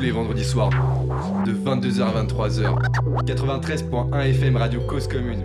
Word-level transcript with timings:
les 0.00 0.10
vendredis 0.12 0.44
soirs 0.44 0.70
de 1.44 1.52
22h 1.52 2.02
à 2.02 2.24
23h. 2.24 2.74
93.1 3.24 4.30
FM 4.30 4.56
Radio 4.56 4.80
Cause 4.80 5.06
Commune. 5.06 5.42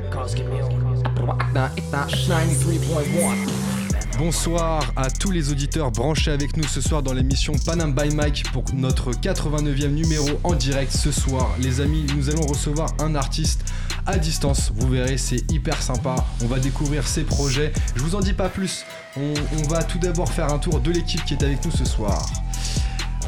Bonsoir 4.17 4.93
à 4.95 5.09
tous 5.09 5.31
les 5.31 5.51
auditeurs 5.51 5.91
branchés 5.91 6.31
avec 6.31 6.55
nous 6.55 6.63
ce 6.63 6.79
soir 6.79 7.03
dans 7.03 7.11
l'émission 7.11 7.53
Panam 7.65 7.93
by 7.93 8.15
Mike 8.15 8.45
pour 8.53 8.63
notre 8.73 9.11
89e 9.11 9.89
numéro 9.89 10.29
en 10.45 10.53
direct 10.53 10.91
ce 10.91 11.11
soir. 11.11 11.49
Les 11.59 11.81
amis, 11.81 12.05
nous 12.15 12.29
allons 12.29 12.45
recevoir 12.47 12.91
un 12.99 13.15
artiste 13.15 13.65
à 14.05 14.17
distance. 14.17 14.71
Vous 14.73 14.87
verrez, 14.87 15.17
c'est 15.17 15.51
hyper 15.51 15.81
sympa. 15.81 16.15
On 16.41 16.47
va 16.47 16.59
découvrir 16.59 17.05
ses 17.07 17.23
projets. 17.23 17.73
Je 17.95 18.03
vous 18.03 18.15
en 18.15 18.21
dis 18.21 18.33
pas 18.33 18.47
plus. 18.47 18.85
On 19.17 19.67
va 19.69 19.83
tout 19.83 19.99
d'abord 19.99 20.31
faire 20.31 20.53
un 20.53 20.59
tour 20.59 20.79
de 20.79 20.91
l'équipe 20.91 21.23
qui 21.25 21.33
est 21.33 21.43
avec 21.43 21.65
nous 21.65 21.71
ce 21.71 21.83
soir. 21.83 22.25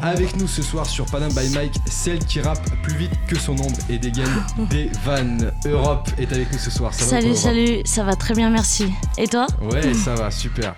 Avec 0.01 0.35
nous 0.37 0.47
ce 0.47 0.61
soir 0.61 0.85
sur 0.85 1.05
Panam 1.05 1.31
by 1.33 1.49
Mike, 1.49 1.75
celle 1.89 2.19
qui 2.19 2.39
rappe 2.39 2.63
plus 2.83 2.95
vite 2.95 3.11
que 3.27 3.38
son 3.38 3.53
ombre 3.53 3.77
et 3.89 3.97
dégaine 3.97 4.43
des 4.69 4.89
vannes. 5.03 5.51
Europe 5.65 6.09
est 6.19 6.31
avec 6.31 6.51
nous 6.51 6.59
ce 6.59 6.69
soir. 6.69 6.93
Ça 6.93 7.05
va 7.05 7.09
Salut, 7.11 7.27
Europe 7.27 7.38
salut, 7.38 7.81
ça 7.85 8.03
va 8.03 8.15
très 8.15 8.33
bien, 8.33 8.49
merci. 8.49 8.91
Et 9.17 9.27
toi? 9.27 9.47
Ouais, 9.71 9.93
ça 9.93 10.13
va, 10.13 10.29
super. 10.29 10.75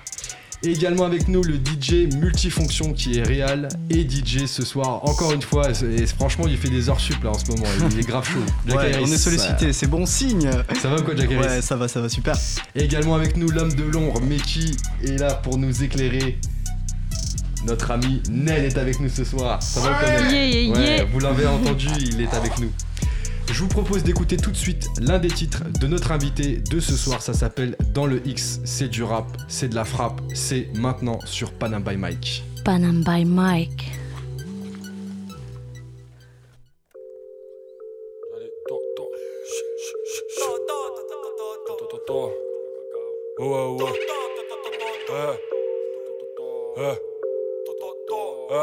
Et 0.61 0.71
également 0.71 1.05
avec 1.05 1.29
nous 1.29 1.41
le 1.41 1.55
DJ 1.55 2.13
multifonction 2.15 2.91
qui 2.91 3.17
est 3.17 3.23
réal 3.23 3.69
et 3.89 4.01
DJ 4.07 4.45
ce 4.45 4.65
soir. 4.65 4.99
Encore 5.05 5.31
une 5.31 5.41
fois, 5.41 5.69
et 5.69 6.05
franchement, 6.05 6.45
il 6.47 6.57
fait 6.57 6.69
des 6.69 6.89
heures 6.89 6.99
sup 6.99 7.23
là 7.23 7.29
en 7.29 7.38
ce 7.38 7.45
moment. 7.49 7.63
Il 7.91 7.99
est 7.99 8.07
grave 8.07 8.27
chaud. 8.27 8.39
Jack 8.67 8.77
Ouais, 8.77 8.93
Harris, 8.93 9.05
on 9.07 9.11
est 9.11 9.17
sollicité, 9.17 9.71
c'est 9.71 9.88
bon 9.88 10.05
signe. 10.05 10.49
Ça, 10.81 10.89
va 10.89 11.01
quoi, 11.01 11.15
Jack 11.15 11.31
Harris? 11.31 11.47
Ouais, 11.47 11.61
ça 11.61 11.77
va, 11.77 11.88
ça 11.88 12.01
va 12.01 12.09
super. 12.09 12.35
Et 12.75 12.83
également 12.83 13.15
avec 13.15 13.38
nous 13.38 13.49
l'homme 13.49 13.73
de 13.73 13.83
l'ombre, 13.83 14.19
mais 14.21 14.38
qui 14.38 14.75
est 15.03 15.17
là 15.17 15.33
pour 15.33 15.57
nous 15.57 15.83
éclairer. 15.83 16.38
Notre 17.65 17.91
ami 17.91 18.21
Nel 18.29 18.63
est 18.65 18.77
avec 18.77 18.99
nous 18.99 19.09
ce 19.09 19.23
soir. 19.23 19.61
Ça 19.61 19.81
va 19.81 19.89
Yeah, 20.31 20.45
yeah, 20.45 20.71
Ouais, 20.73 20.95
yeah. 20.97 21.05
vous 21.05 21.19
l'avez 21.19 21.45
entendu, 21.45 21.88
il 21.99 22.21
est 22.21 22.33
avec 22.33 22.57
nous. 22.59 22.71
Je 23.51 23.59
vous 23.63 23.67
propose 23.67 24.03
d'écouter 24.03 24.38
tout 24.38 24.51
de 24.51 24.55
suite 24.57 24.88
l'un 25.01 25.17
des 25.19 25.27
titres 25.29 25.63
de 25.79 25.88
notre 25.88 26.11
invité 26.11 26.57
de 26.57 26.79
ce 26.79 26.95
soir. 26.95 27.21
Ça 27.21 27.33
s'appelle 27.33 27.75
Dans 27.93 28.05
le 28.05 28.25
X. 28.25 28.59
C'est 28.63 28.88
du 28.88 29.03
rap, 29.03 29.25
c'est 29.47 29.69
de 29.69 29.75
la 29.75 29.85
frappe. 29.85 30.21
C'est 30.35 30.69
maintenant 30.75 31.19
sur 31.25 31.51
Panam 31.51 31.83
by 31.83 31.97
Mike. 31.97 32.43
Panam 32.63 33.03
by 33.03 33.25
Mike. 33.25 33.89
Allez, 38.35 38.51
toi, 38.67 38.77
toi. 38.95 39.05
Eh. 48.52 48.55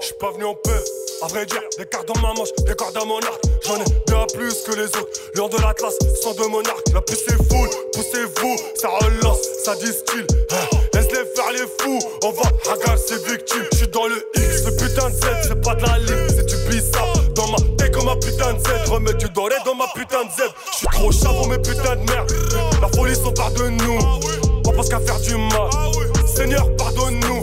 J'suis 0.00 0.14
pas 0.18 0.30
venu 0.30 0.46
en 0.46 0.54
paix, 0.54 0.82
à 1.22 1.26
vrai 1.26 1.44
dire, 1.44 1.60
des 1.76 1.84
cartes 1.84 2.08
dans 2.08 2.18
ma 2.20 2.32
manche, 2.32 2.48
des 2.66 2.74
cordes 2.74 2.96
à 2.96 3.04
mon 3.04 3.18
arc. 3.18 3.42
J'en 3.66 3.76
ai 3.76 3.84
bien 4.06 4.24
plus 4.32 4.62
que 4.62 4.74
les 4.74 4.86
autres. 4.86 5.20
Lion 5.34 5.48
de 5.48 5.58
l'Atlas, 5.58 5.92
sang 6.22 6.32
de 6.32 6.46
monarque. 6.46 6.88
La 6.94 7.02
puce 7.02 7.28
est 7.28 7.36
full, 7.36 7.68
poussez-vous, 7.92 8.56
ça 8.74 8.88
relance, 8.88 9.42
ça 9.64 9.74
distille. 9.74 10.26
Eh. 10.30 10.96
Laisse-les 10.96 11.26
faire 11.36 11.52
les 11.52 11.66
fous, 11.78 11.98
on 12.24 12.30
va 12.30 12.72
hagar 12.72 12.96
ses 12.96 13.18
victimes. 13.18 13.66
J'suis 13.74 13.88
dans 13.88 14.06
le 14.06 14.16
X, 14.34 14.64
ce 14.64 14.70
putain 14.70 15.10
de 15.10 15.14
Z, 15.14 15.48
c'est 15.48 15.60
pas 15.60 15.74
de 15.74 15.82
la 15.82 15.98
ligne, 15.98 16.28
c'est 16.30 16.46
du 16.46 16.56
bizarre. 16.70 17.12
Dans 17.34 17.48
ma 17.48 17.58
tête 17.76 17.92
comme 17.92 18.06
ma 18.06 18.16
putain 18.16 18.54
de 18.54 18.60
Z, 18.60 18.90
remets 18.90 19.12
du 19.12 19.28
doré 19.28 19.56
dans 19.66 19.74
ma 19.74 19.88
putain 19.94 20.24
de 20.24 20.30
Z. 20.30 20.48
J'suis 20.72 20.86
trop 20.92 21.12
chavon, 21.12 21.46
mes 21.48 21.58
putains 21.58 21.96
de 21.96 22.10
merde. 22.10 22.32
La 22.80 22.88
folie 22.88 23.14
s'empare 23.14 23.52
de 23.52 23.68
nous, 23.68 23.98
on 24.66 24.72
pense 24.72 24.88
qu'à 24.88 25.00
faire 25.00 25.20
du 25.20 25.36
mal. 25.36 25.68
Seigneur, 26.34 26.74
pardonne-nous. 26.76 27.37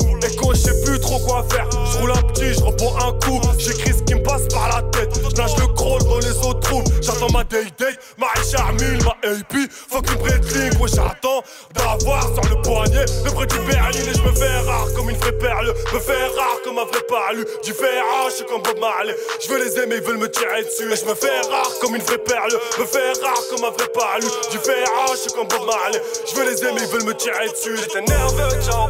Quoi 1.19 1.43
faire, 1.49 1.67
je 1.71 1.97
roule 1.97 2.11
un 2.11 2.21
petit, 2.33 2.53
je 2.53 2.63
reprends 2.63 2.95
un 3.07 3.11
coup. 3.19 3.41
J'écris 3.57 3.93
ce 3.93 4.03
qui 4.03 4.15
me 4.15 4.23
passe 4.23 4.47
par 4.53 4.69
la 4.69 4.81
tête. 4.89 5.09
Je 5.15 5.35
nage 5.35 5.55
le 5.57 5.67
crawl 5.73 6.03
dans 6.03 6.19
les 6.19 6.37
autres 6.45 6.59
trous. 6.59 6.83
J'attends 7.01 7.31
ma 7.31 7.43
day 7.43 7.65
day, 7.77 7.95
ma 8.17 8.27
Charmille, 8.43 8.99
ma 9.03 9.15
AP. 9.27 9.69
Faut 9.89 10.01
qu'une 10.01 10.17
breakling, 10.19 10.77
ouais, 10.79 10.89
j'attends 10.89 11.43
d'avoir 11.73 12.23
sur 12.23 12.43
le 12.49 12.61
poignet 12.61 13.05
le 13.23 13.31
prêt 13.31 13.45
du 13.47 13.59
berline. 13.59 14.07
Et 14.09 14.13
je 14.13 14.21
me 14.21 14.33
fais 14.33 14.57
rare 14.65 14.87
comme 14.95 15.09
une 15.09 15.17
vraie 15.17 15.37
perle. 15.37 15.73
Me 15.93 15.99
fais 15.99 16.25
rare 16.37 16.57
comme 16.63 16.77
un 16.77 16.85
vrai 16.85 17.01
palu. 17.07 17.45
Du 17.63 17.73
fer 17.73 18.03
je 18.29 18.35
suis 18.35 18.45
comme 18.45 18.61
Bob 18.61 18.79
Marley. 18.79 19.15
Je 19.43 19.49
veux 19.49 19.63
les 19.63 19.79
aimer, 19.79 19.95
ils 19.97 20.03
veulent 20.03 20.17
me 20.17 20.29
tirer 20.29 20.63
dessus. 20.63 20.91
Et 20.91 20.95
je 20.95 21.05
me 21.05 21.15
fais 21.15 21.41
rare 21.49 21.71
comme 21.81 21.95
une 21.95 22.01
vraie 22.01 22.17
perle. 22.17 22.53
Me 22.79 22.85
fais 22.85 23.13
rare 23.21 23.41
comme 23.49 23.65
un 23.65 23.71
vrai 23.71 23.87
palu. 23.93 24.27
Du 24.51 24.57
fer 24.59 24.85
je 25.11 25.17
suis 25.17 25.31
comme 25.31 25.47
Bob 25.47 25.65
Marley. 25.65 26.01
Je 26.29 26.35
veux 26.35 26.49
les 26.49 26.63
aimer, 26.63 26.81
ils 26.81 26.87
veulent 26.87 27.05
me 27.05 27.13
tirer 27.13 27.49
dessus. 27.49 27.77
J'étais 27.77 28.01
nerveux, 28.01 28.61
ciao. 28.61 28.89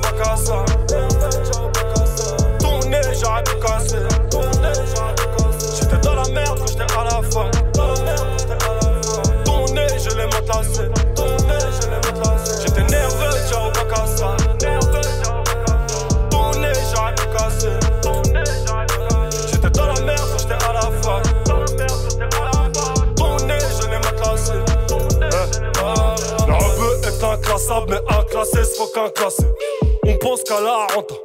Ton 0.88 1.45
nez, 3.16 3.22
j'aurais 3.24 3.44
pu 3.44 3.56
casser. 3.60 3.98
J'étais 5.80 5.98
dans 5.98 6.16
la 6.16 6.28
merde 6.30 6.60
quand 6.60 6.68
j'étais 6.68 6.94
à 6.94 7.04
la 7.04 7.22
fin. 7.30 7.52
Ton 9.44 9.66
nez, 9.74 9.88
je 10.00 10.10
l'ai 10.16 10.26
matelassé. 10.26 10.90
J'étais 12.62 12.84
nerveux, 12.84 13.38
ciao, 13.50 13.72
bacassa. 13.72 14.36
Ton 16.30 16.52
nez, 16.60 16.74
j'aurais 16.94 17.16
pu 17.16 17.26
casser. 17.38 17.74
J'étais 19.52 19.70
dans 19.70 19.86
la 19.86 20.02
merde 20.02 20.28
quand 20.32 20.40
j'étais 20.40 20.64
à 20.64 20.74
la 20.74 20.82
fin. 21.02 21.22
Ton 23.16 23.36
nez, 23.46 23.60
je 23.80 23.88
l'ai 23.90 24.00
matelassé. 24.00 24.54
Le 26.48 26.54
rebeu 26.54 26.94
est 27.04 27.24
inclassable, 27.24 27.88
mais 27.90 28.18
inclassé, 28.18 28.64
c'est 28.64 28.78
faut 28.78 28.88
qu'inclassé. 28.88 29.46
On 30.06 30.16
pense 30.18 30.44
qu'à 30.44 30.60
la 30.60 30.88
renta. 30.94 31.16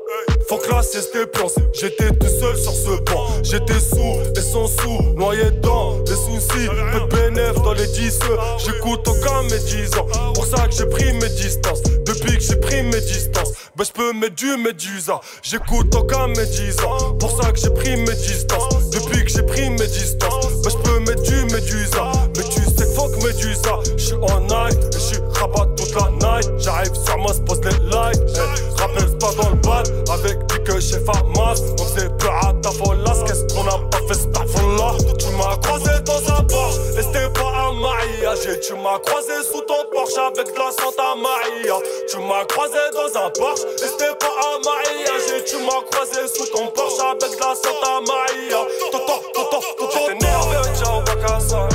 Faut 0.51 0.59
classer, 0.59 1.01
c'était 1.01 1.27
pensé. 1.27 1.61
J'étais 1.73 2.11
tout 2.11 2.27
seul 2.27 2.57
sur 2.59 2.73
ce 2.73 3.01
banc. 3.03 3.29
J'étais 3.45 3.79
sous 3.79 4.19
et 4.35 4.41
sans 4.41 4.67
sous, 4.67 5.01
noyé 5.15 5.49
dans 5.63 5.99
les 6.01 6.17
soucis. 6.17 6.67
Peu 6.67 6.99
de 6.99 7.07
bénéf 7.07 7.55
dans 7.63 7.73
les 7.73 7.87
10 7.87 8.19
J'écoute 8.59 9.07
aucun 9.07 9.45
médisant. 9.45 10.09
Pour 10.35 10.45
ça 10.45 10.67
que 10.67 10.75
j'ai 10.75 10.87
pris 10.87 11.13
mes 11.13 11.29
distances. 11.29 11.85
Depuis 12.05 12.37
que 12.37 12.43
j'ai 12.43 12.57
pris 12.57 12.83
mes 12.83 13.01
distances, 13.01 13.53
bah 13.77 13.85
j'peux 13.87 14.13
mettre 14.13 14.35
du 14.35 14.57
médusa. 14.57 15.21
J'écoute 15.45 15.95
aucun 15.95 16.27
médisant. 16.27 17.15
Pour 17.21 17.31
ça 17.41 17.53
que 17.53 17.59
j'ai 17.61 17.71
pris 17.71 17.97
mes 17.99 18.17
distances. 18.17 18.91
Depuis 18.91 19.25
que 19.25 19.31
j'ai 19.31 19.45
pris 19.45 19.71
mes 19.71 19.87
distances, 19.87 20.63
bah 20.65 20.71
j'peux 20.71 20.99
mettre 20.99 21.23
du 21.23 21.45
médusa. 21.55 22.11
Mais 22.37 22.43
tu 22.43 22.61
sais 22.63 22.87
que 22.87 22.93
fuck 22.97 23.15
médusa. 23.23 23.79
J'suis 23.97 24.15
en 24.15 24.41
night 24.41 24.97
et 24.97 24.99
j'suis 24.99 25.23
rabat 25.33 25.67
toute 25.91 26.03
la 26.03 26.11
night. 26.11 26.51
J'arrive 26.59 26.95
sur 26.95 27.19
moi, 27.19 27.33
se 27.33 27.41
pose 27.41 27.61
les 27.65 27.91
lights. 27.91 28.21
Hey, 28.37 28.81
rappelle 28.81 29.09
c'est 29.09 29.19
pas 29.19 29.33
dans 29.43 29.51
le 29.51 29.57
bal 29.57 29.85
avec 30.13 30.47
du 30.47 30.63
que 30.63 30.81
chez 30.81 31.01
Famas. 31.01 31.61
On 31.79 31.85
s'est 31.85 32.09
peur 32.19 32.35
à 32.47 32.53
ta 32.63 32.71
folasse. 32.71 33.23
Qu'est-ce 33.27 33.55
qu'on 33.55 33.67
a 33.67 33.79
pas 33.91 33.99
fait, 34.09 34.21
folla. 34.49 34.95
Tu 35.19 35.27
m'as 35.37 35.57
croisé 35.57 35.91
dans 36.05 36.35
un 36.35 36.43
Porsche 36.45 36.79
et 36.99 37.03
c'était 37.03 37.29
pas 37.31 37.69
un 37.69 37.73
mariage. 37.81 38.47
Et 38.47 38.61
tu 38.61 38.75
m'as 38.75 38.99
croisé 38.99 39.33
sous 39.51 39.61
ton 39.63 39.85
Porsche 39.93 40.19
avec 40.19 40.53
de 40.53 40.59
la 40.59 40.71
Santa 40.71 41.15
Maria. 41.17 41.77
Tu 42.09 42.19
m'as 42.19 42.45
croisé 42.45 42.79
dans 42.95 43.21
un 43.21 43.31
Porsche 43.31 43.63
et 43.63 43.87
c'était 43.87 44.15
pas 44.19 44.35
un 44.47 44.59
mariage. 44.65 45.27
Et 45.37 45.45
tu 45.45 45.57
m'as 45.59 45.83
croisé 45.91 46.27
sous 46.35 46.47
ton 46.47 46.67
Porsche 46.69 47.01
avec 47.01 47.31
de 47.31 47.41
la 47.41 47.55
Santa 47.55 48.01
Maria. 48.07 48.61
Toto, 48.93 49.23
toto, 49.35 49.61
toto. 49.79 50.15
Nerveux, 50.21 50.71
ciao, 50.79 51.01
bacassa. 51.03 51.69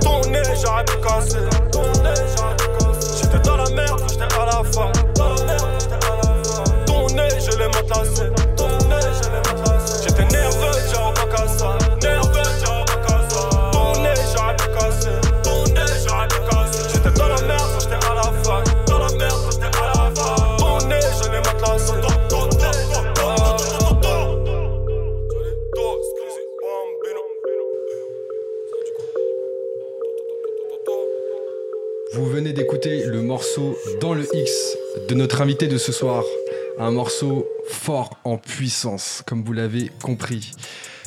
Ton 0.00 0.20
nez, 0.30 0.42
j'aurais 0.62 0.84
pu 0.84 0.98
morceau 33.28 33.76
Dans 34.00 34.14
le 34.14 34.26
X 34.34 34.50
de 35.10 35.14
notre 35.14 35.42
invité 35.42 35.68
de 35.68 35.76
ce 35.76 35.92
soir. 35.92 36.24
Un 36.78 36.92
morceau 36.92 37.46
fort 37.68 38.16
en 38.24 38.38
puissance, 38.38 39.22
comme 39.26 39.44
vous 39.44 39.52
l'avez 39.52 39.90
compris. 40.02 40.52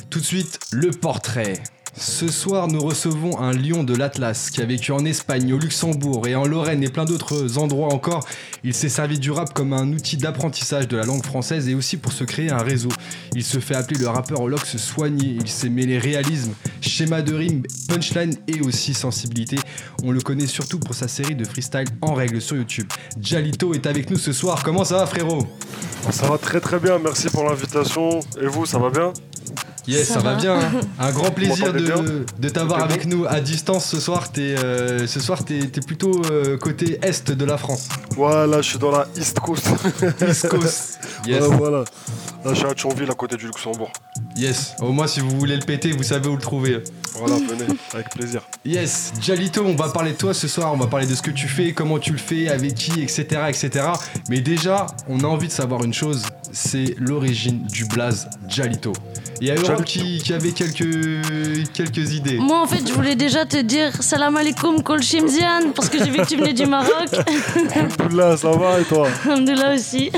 Tout 0.08 0.20
de 0.20 0.24
suite, 0.24 0.60
le 0.70 0.92
portrait. 0.92 1.54
Ce 1.94 2.28
soir, 2.28 2.68
nous 2.68 2.80
recevons 2.80 3.38
un 3.38 3.52
lion 3.52 3.84
de 3.84 3.94
l'Atlas 3.94 4.50
qui 4.50 4.62
a 4.62 4.64
vécu 4.64 4.92
en 4.92 5.04
Espagne, 5.04 5.52
au 5.52 5.58
Luxembourg 5.58 6.26
et 6.26 6.34
en 6.34 6.46
Lorraine 6.46 6.82
et 6.82 6.88
plein 6.88 7.04
d'autres 7.04 7.58
endroits 7.58 7.92
encore. 7.92 8.26
Il 8.64 8.72
s'est 8.72 8.88
servi 8.88 9.18
du 9.18 9.30
rap 9.30 9.52
comme 9.52 9.74
un 9.74 9.92
outil 9.92 10.16
d'apprentissage 10.16 10.88
de 10.88 10.96
la 10.96 11.04
langue 11.04 11.24
française 11.24 11.68
et 11.68 11.74
aussi 11.74 11.98
pour 11.98 12.12
se 12.12 12.24
créer 12.24 12.50
un 12.50 12.62
réseau. 12.62 12.88
Il 13.34 13.44
se 13.44 13.58
fait 13.58 13.74
appeler 13.74 14.00
le 14.00 14.08
rappeur 14.08 14.48
lox 14.48 14.78
soigné. 14.78 15.36
Il 15.38 15.48
s'est 15.48 15.68
mêlé 15.68 15.98
réalisme, 15.98 16.54
schéma 16.80 17.20
de 17.20 17.34
rime, 17.34 17.62
punchline 17.88 18.36
et 18.48 18.60
aussi 18.62 18.94
sensibilité. 18.94 19.58
On 20.02 20.12
le 20.12 20.20
connaît 20.20 20.46
surtout 20.46 20.78
pour 20.78 20.94
sa 20.94 21.08
série 21.08 21.34
de 21.34 21.44
freestyle 21.44 21.88
en 22.00 22.14
règle 22.14 22.40
sur 22.40 22.56
YouTube. 22.56 22.86
Jalito 23.20 23.74
est 23.74 23.86
avec 23.86 24.10
nous 24.10 24.18
ce 24.18 24.32
soir. 24.32 24.62
Comment 24.64 24.84
ça 24.84 24.96
va, 24.96 25.06
frérot? 25.06 25.46
Ça 26.10 26.26
va 26.26 26.38
très 26.38 26.60
très 26.60 26.80
bien, 26.80 26.98
merci 26.98 27.28
pour 27.28 27.44
l'invitation. 27.44 28.20
Et 28.40 28.46
vous, 28.46 28.64
ça 28.64 28.78
va 28.78 28.88
bien? 28.88 29.12
Yes, 29.86 30.08
ça, 30.08 30.14
Ça 30.14 30.20
va 30.20 30.34
va. 30.34 30.40
bien. 30.40 30.58
hein. 30.58 30.70
Un 30.98 31.10
grand 31.10 31.30
plaisir 31.30 31.72
de, 31.72 32.24
de 32.38 32.48
t'avoir 32.48 32.82
avec 32.82 33.04
nous 33.06 33.26
à 33.26 33.40
distance 33.40 33.86
ce 33.86 33.98
soir. 34.00 34.30
T'es, 34.30 34.54
euh, 34.62 35.06
ce 35.06 35.20
soir, 35.20 35.44
t'es, 35.44 35.66
plutôt 35.86 36.22
euh, 36.30 36.56
côté 36.56 36.98
est 37.02 37.30
de 37.30 37.44
la 37.44 37.56
France. 37.58 37.88
Voilà, 38.16 38.62
je 38.62 38.68
suis 38.70 38.78
dans 38.78 38.90
la 38.92 39.06
East 39.16 39.40
Coast. 39.40 39.66
East 40.28 40.48
Coast. 40.48 40.98
Yes, 41.26 41.40
Ouais, 41.42 41.56
voilà. 41.56 41.84
Là, 42.44 42.50
je 42.52 42.54
suis 42.54 42.66
à 42.66 42.74
Thionville, 42.74 43.08
à 43.08 43.14
côté 43.14 43.36
du 43.36 43.46
Luxembourg. 43.46 43.92
yes. 44.36 44.72
Au 44.80 44.90
moins, 44.90 45.06
si 45.06 45.20
vous 45.20 45.30
voulez 45.38 45.54
le 45.54 45.62
péter, 45.64 45.92
vous 45.92 46.02
savez 46.02 46.28
où 46.28 46.34
le 46.34 46.40
trouver. 46.40 46.82
Voilà, 47.14 47.36
venez, 47.36 47.66
avec 47.94 48.08
plaisir. 48.10 48.42
Yes, 48.64 49.12
Jalito, 49.20 49.62
on 49.64 49.76
va 49.76 49.90
parler 49.90 50.12
de 50.12 50.16
toi 50.16 50.34
ce 50.34 50.48
soir. 50.48 50.72
On 50.72 50.76
va 50.76 50.88
parler 50.88 51.06
de 51.06 51.14
ce 51.14 51.22
que 51.22 51.30
tu 51.30 51.46
fais, 51.46 51.72
comment 51.74 52.00
tu 52.00 52.10
le 52.10 52.18
fais, 52.18 52.48
avec 52.48 52.74
qui, 52.74 53.00
etc., 53.02 53.22
etc. 53.48 53.70
Mais 54.28 54.40
déjà, 54.40 54.86
on 55.08 55.20
a 55.20 55.26
envie 55.28 55.46
de 55.46 55.52
savoir 55.52 55.84
une 55.84 55.94
chose. 55.94 56.24
C'est 56.54 56.94
l'origine 56.98 57.66
du 57.66 57.86
blaze 57.86 58.28
Jalito. 58.46 58.92
Il 59.40 59.48
y 59.48 59.50
a 59.50 59.54
Europe 59.54 59.84
qui, 59.84 60.18
qui 60.22 60.32
avait 60.34 60.52
quelques, 60.52 60.86
quelques 61.72 62.12
idées. 62.12 62.36
Moi, 62.38 62.60
en 62.60 62.66
fait, 62.66 62.86
je 62.86 62.92
voulais 62.92 63.14
déjà 63.16 63.46
te 63.46 63.56
dire 63.56 63.90
salam 64.02 64.36
alaikum 64.36 64.82
kol 64.82 65.02
shimzian 65.02 65.72
parce 65.74 65.88
que 65.88 65.98
j'ai 65.98 66.10
vu 66.10 66.18
que 66.18 66.26
tu 66.26 66.36
venais 66.36 66.52
du 66.52 66.66
Maroc. 66.66 67.08
Alhamdoulilah, 67.74 68.36
ça 68.36 68.50
va 68.50 68.80
et 68.80 68.84
toi? 68.84 69.08
Alhamdoulilah 69.24 69.74
aussi. 69.74 70.10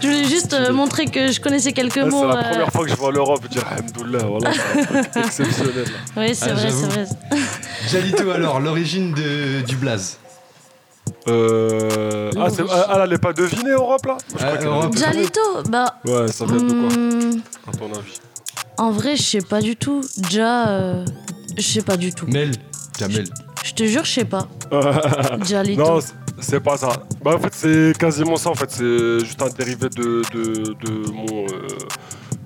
je 0.00 0.06
voulais 0.08 0.24
juste 0.24 0.54
euh, 0.54 0.72
montrer 0.72 1.04
que 1.06 1.30
je 1.30 1.38
connaissais 1.40 1.72
quelques 1.72 1.98
Ah, 1.98 2.04
C'est 2.04 2.10
mots. 2.10 2.26
la 2.26 2.38
euh, 2.38 2.50
première 2.50 2.72
fois 2.72 2.84
que 2.84 2.90
je 2.90 2.96
vois 2.96 3.12
l'Europe 3.12 3.46
dire 3.48 3.64
Alhamdoulilah, 3.70 4.24
voilà, 4.24 4.50
c'est 4.52 4.80
un 4.80 5.02
truc 5.02 5.16
exceptionnel. 5.26 5.84
Oui, 6.16 6.34
c'est 6.34 6.50
Ah, 6.50 6.54
vrai, 6.54 6.70
c'est 6.70 6.86
vrai. 6.86 7.04
Jalito, 7.90 8.30
alors, 8.30 8.58
l'origine 8.58 9.14
du 9.66 9.76
blaze. 9.76 10.16
Euh... 11.28 12.30
Ah, 12.38 12.48
c'est- 12.50 12.62
ah, 12.68 12.90
elle 12.94 13.00
allait 13.02 13.18
pas 13.18 13.32
deviner 13.32 13.70
Europe 13.70 14.04
là 14.06 14.16
Je 14.30 14.34
crois 14.36 14.48
Ah, 14.58 14.64
Europe. 14.64 14.96
Jalito, 14.96 15.40
bah. 15.68 15.96
Ouais, 16.04 16.28
ça 16.28 16.44
vient 16.46 16.56
de 16.56 16.72
quoi, 16.72 16.98
hmm, 16.98 17.40
à 17.68 17.76
ton 17.76 17.86
avis 17.98 18.12
en 18.78 18.90
vrai, 18.90 19.16
je 19.16 19.22
sais 19.22 19.40
pas 19.42 19.60
du 19.60 19.76
tout. 19.76 20.00
Déjà, 20.16 20.68
euh, 20.68 21.04
je 21.56 21.62
sais 21.62 21.82
pas 21.82 21.96
du 21.96 22.12
tout. 22.12 22.26
Mel. 22.26 22.52
Jamel. 22.98 23.26
Je 23.62 23.72
te 23.74 23.84
jure, 23.84 24.04
je 24.04 24.10
sais 24.12 24.24
pas. 24.24 24.48
Jalito. 25.44 25.80
Non, 25.82 26.00
c'est- 26.00 26.14
c'est 26.40 26.60
pas 26.60 26.76
ça. 26.78 26.88
Bah, 27.22 27.34
en 27.36 27.38
fait, 27.38 27.52
c'est 27.54 27.92
quasiment 27.98 28.36
ça. 28.36 28.48
En 28.50 28.54
fait, 28.54 28.70
c'est 28.70 29.20
juste 29.20 29.40
un 29.42 29.50
dérivé 29.50 29.88
de, 29.90 30.22
de, 30.32 30.74
de 30.84 31.10
mon, 31.12 31.44
euh, 31.46 31.68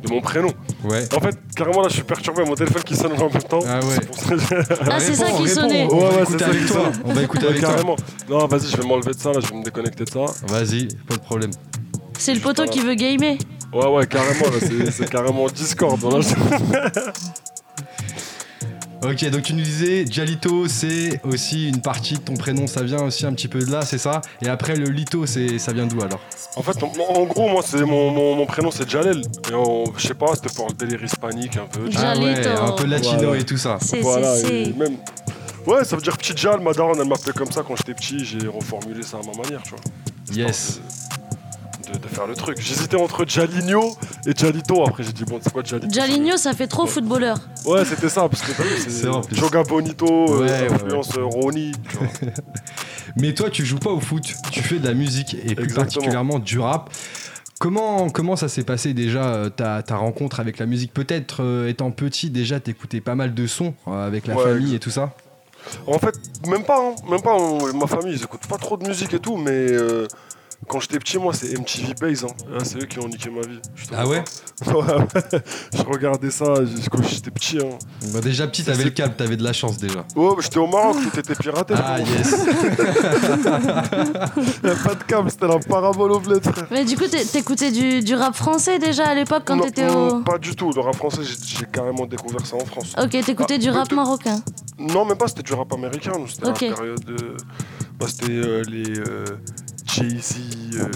de 0.03 0.09
mon 0.13 0.21
prénom. 0.21 0.53
Ouais. 0.85 1.07
En 1.15 1.21
fait, 1.21 1.37
carrément, 1.57 1.83
là, 1.83 1.89
je 1.89 1.95
suis 1.95 2.03
perturbé. 2.05 2.45
Mon 2.45 2.55
téléphone 2.55 2.83
qui 2.83 2.95
sonne 2.97 3.13
en 3.13 3.29
même 3.31 3.43
temps. 3.43 3.61
Ah 3.67 3.81
ouais. 3.81 3.95
C'est 3.95 4.07
pour 4.07 4.17
ça 4.19 4.35
que- 4.37 4.91
Ah, 4.91 5.01
c'est 5.01 5.15
ça 5.15 5.31
qui 5.31 5.49
sonnait. 5.49 5.89
On 5.91 5.97
Ouais, 5.99 6.05
ouais, 6.17 6.25
c'est 6.29 6.39
ça 6.39 6.47
avec 6.47 6.61
qui 6.63 6.69
sonne. 6.69 6.93
On 7.05 7.13
va 7.13 7.23
écouter 7.23 7.47
avec 7.47 7.61
toi. 7.61 7.71
carrément. 7.71 7.97
Non, 8.29 8.47
vas-y, 8.47 8.69
je 8.71 8.77
vais 8.77 8.87
m'enlever 8.87 9.13
de 9.15 9.19
ça. 9.19 9.33
Là, 9.33 9.41
je 9.41 9.49
vais 9.49 9.57
me 9.57 9.65
déconnecter 9.65 10.05
de 10.05 10.11
ça. 10.11 10.25
Vas-y, 10.47 10.89
pas 11.09 11.15
de 11.17 11.21
problème. 11.21 11.51
C'est 12.19 12.35
le 12.35 12.41
poteau 12.41 12.65
qui 12.67 12.81
veut 12.81 12.95
gamer. 12.95 13.37
Ouais, 13.73 13.87
ouais, 13.89 14.07
carrément. 14.07 14.47
là, 14.47 14.59
c'est- 14.61 14.91
c'est 14.91 15.11
carrément 15.11 15.47
Discord. 15.49 16.01
là. 16.03 16.21
Ok, 19.09 19.25
donc 19.31 19.43
tu 19.43 19.55
nous 19.55 19.63
disais, 19.63 20.05
Jalito, 20.11 20.67
c'est 20.67 21.21
aussi 21.23 21.69
une 21.69 21.81
partie 21.81 22.15
de 22.15 22.19
ton 22.21 22.35
prénom, 22.35 22.67
ça 22.67 22.83
vient 22.83 23.03
aussi 23.05 23.25
un 23.25 23.33
petit 23.35 23.47
peu 23.47 23.61
de 23.61 23.71
là, 23.71 23.83
c'est 23.83 23.99
ça? 23.99 24.21
Et 24.43 24.49
après, 24.49 24.75
le 24.75 24.87
Lito, 24.87 25.27
c'est, 25.27 25.59
ça 25.61 25.73
vient 25.73 25.87
d'où 25.87 26.03
alors? 26.03 26.21
En 26.57 26.63
fait, 26.63 26.83
en, 26.83 26.93
en 27.15 27.25
gros, 27.25 27.49
moi, 27.49 27.63
c'est 27.65 27.85
mon, 27.85 28.11
mon, 28.11 28.35
mon 28.35 28.47
prénom, 28.47 28.71
c'est 28.73 28.89
Jalel. 28.91 29.19
Et 29.21 29.53
je 29.97 30.07
sais 30.09 30.15
pas, 30.15 30.35
c'était 30.35 30.53
pour 30.53 30.67
le 30.69 30.75
délire 30.75 31.05
hispanique 31.05 31.57
un 31.57 31.67
peu. 31.67 31.89
Ah 31.97 32.19
ouais, 32.19 32.47
un 32.47 32.73
peu 32.73 32.87
latino 32.87 33.19
Voilà. 33.27 33.41
et 33.41 33.45
tout 33.45 33.59
ça. 33.59 33.79
C'est, 33.81 34.01
Voilà, 34.01 34.35
c'est, 34.35 34.47
et 34.53 34.65
c'est. 34.67 34.77
même. 34.77 34.97
Ouais, 35.67 35.85
ça 35.85 35.95
veut 35.97 36.03
dire 36.03 36.17
petit 36.17 36.33
Jal, 36.37 36.61
ma 36.61 36.73
daronne, 36.73 36.99
elle 37.01 37.09
m'appelait 37.09 37.33
comme 37.33 37.53
ça 37.53 37.63
quand 37.67 37.77
j'étais 37.77 37.95
petit, 37.95 38.25
j'ai 38.25 38.47
reformulé 38.49 39.03
ça 39.03 39.19
à 39.19 39.21
ma 39.27 39.43
manière, 39.43 39.63
tu 39.63 39.71
vois. 39.71 39.81
Yes. 40.35 40.81
De, 41.93 42.09
faire 42.09 42.27
le 42.27 42.35
truc. 42.35 42.59
J'hésitais 42.61 42.97
entre 42.97 43.25
Jaligno 43.29 43.97
et 44.27 44.33
Jalito, 44.37 44.85
après 44.85 45.05
j'ai 45.05 45.13
dit, 45.13 45.25
bon, 45.25 45.39
c'est 45.41 45.53
quoi 45.53 45.63
Jalito? 45.63 45.93
Jaligno, 45.93 46.37
ça 46.37 46.53
fait 46.53 46.67
trop 46.67 46.85
footballeur. 46.87 47.39
Ouais, 47.65 47.85
c'était 47.85 48.09
ça, 48.09 48.29
parce 48.29 48.43
que 48.43 48.51
t'as 48.53 48.63
vu, 48.65 48.91
C'est. 49.31 49.37
Joga 49.37 49.63
Bonito, 49.63 50.07
euh, 50.07 50.41
Ouais, 50.41 50.69
ouais, 50.69 50.75
influence 50.75 51.17
euh, 51.17 51.25
Ronnie, 51.25 51.73
tu 51.89 51.97
vois. 51.97 52.09
Mais 53.17 53.35
toi, 53.35 53.51
tu 53.51 53.65
joues 53.65 53.79
pas 53.79 53.91
au 53.91 54.01
foot, 54.01 54.25
tu 54.51 54.63
fais 54.63 54.79
de 54.79 54.87
la 54.87 54.95
musique 54.95 55.35
et 55.35 55.39
plus 55.55 55.65
Exactement. 55.65 55.77
particulièrement 55.85 56.39
du 56.41 56.59
rap. 56.59 56.91
Comment, 57.59 58.11
comment 58.11 58.37
ça 58.37 58.49
s'est 58.49 58.65
passé 58.65 58.93
déjà 58.93 59.25
euh, 59.35 59.49
ta, 59.49 59.83
ta 59.83 59.97
rencontre 59.97 60.41
avec 60.41 60.59
la 60.59 60.67
musique? 60.67 60.93
Peut-être 60.93 61.43
euh, 61.43 61.69
étant 61.69 61.91
petit 61.93 62.29
déjà 62.31 62.61
t'écoutais 62.61 63.01
pas 63.01 63.15
mal 63.15 63.33
de 63.33 63.47
sons 63.47 63.75
euh, 63.89 64.07
avec 64.07 64.27
la 64.27 64.35
Ouais, 64.37 64.43
famille 64.45 64.75
et 64.75 64.79
tout 64.81 64.91
ça? 64.91 65.15
En 65.87 65.99
fait, 65.99 66.15
même 66.47 66.65
pas, 66.65 66.79
hein, 66.81 66.95
même 67.11 67.23
pas. 67.23 67.35
on- 67.35 67.73
ma 67.75 67.87
famille, 67.87 68.13
ils 68.15 68.23
écoutent 68.23 68.47
pas 68.47 68.59
trop 68.59 68.77
de 68.77 68.87
musique 68.87 69.15
et 69.15 69.19
tout, 69.21 69.37
mais 69.39 69.51
euh, 69.53 70.07
quand 70.69 70.81
j'étais 70.81 70.99
petit, 70.99 71.19
moi, 71.19 71.33
c'est 71.33 71.57
MTV 71.59 71.95
Base. 72.01 72.25
Hein. 72.25 72.29
Ah, 72.55 72.65
c'est 72.65 72.79
eux 72.83 72.87
qui 72.87 72.99
ont 72.99 73.09
niqué 73.09 73.31
ma 73.31 73.41
vie. 73.43 73.61
Ah 73.97 74.07
ouais 74.07 74.23
pas. 74.65 74.73
Ouais, 74.73 74.83
ouais. 74.83 75.43
Je 75.75 75.83
regardais 75.83 76.31
ça 76.31 76.47
quand 76.91 77.03
j'étais 77.03 77.31
petit. 77.31 77.59
Hein. 77.59 77.79
Bah, 78.13 78.21
Déjà 78.21 78.47
petit, 78.47 78.65
t'avais 78.65 78.85
le 78.85 78.91
câble, 78.91 79.15
t'avais 79.17 79.37
de 79.37 79.45
la 79.45 79.53
chance 79.53 79.77
déjà. 79.79 80.01
Ouais, 80.17 80.31
bah, 80.31 80.41
j'étais 80.41 80.59
au 80.59 80.67
Maroc, 80.67 80.97
tout 81.13 81.19
était 81.21 81.35
piraté. 81.35 81.75
Ah 81.77 81.99
frérot. 81.99 82.09
yes 82.19 82.47
Y 84.65 84.69
a 84.69 84.75
pas 84.85 84.95
de 84.95 85.03
câble, 85.07 85.31
c'était 85.31 85.47
la 85.49 85.59
parabole 85.59 86.13
au 86.13 86.21
bled, 86.21 86.43
frère. 86.43 86.67
Mais 86.71 86.85
du 86.85 86.97
coup, 86.97 87.07
t'é- 87.07 87.25
t'écoutais 87.25 87.71
du, 87.71 88.01
du 88.03 88.15
rap 88.15 88.35
français 88.35 88.79
déjà 88.79 89.07
à 89.09 89.15
l'époque 89.15 89.43
quand 89.47 89.59
t'étais 89.61 89.87
non, 89.87 90.19
au. 90.19 90.21
pas 90.23 90.39
du 90.39 90.55
tout. 90.57 90.71
Le 90.73 90.81
rap 90.81 90.97
français, 90.97 91.21
j'ai 91.23 91.67
carrément 91.67 92.07
découvert 92.07 92.45
ça 92.47 92.57
en 92.57 92.65
France. 92.65 92.95
Ok, 93.01 93.11
t'écoutais 93.25 93.55
Ah, 93.57 93.59
du 93.59 93.71
rap 93.71 93.93
marocain. 93.93 94.41
Non, 94.79 95.05
même 95.05 95.17
pas, 95.19 95.29
c'était 95.29 95.43
du 95.43 95.55
rap 95.55 95.73
américain. 95.73 96.13
nous, 96.19 96.27
C'était 96.29 96.49
Ok. 96.49 96.61
la 96.63 96.75
période 96.75 97.05
de. 97.05 97.37
Bah, 97.99 98.07
c'était 98.09 98.33
euh, 98.33 98.63
les 98.69 98.99
euh, 99.01 99.25
Jay-Z, 100.03 100.37
euh, 100.75 100.89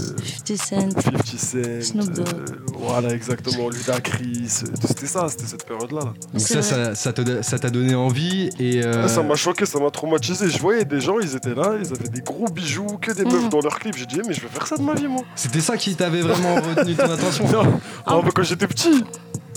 50 0.46 0.56
Cent. 0.58 0.90
50 1.00 1.26
Cent. 1.26 1.82
Snoop 1.82 2.10
Dogg. 2.12 2.28
euh, 2.28 2.44
voilà, 2.78 3.14
exactement. 3.14 3.68
Ludacris. 3.70 4.62
euh, 4.64 4.66
C'était 4.86 5.06
ça, 5.06 5.28
c'était 5.28 5.46
cette 5.46 5.66
période-là. 5.66 6.00
là. 6.00 6.04
Donc 6.06 6.14
C'est 6.36 6.62
ça, 6.62 6.62
ça, 6.62 6.94
ça 6.94 7.12
te- 7.12 7.42
ça 7.42 7.58
t'a 7.58 7.70
donné 7.70 7.94
envie 7.94 8.50
et... 8.58 8.82
euh, 8.84 9.02
Ah, 9.04 9.08
ça 9.08 9.22
m'a 9.22 9.36
choqué, 9.36 9.64
ça 9.66 9.78
m'a 9.80 9.90
traumatisé. 9.90 10.48
Je 10.48 10.58
voyais 10.58 10.84
des 10.84 11.00
gens, 11.00 11.18
ils 11.20 11.34
étaient 11.36 11.54
là, 11.54 11.74
ils 11.80 11.86
avaient 11.92 12.08
des 12.08 12.20
gros 12.20 12.46
bijoux, 12.46 12.98
que 13.00 13.12
des 13.12 13.24
Mhm. 13.24 13.32
meufs 13.32 13.48
dans 13.48 13.60
leurs 13.60 13.78
clips. 13.78 13.96
J'ai 13.96 14.06
dit, 14.06 14.20
Eh, 14.22 14.28
mais 14.28 14.34
je 14.34 14.40
vais 14.42 14.48
faire 14.48 14.66
ça 14.66 14.76
de 14.76 14.82
ma 14.82 14.94
vie, 14.94 15.06
moi. 15.08 15.22
C'était 15.34 15.60
ça 15.60 15.76
qui 15.76 15.94
t'avait 15.94 16.20
vraiment 16.22 16.54
retenu 16.56 16.94
ton 16.94 17.04
attention 17.10 17.48
Non, 17.50 17.80
Ah. 18.06 18.12
non, 18.12 18.22
quand 18.34 18.42
j'étais 18.42 18.66
petit. 18.66 19.04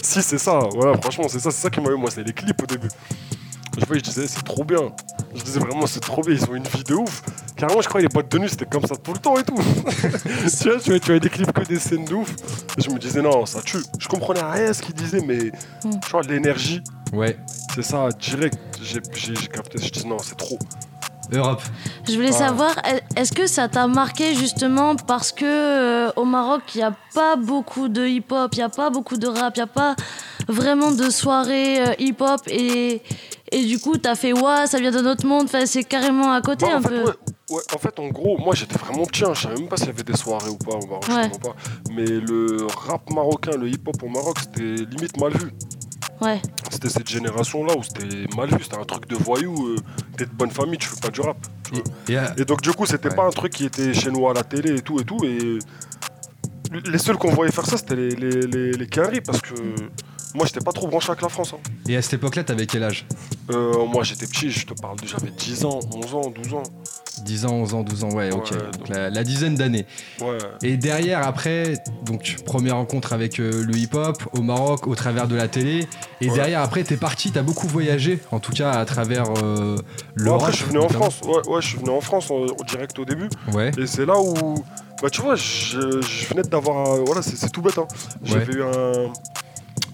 Si, 0.01 0.21
c'est 0.21 0.37
ça. 0.37 0.59
Voilà, 0.75 0.97
franchement, 1.01 1.27
c'est 1.29 1.39
ça, 1.39 1.49
c'est 1.51 1.61
ça 1.61 1.69
qui 1.69 1.79
m'a 1.79 1.89
eu. 1.89 1.95
Moi, 1.97 2.09
c'est 2.13 2.23
les 2.23 2.33
clips 2.33 2.61
au 2.61 2.65
début. 2.65 2.89
Je 3.77 3.85
voyais, 3.85 3.99
je 4.05 4.09
disais, 4.09 4.27
c'est 4.27 4.43
trop 4.43 4.63
bien. 4.63 4.91
Je 5.35 5.41
disais 5.43 5.59
vraiment, 5.59 5.87
c'est 5.87 5.99
trop 5.99 6.21
bien. 6.21 6.35
Ils 6.35 6.43
ont 6.49 6.55
une 6.55 6.63
vie 6.63 6.83
de 6.83 6.93
ouf. 6.95 7.21
Carrément, 7.57 7.81
je 7.81 7.87
croyais 7.89 8.07
les 8.07 8.13
boîtes 8.13 8.31
de 8.31 8.37
nuit, 8.39 8.49
c'était 8.49 8.65
comme 8.65 8.85
ça 8.85 8.95
tout 8.95 9.13
le 9.13 9.19
temps 9.19 9.35
et 9.37 9.43
tout. 9.43 9.55
tu 10.61 10.69
vois, 10.69 10.79
tu 10.79 10.89
vois, 10.91 10.99
tu 10.99 11.12
vois 11.12 11.19
des 11.19 11.29
clips 11.29 11.51
que 11.51 11.62
des 11.65 11.79
scènes 11.79 12.05
de 12.05 12.13
ouf. 12.13 12.33
Et 12.77 12.81
je 12.81 12.89
me 12.91 13.00
disais, 13.00 13.21
non, 13.21 13.45
ça 13.45 13.62
tue. 13.62 13.77
Je 14.00 14.07
comprenais 14.07 14.41
rien 14.43 14.69
à 14.69 14.74
ce 14.74 14.81
qu'ils 14.81 14.95
disaient, 14.95 15.24
mais 15.25 15.51
Mm. 15.83 16.00
tu 16.01 16.09
vois, 16.12 16.21
l'énergie, 16.21 16.81
Ouais, 17.13 17.38
c'est 17.75 17.83
ça, 17.83 18.09
direct. 18.19 18.57
J'ai 18.81 19.00
capté. 19.48 19.77
Je 19.79 19.89
dis, 19.91 20.07
non, 20.07 20.17
c'est 20.19 20.36
trop. 20.38 20.57
Europe. 21.31 21.62
Je 22.07 22.13
voulais 22.15 22.31
Ah. 22.33 22.48
savoir, 22.48 22.71
est-ce 23.15 23.31
que 23.31 23.45
ça 23.48 23.67
t'a 23.67 23.88
marqué 23.88 24.36
justement 24.36 24.95
parce 24.95 25.31
que 25.31 25.45
euh, 25.45 26.12
au 26.15 26.25
Maroc, 26.25 26.62
il 26.75 26.79
n'y 26.79 26.83
a 26.83 26.93
pas 27.13 27.36
beaucoup 27.38 27.88
de 27.88 28.05
hip-hop, 28.05 28.50
il 28.53 28.57
n'y 28.57 28.63
a 28.63 28.69
pas 28.69 28.89
beaucoup 28.89 29.17
de 29.17 29.27
rap, 29.27 29.55
il 29.55 29.59
n'y 29.59 29.63
a 29.63 29.67
pas 29.67 29.95
vraiment 30.48 30.91
de 30.91 31.09
soirées 31.09 31.81
euh, 31.88 31.93
hip-hop 32.00 32.41
et, 32.48 33.01
et 33.53 33.65
du 33.65 33.79
coup, 33.79 33.98
t'as 33.98 34.15
fait 34.15 34.33
ouais, 34.33 34.67
ça 34.67 34.79
vient 34.79 34.91
de 34.91 35.00
notre 35.01 35.25
monde, 35.25 35.45
enfin, 35.45 35.65
c'est 35.65 35.83
carrément 35.83 36.31
à 36.33 36.41
côté 36.41 36.65
Bah, 36.65 36.74
en 36.74 36.77
un 36.77 36.81
fait, 36.81 36.89
peu. 36.89 37.03
ouais, 37.05 37.13
ouais, 37.51 37.62
en 37.74 37.77
fait, 37.77 38.00
en 38.00 38.07
gros, 38.10 38.38
moi 38.38 38.53
j'étais 38.55 38.77
vraiment 38.77 39.05
petit, 39.05 39.24
hein, 39.24 39.33
je 39.33 39.41
savais 39.43 39.55
même 39.55 39.67
pas 39.69 39.77
s'il 39.77 39.88
y 39.88 39.89
avait 39.91 40.03
des 40.03 40.17
soirées 40.17 40.50
ou 40.50 40.57
pas 40.57 40.74
au 40.74 40.86
Maroc, 40.88 41.05
je 41.07 41.13
Ouais. 41.15 41.29
comprends 41.29 41.51
pas. 41.51 41.55
Mais 41.91 42.05
le 42.05 42.67
rap 42.88 43.10
marocain, 43.12 43.55
le 43.57 43.67
hip-hop 43.69 44.01
au 44.03 44.10
Maroc, 44.10 44.38
c'était 44.41 44.62
limite 44.86 45.17
mal 45.17 45.31
vu. 45.38 45.51
Ouais, 46.22 46.41
C'était 46.72 46.89
cette 46.89 47.10
génération-là 47.10 47.74
où 47.77 47.83
c'était 47.83 48.25
mal 48.38 48.50
vu, 48.50 48.63
c'était 48.63 48.77
un 48.77 48.86
truc 48.86 49.07
de 49.10 49.15
voyou. 49.15 49.67
euh, 49.69 49.75
T'es 50.15 50.25
de 50.25 50.31
bonne 50.31 50.51
famille, 50.51 50.77
tu 50.77 50.88
fais 50.88 51.00
pas 51.01 51.10
du 51.10 51.19
rap. 51.22 51.36
tu 51.65 51.81
vois. 52.15 52.22
Et, 52.38 52.45
donc, 52.45 52.62
du 52.62 52.72
coup, 52.72 52.86
c'était 52.86 53.10
Ouais. 53.10 53.15
pas 53.15 53.25
un 53.25 53.31
truc 53.31 53.51
qui 53.51 53.65
était 53.65 53.93
chez 53.93 54.10
nous 54.12 54.27
à 54.29 54.33
la 54.33 54.43
télé 54.43 54.77
et 54.77 54.81
tout 54.81 55.00
et 55.01 55.03
tout. 55.03 55.17
Et 55.25 55.60
les 56.86 56.98
seuls 56.98 57.17
qu'on 57.17 57.31
voyait 57.31 57.51
faire 57.51 57.65
ça, 57.65 57.77
c'était 57.77 57.95
les, 57.95 58.10
les, 58.12 58.41
les, 58.48 58.72
les 58.72 59.22
parce 59.22 59.41
que 59.41 59.53
moi 60.35 60.45
j'étais 60.45 60.59
pas 60.63 60.71
trop 60.71 60.87
branché 60.87 61.09
avec 61.09 61.21
la 61.21 61.29
France. 61.29 61.53
hein. 61.53 61.59
et 61.87 61.95
à 61.97 62.01
cette 62.01 62.13
époque-là, 62.15 62.43
t'avais 62.43 62.65
quel 62.65 62.83
âge? 62.83 63.05
Euh, 63.51 63.85
moi 63.85 64.03
j'étais 64.03 64.25
petit, 64.27 64.49
je 64.51 64.65
te 64.65 64.73
parle 64.73 64.99
de 64.99 65.07
j'avais 65.07 65.31
10 65.31 65.65
ans, 65.65 65.79
11 65.93 66.15
ans, 66.15 66.29
12 66.43 66.53
ans. 66.53 66.63
10 67.25 67.45
ans, 67.45 67.53
11 67.53 67.73
ans, 67.75 67.83
12 67.83 68.03
ans, 68.05 68.09
ouais, 68.11 68.31
ok. 68.33 68.51
Ouais, 68.51 68.57
Donc 68.57 68.77
donc- 68.79 68.89
la, 68.89 69.09
la 69.09 69.23
dizaine 69.23 69.55
d'années. 69.55 69.85
Ouais. 70.19 70.37
Et 70.63 70.77
derrière, 70.77 71.25
après, 71.27 71.75
donc 72.05 72.37
première 72.45 72.75
rencontre 72.77 73.13
avec 73.13 73.39
euh, 73.39 73.63
le 73.63 73.75
hip-hop 73.77 74.17
au 74.33 74.41
Maroc, 74.41 74.87
au 74.87 74.95
travers 74.95 75.27
de 75.27 75.35
la 75.35 75.47
télé. 75.47 75.87
Et 76.21 76.29
Ouais. 76.29 76.35
derrière, 76.35 76.61
après, 76.61 76.83
t'es 76.83 76.97
parti, 76.97 77.31
t'as 77.31 77.43
beaucoup 77.43 77.67
voyagé, 77.67 78.19
en 78.31 78.39
tout 78.39 78.51
cas 78.51 78.71
à 78.71 78.85
travers 78.85 79.25
euh, 79.43 79.75
Bon, 79.75 79.83
l'Europe. 80.15 80.41
après, 80.41 80.51
je 80.53 80.57
suis 80.57 80.65
venu 80.67 80.79
en. 80.79 80.89
France. 80.89 81.21
Ouais, 81.25 81.47
ouais, 81.47 81.61
je 81.61 81.67
suis 81.67 81.77
venu 81.77 81.89
en 81.91 82.01
France 82.01 82.31
en, 82.31 82.35
en 82.45 82.63
direct 82.67 82.97
au 82.97 83.05
début. 83.05 83.29
Ouais, 83.53 83.71
Et 83.77 83.85
c'est 83.85 84.05
là 84.05 84.15
où. 84.19 84.55
Bah, 85.01 85.09
tu 85.11 85.21
vois, 85.21 85.35
je, 85.35 86.01
je 86.01 86.25
venais 86.27 86.43
d'avoir. 86.43 86.93
un- 86.93 87.03
Voilà, 87.05 87.21
c'est 87.21 87.35
c'est 87.35 87.49
tout 87.51 87.61
bête. 87.61 87.77
Hein. 87.77 87.87
J'avais 88.23 88.53
eu 88.53 88.63
un. 88.63 89.11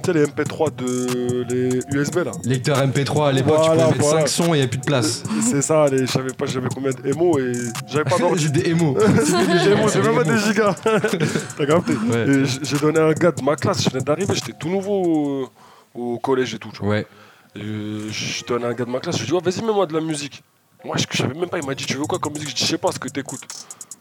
Tu 0.01 0.11
sais, 0.11 0.13
les 0.13 0.25
MP3 0.25 0.75
de. 0.75 1.43
Les 1.49 1.79
USB 1.97 2.17
là. 2.17 2.31
lecteur 2.45 2.77
MP3 2.77 3.29
à 3.29 3.31
l'époque, 3.31 3.61
tu 3.63 3.69
pouvais 3.69 3.85
mettre 3.85 3.97
voilà. 3.99 4.19
5 4.21 4.27
sons 4.27 4.43
et 4.43 4.47
il 4.47 4.51
n'y 4.53 4.59
avait 4.59 4.67
plus 4.67 4.79
de 4.79 4.85
place. 4.85 5.23
C'est 5.41 5.61
ça, 5.61 5.87
les, 5.87 6.05
je 6.05 6.11
savais 6.11 6.31
pas, 6.33 6.45
j'avais 6.45 6.69
combien 6.73 6.91
d'émo 6.91 7.37
et 7.37 7.51
j'avais 7.87 8.03
pas 8.05 8.17
d'ordi. 8.17 8.43
J'ai 8.43 8.49
des 8.49 8.69
émo, 8.69 8.97
j'ai 9.93 10.01
même 10.01 10.15
pas 10.15 10.23
des 10.23 10.37
gigas. 10.37 10.73
T'as 11.57 11.65
capté 11.65 11.93
Ouais. 11.93 12.43
J'ai 12.61 12.77
donné 12.77 12.99
à 12.99 13.05
un 13.05 13.13
gars 13.13 13.31
de 13.31 13.43
ma 13.43 13.55
classe, 13.55 13.83
je 13.83 13.89
venais 13.89 14.03
d'arriver, 14.03 14.33
j'étais 14.35 14.53
tout 14.53 14.69
nouveau 14.69 15.49
au, 15.95 16.01
au 16.13 16.19
collège 16.19 16.53
et 16.53 16.59
tout. 16.59 16.69
Tu 16.71 16.79
vois. 16.79 16.89
Ouais, 16.89 17.07
Et 17.55 17.61
je 18.09 18.45
donne 18.45 18.63
à 18.63 18.67
un 18.67 18.73
gars 18.73 18.85
de 18.85 18.89
ma 18.91 18.99
classe, 18.99 19.15
je 19.17 19.21
lui 19.21 19.27
dis, 19.27 19.33
ouais, 19.33 19.41
vas-y, 19.43 19.61
mets-moi 19.65 19.85
de 19.85 19.93
la 19.93 20.01
musique. 20.01 20.43
Moi, 20.85 20.95
je, 20.97 21.05
je 21.11 21.17
savais 21.17 21.33
même 21.37 21.49
pas, 21.49 21.57
il 21.59 21.65
m'a 21.65 21.75
dit, 21.75 21.85
tu 21.85 21.97
veux 21.97 22.05
quoi 22.05 22.19
comme 22.19 22.33
musique? 22.33 22.49
Je 22.51 22.55
dis, 22.55 22.63
je 22.63 22.67
sais 22.69 22.77
pas 22.77 22.91
ce 22.93 22.99
que 22.99 23.09
t'écoutes. 23.09 23.41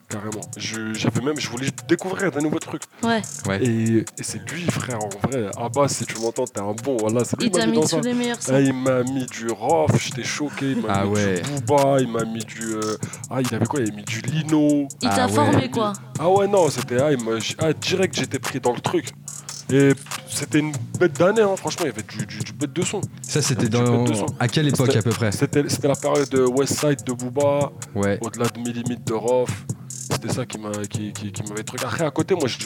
Carrément. 0.08 0.40
Je, 0.56 0.94
j'avais 0.94 1.20
même, 1.20 1.38
je 1.38 1.50
voulais 1.50 1.68
découvrir 1.86 2.30
des 2.30 2.40
nouveaux 2.40 2.58
trucs. 2.58 2.82
Ouais, 3.02 3.20
ouais. 3.46 3.62
Et, 3.62 3.98
et 3.98 4.04
c'est 4.22 4.38
lui, 4.50 4.62
frère, 4.62 4.98
en 5.04 5.08
vrai. 5.28 5.50
Abbas, 5.56 5.88
si 5.88 6.06
tu 6.06 6.18
m'entends, 6.20 6.46
t'es 6.46 6.60
un 6.60 6.72
bon. 6.72 6.96
Voilà, 6.98 7.24
c'est 7.26 7.38
lui 7.38 7.48
il 7.48 7.52
m'a 7.52 7.58
t'a 7.58 7.66
mis 7.66 7.72
mis 7.72 7.76
dans 7.78 7.82
tous 7.84 7.88
ça. 7.88 8.00
les 8.00 8.14
meilleurs 8.14 8.38
Ah, 8.40 8.46
sons. 8.46 8.58
il 8.58 8.72
m'a 8.72 9.02
mis 9.02 9.26
du 9.26 9.48
Rof, 9.50 9.90
j'étais 10.02 10.24
choqué. 10.24 10.70
Il 10.72 10.80
m'a 10.80 10.88
Ah 10.94 11.04
mis 11.04 11.10
ouais. 11.10 11.42
du 11.42 11.50
Booba, 11.60 12.00
il 12.00 12.08
m'a 12.08 12.24
mis 12.24 12.42
du. 12.44 12.62
euh, 12.72 12.96
Ah, 13.30 13.40
il 13.42 13.54
avait 13.54 13.66
quoi? 13.66 13.80
Il 13.80 13.92
a 13.92 13.94
mis 13.94 14.04
du 14.04 14.20
Lino. 14.22 14.88
Il 15.02 15.08
Ah 15.10 15.14
t'a 15.16 15.26
ouais. 15.26 15.32
formé 15.32 15.70
quoi. 15.70 15.92
Ah 16.18 16.30
ouais, 16.30 16.48
non, 16.48 16.70
c'était. 16.70 17.00
Ah, 17.02 17.12
il 17.12 17.18
ah, 17.58 17.72
direct, 17.74 18.16
j'étais 18.18 18.38
pris 18.38 18.60
dans 18.60 18.72
le 18.72 18.80
truc. 18.80 19.10
Et 19.70 19.90
c'était 20.30 20.60
une 20.60 20.72
bête 20.98 21.18
d'année, 21.18 21.42
hein, 21.42 21.54
franchement, 21.54 21.84
il 21.84 21.88
y 21.88 21.92
avait 21.92 22.02
du, 22.02 22.24
du, 22.24 22.38
du 22.42 22.52
bête 22.54 22.72
de 22.72 22.82
son. 22.82 23.02
Ça, 23.20 23.42
c'était 23.42 23.68
dans. 23.68 24.06
À 24.40 24.48
quelle 24.48 24.68
époque 24.68 24.96
à 24.96 25.02
peu 25.02 25.10
près? 25.10 25.30
C'était 25.32 25.64
c'était 25.68 25.88
la 25.88 25.96
période 25.96 26.30
de 26.30 26.40
Westside 26.46 27.04
de 27.04 27.12
Booba, 27.12 27.70
Ouais. 27.94 28.18
au-delà 28.22 28.46
de 28.48 28.58
mes 28.60 28.72
limites 28.72 29.06
de 29.06 29.12
Rof. 29.12 29.50
C'était 30.20 30.34
ça 30.34 30.46
qui 30.46 30.58
m'a 30.58 30.70
qui, 30.90 31.12
qui, 31.12 31.30
qui 31.30 31.42
m'avait 31.44 31.62
truc. 31.62 31.80
Après, 31.84 32.04
à 32.04 32.10
côté, 32.10 32.34
moi, 32.34 32.48
je, 32.48 32.56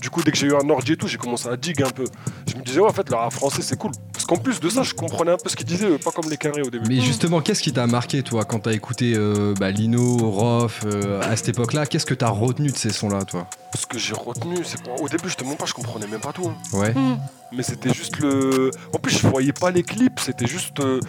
du 0.00 0.10
coup, 0.10 0.22
dès 0.22 0.30
que 0.30 0.36
j'ai 0.36 0.48
eu 0.48 0.54
un 0.54 0.68
ordi 0.68 0.92
et 0.92 0.96
tout, 0.96 1.08
j'ai 1.08 1.16
commencé 1.16 1.48
à 1.48 1.56
dig 1.56 1.82
un 1.82 1.88
peu. 1.88 2.04
Je 2.46 2.54
me 2.54 2.62
disais, 2.62 2.80
ouais, 2.80 2.88
en 2.88 2.92
fait, 2.92 3.08
le 3.08 3.16
rap 3.16 3.32
français, 3.32 3.62
c'est 3.62 3.78
cool. 3.78 3.92
Parce 4.12 4.26
qu'en 4.26 4.36
plus 4.36 4.60
de 4.60 4.68
ça, 4.68 4.82
je 4.82 4.92
comprenais 4.92 5.30
un 5.32 5.38
peu 5.42 5.48
ce 5.48 5.56
qu'il 5.56 5.64
disait, 5.64 5.86
euh, 5.86 5.96
pas 5.96 6.10
comme 6.10 6.28
les 6.28 6.36
carrés 6.36 6.60
au 6.60 6.68
début. 6.68 6.84
Mais 6.88 7.00
justement, 7.00 7.40
qu'est-ce 7.40 7.62
qui 7.62 7.72
t'a 7.72 7.86
marqué, 7.86 8.22
toi, 8.22 8.44
quand 8.44 8.58
t'as 8.60 8.72
écouté 8.72 9.14
euh, 9.16 9.54
bah, 9.58 9.70
Lino, 9.70 10.18
Rof, 10.18 10.82
euh, 10.84 11.22
à 11.22 11.34
cette 11.34 11.48
époque-là? 11.48 11.86
Qu'est-ce 11.86 12.04
que 12.04 12.12
t'as 12.14 12.28
retenu 12.28 12.70
de 12.70 12.76
ces 12.76 12.90
sons-là, 12.90 13.24
toi? 13.24 13.48
Ce 13.74 13.86
que 13.86 13.98
j'ai 13.98 14.12
retenu, 14.14 14.56
c'est 14.64 14.82
qu'au 14.82 15.08
début, 15.08 15.30
je 15.30 15.36
te 15.36 15.44
montre 15.44 15.56
pas, 15.58 15.64
je 15.66 15.72
comprenais 15.74 16.06
même 16.06 16.20
pas 16.20 16.34
tout. 16.34 16.46
hein. 16.46 16.76
Ouais. 16.76 16.92
Hmm. 16.92 17.16
Mais 17.52 17.62
c'était 17.62 17.94
juste 17.94 18.18
le. 18.18 18.70
En 18.94 18.98
plus, 18.98 19.18
je 19.18 19.26
voyais 19.26 19.54
pas 19.54 19.70
les 19.70 19.82
clips, 19.82 20.20
c'était 20.20 20.46
juste. 20.46 20.78
euh, 20.80 21.00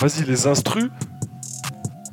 Vas-y, 0.00 0.24
les 0.24 0.46
instrus. 0.46 0.90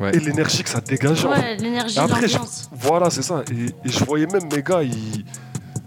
Ouais. 0.02 0.16
Et 0.16 0.20
l'énergie 0.20 0.64
que 0.64 0.70
ça 0.70 0.82
fait. 0.82 1.02
Ouais, 1.06 1.56
l'énergie, 1.58 2.00
Après, 2.00 2.28
je-. 2.28 2.38
Voilà, 2.72 3.10
c'est 3.10 3.22
ça. 3.22 3.44
Et, 3.52 3.66
et 3.88 3.92
je 3.92 4.04
voyais 4.04 4.26
même 4.28 4.50
mes 4.52 4.64
gars, 4.64 4.82
ils- 4.84 5.26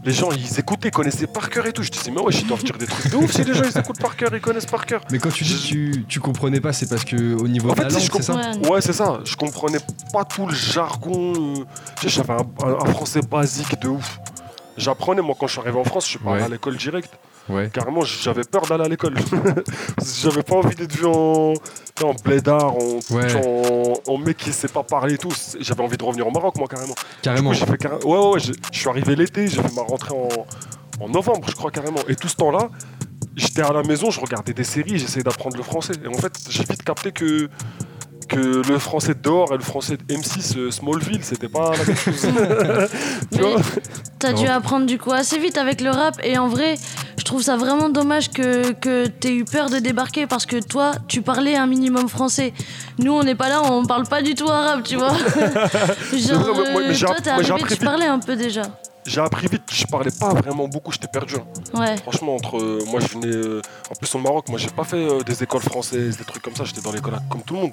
les 0.06 0.12
gens, 0.12 0.30
ils 0.32 0.60
écoutaient, 0.60 0.88
ils 0.88 0.90
connaissaient 0.90 1.26
par 1.26 1.48
cœur 1.48 1.64
et 1.66 1.72
tout. 1.72 1.82
Je 1.82 1.90
disais, 1.90 2.10
mais 2.10 2.20
ouais, 2.20 2.30
ils 2.32 2.46
doivent 2.46 2.62
dire 2.62 2.76
des 2.76 2.86
trucs 2.86 3.10
de 3.10 3.16
ouf 3.16 3.32
si 3.32 3.42
les 3.42 3.54
gens, 3.54 3.62
ils 3.64 3.78
écoutent 3.78 4.00
par 4.00 4.14
cœur, 4.16 4.28
ils 4.34 4.40
connaissent 4.40 4.66
par 4.66 4.84
cœur. 4.84 5.00
Mais 5.10 5.18
quand 5.18 5.30
tu 5.32 5.44
dis 5.44 5.54
que 5.54 5.66
tu, 5.66 6.04
tu 6.06 6.20
comprenais 6.20 6.60
pas, 6.60 6.74
c'est 6.74 6.88
parce 6.90 7.04
que 7.04 7.16
au 7.34 7.48
niveau 7.48 7.70
En 7.70 7.72
de 7.72 7.78
fait, 7.80 7.88
langue, 7.88 8.00
c'est 8.12 8.22
ça 8.22 8.34
Ouais. 8.34 8.68
Ouais, 8.68 8.80
c'est 8.82 8.92
ça. 8.92 9.20
Je 9.24 9.34
comprenais 9.34 9.78
pas 10.12 10.24
tout 10.26 10.46
le 10.46 10.54
jargon. 10.54 11.54
Tu 12.00 12.02
sais, 12.02 12.08
j'avais 12.10 12.34
un, 12.34 12.46
un- 12.66 12.80
un 12.82 12.92
français 12.92 13.20
basique 13.22 13.80
de 13.80 13.88
ouf. 13.88 14.18
J'apprenais, 14.76 15.22
moi, 15.22 15.34
quand 15.40 15.46
je 15.46 15.52
suis 15.52 15.60
arrivé 15.60 15.78
en 15.78 15.84
France, 15.84 16.04
je 16.04 16.10
suis 16.10 16.18
pas 16.18 16.32
allé 16.32 16.40
Ouais. 16.40 16.46
à 16.46 16.48
l'école 16.50 16.76
direct. 16.76 17.10
Ouais. 17.48 17.68
Carrément, 17.72 18.02
j'avais 18.02 18.44
peur 18.44 18.62
d'aller 18.66 18.84
à 18.84 18.88
l'école. 18.88 19.14
j'avais 20.22 20.42
pas 20.42 20.56
envie 20.56 20.74
d'être 20.74 20.94
vu 20.96 21.04
en, 21.06 21.52
en 22.02 22.14
blédard, 22.24 22.74
en, 22.76 22.98
Ouais. 23.10 23.34
en, 23.36 23.92
en 24.12 24.18
mec 24.18 24.36
qui 24.38 24.52
sait 24.52 24.68
pas 24.68 24.82
parler 24.82 25.14
et 25.14 25.18
tout. 25.18 25.32
J'avais 25.60 25.82
envie 25.82 25.96
de 25.96 26.04
revenir 26.04 26.26
au 26.26 26.30
Maroc, 26.30 26.56
moi, 26.56 26.66
carrément. 26.68 26.94
Carrément. 27.22 27.50
Du 27.52 27.58
coup, 27.58 27.64
j'ai 27.66 27.70
fait 27.70 27.78
carré- 27.78 28.02
Ouais, 28.04 28.18
ouais, 28.32 28.40
Je 28.40 28.52
suis 28.78 28.88
arrivé 28.88 29.14
l'été, 29.16 29.46
j'ai 29.48 29.60
fait 29.62 29.74
ma 29.74 29.82
rentrée 29.82 30.14
en, 30.14 31.04
en 31.04 31.08
novembre, 31.08 31.46
je 31.48 31.54
crois, 31.54 31.70
carrément. 31.70 32.00
Et 32.08 32.16
tout 32.16 32.28
ce 32.28 32.36
temps-là, 32.36 32.70
j'étais 33.36 33.62
à 33.62 33.72
la 33.72 33.82
maison, 33.82 34.10
je 34.10 34.20
regardais 34.20 34.54
des 34.54 34.64
séries, 34.64 34.98
j'essayais 34.98 35.22
d'apprendre 35.24 35.56
le 35.56 35.62
français. 35.62 35.92
Et 36.02 36.08
en 36.08 36.14
fait, 36.14 36.32
j'ai 36.48 36.64
vite 36.64 36.82
capté 36.82 37.12
que, 37.12 37.48
que 38.28 38.62
le 38.68 38.78
français 38.78 39.14
de 39.14 39.20
dehors 39.20 39.52
et 39.52 39.56
le 39.56 39.62
français 39.62 39.96
de 39.96 40.14
M6 40.14 40.56
euh, 40.58 40.70
Smallville, 40.70 41.22
c'était 41.22 41.48
pas 41.48 41.72
la 41.72 41.84
même 41.84 41.96
chose. 41.96 42.20
tu 43.32 43.38
Mais 43.38 43.38
vois 43.52 43.60
t'as 44.18 44.32
dû 44.32 44.44
Non. 44.44 44.52
apprendre 44.52 44.86
du 44.86 44.98
coup 44.98 45.12
assez 45.12 45.38
vite 45.38 45.58
avec 45.58 45.80
le 45.82 45.90
rap 45.90 46.18
et 46.22 46.38
en 46.38 46.48
vrai, 46.48 46.76
je 47.18 47.24
trouve 47.24 47.42
ça 47.42 47.56
vraiment 47.56 47.90
dommage 47.90 48.30
que, 48.30 48.72
que 48.72 49.06
t'aies 49.06 49.34
eu 49.34 49.44
peur 49.44 49.68
de 49.68 49.78
débarquer 49.78 50.26
parce 50.26 50.46
que 50.46 50.62
toi, 50.62 50.92
tu 51.08 51.20
parlais 51.20 51.56
un 51.56 51.66
minimum 51.66 52.08
français. 52.08 52.54
Nous, 52.98 53.12
on 53.12 53.22
n'est 53.22 53.34
pas 53.34 53.48
là, 53.50 53.62
on 53.70 53.84
parle 53.84 54.06
pas 54.06 54.22
du 54.22 54.34
tout 54.34 54.48
arabe, 54.48 54.82
tu 54.82 54.96
vois. 54.96 55.12
Genre, 56.16 56.40
vrai, 56.40 56.62
mais 56.64 56.72
moi- 56.72 56.82
mais 56.82 56.88
euh, 56.88 56.92
j'ai 56.94 57.06
toi, 57.06 57.16
t'es 57.22 57.30
arrivé, 57.30 57.62
tu 57.68 57.76
parlais 57.84 58.06
un 58.06 58.18
peu 58.18 58.34
déjà. 58.36 58.62
J'ai 59.06 59.20
appris 59.20 59.46
vite, 59.48 59.64
je 59.70 59.84
parlais 59.84 60.10
pas 60.18 60.32
vraiment 60.32 60.66
beaucoup, 60.66 60.90
j'étais 60.90 61.08
perdu. 61.08 61.34
hein. 61.36 61.78
Ouais. 61.78 61.94
Franchement, 61.98 62.36
entre 62.36 62.56
euh, 62.58 62.78
moi 62.86 63.00
je 63.00 63.08
venais 63.08 63.26
euh, 63.36 63.60
en 63.90 63.94
plus 63.94 64.14
au 64.14 64.18
Maroc, 64.18 64.48
moi 64.48 64.58
j'ai 64.58 64.70
pas 64.70 64.84
fait 64.84 64.96
euh, 64.96 65.20
des 65.20 65.42
écoles 65.42 65.60
françaises, 65.60 66.16
des 66.16 66.24
trucs 66.24 66.42
comme 66.42 66.56
ça, 66.56 66.64
j'étais 66.64 66.80
dans 66.80 66.92
l'école 66.92 67.12
comme 67.30 67.42
tout 67.42 67.52
le 67.52 67.60
monde, 67.60 67.72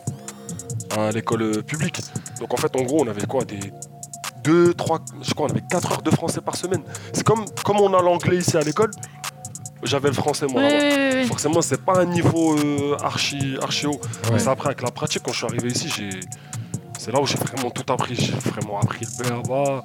à 0.97 1.11
l'école 1.11 1.63
publique. 1.63 2.01
Donc 2.39 2.53
en 2.53 2.57
fait, 2.57 2.75
en 2.75 2.81
gros, 2.83 3.03
on 3.03 3.07
avait 3.07 3.25
quoi 3.25 3.43
des 3.45 3.59
2, 4.43 4.73
3, 4.73 4.99
je 5.21 5.33
crois, 5.33 5.47
on 5.47 5.49
avait 5.49 5.63
4 5.69 5.91
heures 5.91 6.01
de 6.01 6.11
français 6.11 6.41
par 6.41 6.55
semaine. 6.55 6.81
C'est 7.13 7.23
comme, 7.23 7.45
comme 7.63 7.79
on 7.79 7.93
a 7.93 8.01
l'anglais 8.01 8.37
ici 8.37 8.57
à 8.57 8.61
l'école, 8.61 8.91
j'avais 9.83 10.09
le 10.09 10.13
français 10.13 10.47
moi. 10.47 10.61
Oui, 10.61 10.69
là-bas. 10.69 10.85
oui, 10.85 11.09
oui, 11.13 11.19
oui. 11.21 11.27
Forcément, 11.27 11.61
c'est 11.61 11.81
pas 11.81 11.99
un 12.01 12.05
niveau 12.05 12.57
euh, 12.57 12.97
archi, 13.01 13.57
archi 13.61 13.87
haut. 13.87 13.91
Ouais. 13.91 14.31
Mais 14.33 14.39
c'est 14.39 14.49
après, 14.49 14.67
avec 14.67 14.81
la 14.81 14.91
pratique, 14.91 15.23
quand 15.23 15.31
je 15.31 15.37
suis 15.37 15.45
arrivé 15.47 15.69
ici, 15.69 15.89
j'ai... 15.95 16.09
c'est 16.97 17.11
là 17.11 17.21
où 17.21 17.25
j'ai 17.25 17.37
vraiment 17.37 17.69
tout 17.71 17.91
appris. 17.91 18.15
J'ai 18.15 18.33
vraiment 18.51 18.79
appris 18.79 19.05
le 19.05 19.23
berba, 19.23 19.83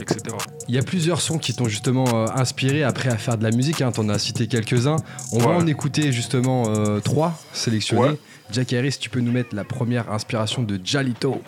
etc. 0.00 0.36
Il 0.68 0.74
y 0.74 0.78
a 0.78 0.82
plusieurs 0.82 1.20
sons 1.20 1.38
qui 1.38 1.54
t'ont 1.54 1.68
justement 1.68 2.06
euh, 2.14 2.26
inspiré 2.34 2.82
après 2.82 3.08
à 3.08 3.18
faire 3.18 3.38
de 3.38 3.44
la 3.44 3.50
musique. 3.50 3.82
Hein, 3.82 3.92
T'en 3.92 4.08
as 4.08 4.18
cité 4.18 4.46
quelques-uns. 4.46 4.96
On 5.32 5.38
va 5.38 5.50
en 5.50 5.66
écouter 5.66 6.12
justement 6.12 6.64
euh, 6.68 7.00
trois 7.00 7.34
sélectionnés. 7.52 8.02
Ouais. 8.02 8.18
Jack 8.52 8.72
Harris, 8.72 8.96
tu 9.00 9.10
peux 9.10 9.20
nous 9.20 9.32
mettre 9.32 9.54
la 9.54 9.64
première 9.64 10.10
inspiration 10.12 10.62
de 10.62 10.80
Jalito. 10.82 11.40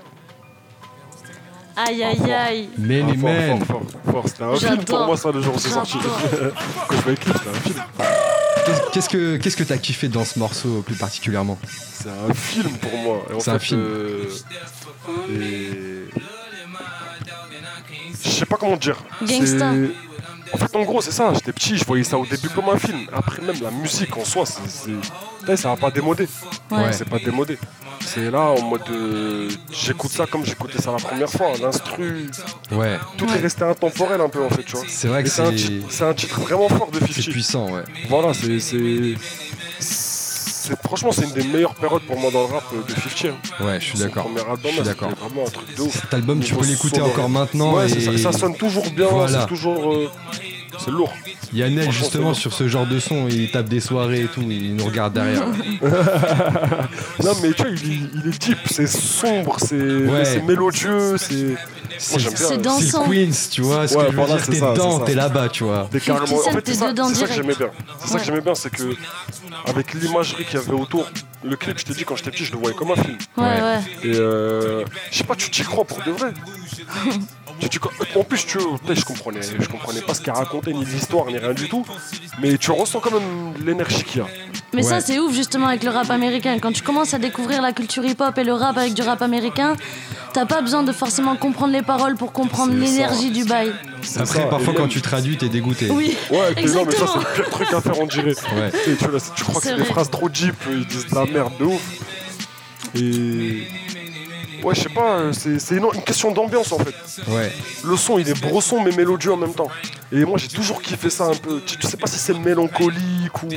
Aïe, 1.76 2.02
aïe, 2.02 2.32
aïe. 2.32 2.68
Many 2.78 3.12
Ah, 3.26 3.54
fort, 3.64 4.20
Men. 4.20 4.24
C'était 4.26 4.42
un 4.44 4.56
film 4.56 4.84
pour 4.84 5.06
moi, 5.06 5.16
ça, 5.16 5.32
le 5.32 5.40
jour 5.40 5.54
où 5.54 5.58
c'est 5.58 5.70
sorti. 5.70 5.96
J'adore. 6.02 6.52
Quand 6.88 6.96
je 6.96 7.02
voyais 7.02 7.18
le 7.18 7.24
clip, 7.24 7.34
c'était 7.38 7.48
un 7.50 7.60
film. 7.60 7.82
Qu'est-ce- 8.92 9.08
que 9.08 9.36
qu'est-ce 9.38 9.56
que 9.56 9.64
t'as 9.64 9.78
kiffé 9.78 10.08
dans 10.08 10.24
ce 10.24 10.38
morceau 10.38 10.82
plus 10.82 10.94
particulièrement? 10.94 11.58
C'est 11.66 12.08
un 12.10 12.32
film 12.34 12.70
pour 12.74 12.96
moi. 12.98 13.22
C'est 13.40 13.50
un 13.50 13.58
film. 13.58 13.80
euh, 13.80 14.24
et- 15.30 16.08
Je 18.24 18.28
sais 18.28 18.46
pas 18.46 18.56
comment 18.56 18.76
dire. 18.76 19.02
Gangsta. 19.22 19.72
C'est- 20.52 20.62
En 20.62 20.66
fait, 20.66 20.76
en 20.76 20.82
gros, 20.82 21.00
c'est 21.00 21.12
ça. 21.12 21.32
J'étais 21.34 21.52
petit, 21.52 21.76
je 21.78 21.84
voyais 21.84 22.04
ça 22.04 22.18
au 22.18 22.26
début 22.26 22.48
comme 22.48 22.68
un 22.68 22.78
film. 22.78 23.06
Après, 23.12 23.40
même 23.42 23.56
la 23.62 23.70
musique 23.70 24.16
en 24.16 24.24
soi, 24.24 24.44
c'est, 24.46 24.68
c'est- 24.68 25.56
ça 25.56 25.68
va 25.70 25.76
pas 25.76 25.90
démodé. 25.90 26.28
Ouais. 26.70 26.92
C'est 26.92 27.08
pas 27.08 27.18
démodé. 27.18 27.58
C'est 28.00 28.30
là 28.30 28.40
en 28.50 28.62
mode. 28.62 28.82
euh, 28.90 29.48
J'écoute 29.70 30.10
ça 30.10 30.26
comme 30.26 30.44
j'écoutais 30.44 30.80
ça 30.82 30.90
la 30.92 30.98
première 30.98 31.30
fois. 31.30 31.52
L'instru, 31.60 32.28
Ouais, 32.72 32.98
tout 33.16 33.26
est 33.26 33.38
resté 33.38 33.62
intemporel 33.64 34.20
un 34.20 34.28
peu 34.28 34.42
en 34.42 34.48
fait, 34.50 34.64
tu 34.64 34.72
vois. 34.76 34.84
c'est 34.88 35.08
vrai 35.08 35.22
que 35.22 35.28
c'est 35.28 35.42
un, 35.42 35.50
c'est 35.50 35.56
titre- 35.56 35.86
c'est 35.90 36.04
un 36.04 36.14
titre 36.14 36.40
vraiment 36.40 36.68
fort 36.68 36.90
de 36.90 36.98
c'est 36.98 37.06
50. 37.12 37.30
puissant, 37.32 37.70
ouais. 37.70 37.82
Voilà, 38.08 38.34
c'est. 38.34 38.58
Franchement, 40.84 41.12
c'est 41.12 41.24
une 41.24 41.32
des 41.32 41.44
meilleures 41.44 41.74
périodes 41.74 42.02
pour 42.02 42.18
moi 42.18 42.30
dans 42.30 42.46
le 42.46 42.54
rap 42.54 42.64
euh, 42.74 42.82
de 42.86 42.92
50. 42.92 43.32
hein. 43.60 43.64
Ouais, 43.64 43.80
je 43.80 43.84
suis 43.86 43.98
d'accord. 43.98 44.28
vraiment 44.28 45.46
un 45.46 45.50
truc 45.50 45.74
de 45.76 45.82
ouf. 45.82 46.00
Cet 46.00 46.14
album, 46.14 46.40
tu 46.40 46.54
peux 46.54 46.64
l'écouter 46.66 47.00
encore 47.00 47.28
maintenant. 47.28 47.74
Ouais, 47.74 47.90
et 47.90 48.00
ça, 48.18 48.32
ça 48.32 48.38
sonne 48.38 48.56
toujours 48.56 48.88
bien, 48.90 49.06
Voilà. 49.10 49.40
c'est 49.42 49.46
toujours. 49.46 49.92
euh, 49.92 50.10
c'est 50.78 50.90
lourd. 50.90 51.12
Yannel, 51.52 51.90
justement, 51.90 52.32
c'est 52.34 52.40
sur 52.40 52.52
ce 52.52 52.66
genre 52.68 52.86
de 52.86 52.98
son, 52.98 53.28
il 53.28 53.50
tape 53.50 53.68
des 53.68 53.80
soirées 53.80 54.22
et 54.22 54.26
tout, 54.28 54.42
il 54.48 54.74
nous 54.76 54.84
regarde 54.86 55.12
derrière. 55.14 55.44
Non, 57.22 57.32
mais 57.42 57.52
tu 57.52 57.62
vois, 57.62 57.70
il, 57.70 57.92
est- 57.92 57.96
il 58.24 58.28
est 58.28 58.38
deep, 58.42 58.58
c'est 58.70 58.86
sombre, 58.88 59.56
c'est 59.60 59.76
Ouais. 59.76 60.24
c'est 60.24 60.42
mélodieux, 60.42 61.16
c'est. 61.18 61.54
C'est 61.98 62.18
j'aime 62.18 62.32
bien. 62.32 62.38
C'est 62.38 62.48
c'est 62.54 62.58
dansant. 62.58 63.06
le 63.06 63.10
Queens, 63.26 63.48
tu 63.50 63.60
vois, 63.60 63.86
ce 63.86 63.94
Ouais, 63.96 64.06
que 64.06 64.10
je 64.12 64.16
veux 64.16 64.22
voilà, 64.22 64.34
dire, 64.36 64.44
c'est 64.44 64.52
t'es 64.52 64.60
dedans, 64.60 64.98
c'est 64.98 65.04
t'es 65.04 65.14
là-bas, 65.14 65.48
tu 65.50 65.64
vois. 65.64 65.88
T'es 65.90 66.00
carrément. 66.00 66.36
En 66.38 66.50
fait, 66.50 66.62
t'es 66.62 66.72
c'est 66.72 66.78
ça, 66.78 66.92
c'est 67.14 67.26
que 67.26 67.32
j'aimais 67.34 67.54
bien. 67.54 67.68
C'est 68.00 68.08
ça 68.08 68.14
Ouais. 68.14 68.20
que 68.20 68.26
j'aimais 68.26 68.40
bien, 68.40 68.54
c'est 68.54 68.70
que 68.70 68.94
avec 69.66 69.94
l'imagerie 69.94 70.44
qu'il 70.44 70.54
y 70.58 70.62
avait 70.62 70.72
autour, 70.72 71.06
le 71.44 71.54
clip, 71.56 71.78
je 71.78 71.84
t'ai 71.84 71.92
dit, 71.92 72.04
quand 72.04 72.16
j'étais 72.16 72.30
petit, 72.30 72.44
je 72.44 72.52
le 72.52 72.58
voyais 72.58 72.74
comme 72.74 72.90
un 72.90 72.96
film. 72.96 73.18
Ouais, 73.36 73.44
Ouais. 73.44 73.60
ouais. 73.60 73.80
Et 74.04 74.16
euh, 74.16 74.84
je 75.10 75.18
sais 75.18 75.24
pas, 75.24 75.36
tu 75.36 75.50
t'y 75.50 75.62
crois 75.62 75.84
pour 75.84 76.02
de 76.02 76.10
vrai. 76.12 76.32
Tu- 77.62 77.68
tu- 77.68 77.78
en 78.16 78.24
plus, 78.24 78.44
tu, 78.44 78.58
je 78.92 79.04
comprenais, 79.04 79.40
je 79.42 79.68
comprenais 79.68 80.00
pas 80.00 80.14
ce 80.14 80.20
qu'elle 80.20 80.34
racontait, 80.34 80.72
ni 80.72 80.84
l'histoire, 80.84 81.26
ni 81.26 81.38
rien 81.38 81.52
du 81.54 81.68
tout. 81.68 81.84
Mais 82.40 82.58
tu 82.58 82.72
ressens 82.72 82.98
quand 83.00 83.12
même 83.12 83.54
l'énergie 83.64 84.02
qu'il 84.02 84.20
y 84.20 84.24
a. 84.24 84.26
Mais 84.74 84.82
ça, 84.82 85.00
c'est 85.00 85.18
ouf 85.20 85.32
justement 85.32 85.68
avec 85.68 85.84
le 85.84 85.90
rap 85.90 86.10
américain. 86.10 86.58
Quand 86.60 86.72
tu 86.72 86.82
commences 86.82 87.14
à 87.14 87.18
découvrir 87.18 87.62
la 87.62 87.72
culture 87.72 88.04
hip-hop 88.04 88.36
et 88.36 88.42
le 88.44 88.52
rap 88.52 88.76
avec 88.78 88.94
du 88.94 89.02
rap 89.02 89.22
américain, 89.22 89.76
t'as 90.32 90.44
pas 90.44 90.60
besoin 90.60 90.82
de 90.82 90.90
forcément 90.92 91.36
comprendre 91.36 91.72
les 91.72 91.82
paroles 91.82 92.16
pour 92.16 92.32
comprendre 92.32 92.74
l'énergie 92.74 93.30
du 93.30 93.44
bail. 93.44 93.72
C'est 94.02 94.20
Après, 94.22 94.40
ça, 94.40 94.46
parfois, 94.46 94.74
quand 94.74 94.88
tu 94.88 95.00
traduis, 95.00 95.36
t'es 95.36 95.48
dégoûté. 95.48 95.88
Oui, 95.90 96.16
Ouais, 96.30 96.38
mais 96.56 96.62
non, 96.64 96.84
mais 96.84 96.92
ça, 96.92 97.06
c'est 97.06 97.18
exactement. 97.20 97.22
le 97.22 97.34
pire 97.34 97.50
truc 97.50 97.72
à 97.72 97.80
faire, 97.80 98.00
on 98.00 98.06
dirait. 98.06 98.34
Ouais. 98.56 98.72
Et 98.88 98.96
tu, 98.96 99.04
vois, 99.06 99.20
tu 99.36 99.44
crois 99.44 99.60
que 99.60 99.68
C'est 99.68 99.76
des 99.76 99.84
phrases 99.84 100.10
trop 100.10 100.28
deep, 100.28 100.56
ils 100.70 100.86
disent 100.86 101.06
de 101.06 101.14
la 101.14 101.24
merde 101.26 101.52
de 101.60 101.64
ouf. 101.64 101.82
Et. 102.96 103.62
Ouais, 104.62 104.74
je 104.74 104.80
sais 104.82 104.88
pas, 104.88 105.18
euh, 105.18 105.32
c'est 105.32 105.58
c'est 105.58 105.76
une, 105.76 105.86
une 105.92 106.02
question 106.02 106.30
d'ambiance 106.30 106.70
en 106.72 106.78
fait. 106.78 106.94
Ouais. 107.28 107.50
Le 107.84 107.96
son, 107.96 108.18
il 108.18 108.28
est 108.28 108.40
brosson 108.40 108.82
mais 108.82 108.92
mélodieux 108.92 109.32
en 109.32 109.36
même 109.36 109.54
temps. 109.54 109.68
Et 110.12 110.24
moi, 110.24 110.38
j'ai 110.38 110.48
toujours 110.48 110.80
kiffé 110.80 111.10
ça 111.10 111.24
un 111.24 111.34
peu. 111.34 111.60
Tu, 111.66 111.76
tu 111.78 111.86
sais 111.86 111.96
pas 111.96 112.06
si 112.06 112.18
c'est 112.18 112.38
mélancolique 112.38 113.42
ou 113.42 113.48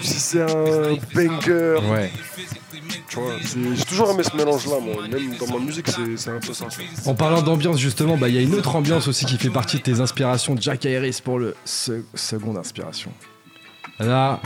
si 0.00 0.14
c'est 0.20 0.40
un 0.42 0.96
banger. 1.14 1.76
Ouais. 1.92 2.10
Tu 3.08 3.16
vois, 3.20 3.34
c'est- 3.44 3.76
j'ai 3.76 3.84
toujours 3.84 4.10
aimé 4.10 4.22
ce 4.22 4.36
mélange-là, 4.36 4.76
moi. 4.80 5.02
Même 5.08 5.36
dans 5.38 5.46
ma 5.58 5.58
musique, 5.64 5.86
c'est 5.88 6.16
c'est 6.16 6.30
un 6.30 6.40
peu 6.40 6.52
ça. 6.54 6.66
En 7.06 7.14
parlant 7.14 7.42
d'ambiance, 7.42 7.78
justement, 7.78 8.16
bah, 8.16 8.28
il 8.28 8.34
y 8.34 8.38
a 8.38 8.40
une 8.40 8.54
autre 8.54 8.74
ambiance 8.76 9.06
aussi 9.08 9.24
qui 9.26 9.36
fait 9.36 9.50
partie 9.50 9.76
de 9.76 9.82
tes 9.82 10.00
inspirations. 10.00 10.56
Jack 10.58 10.86
Harris 10.86 11.20
pour 11.22 11.38
le 11.38 11.54
se- 11.64 12.02
seconde 12.14 12.56
inspiration. 12.56 13.10
Là, 14.00 14.40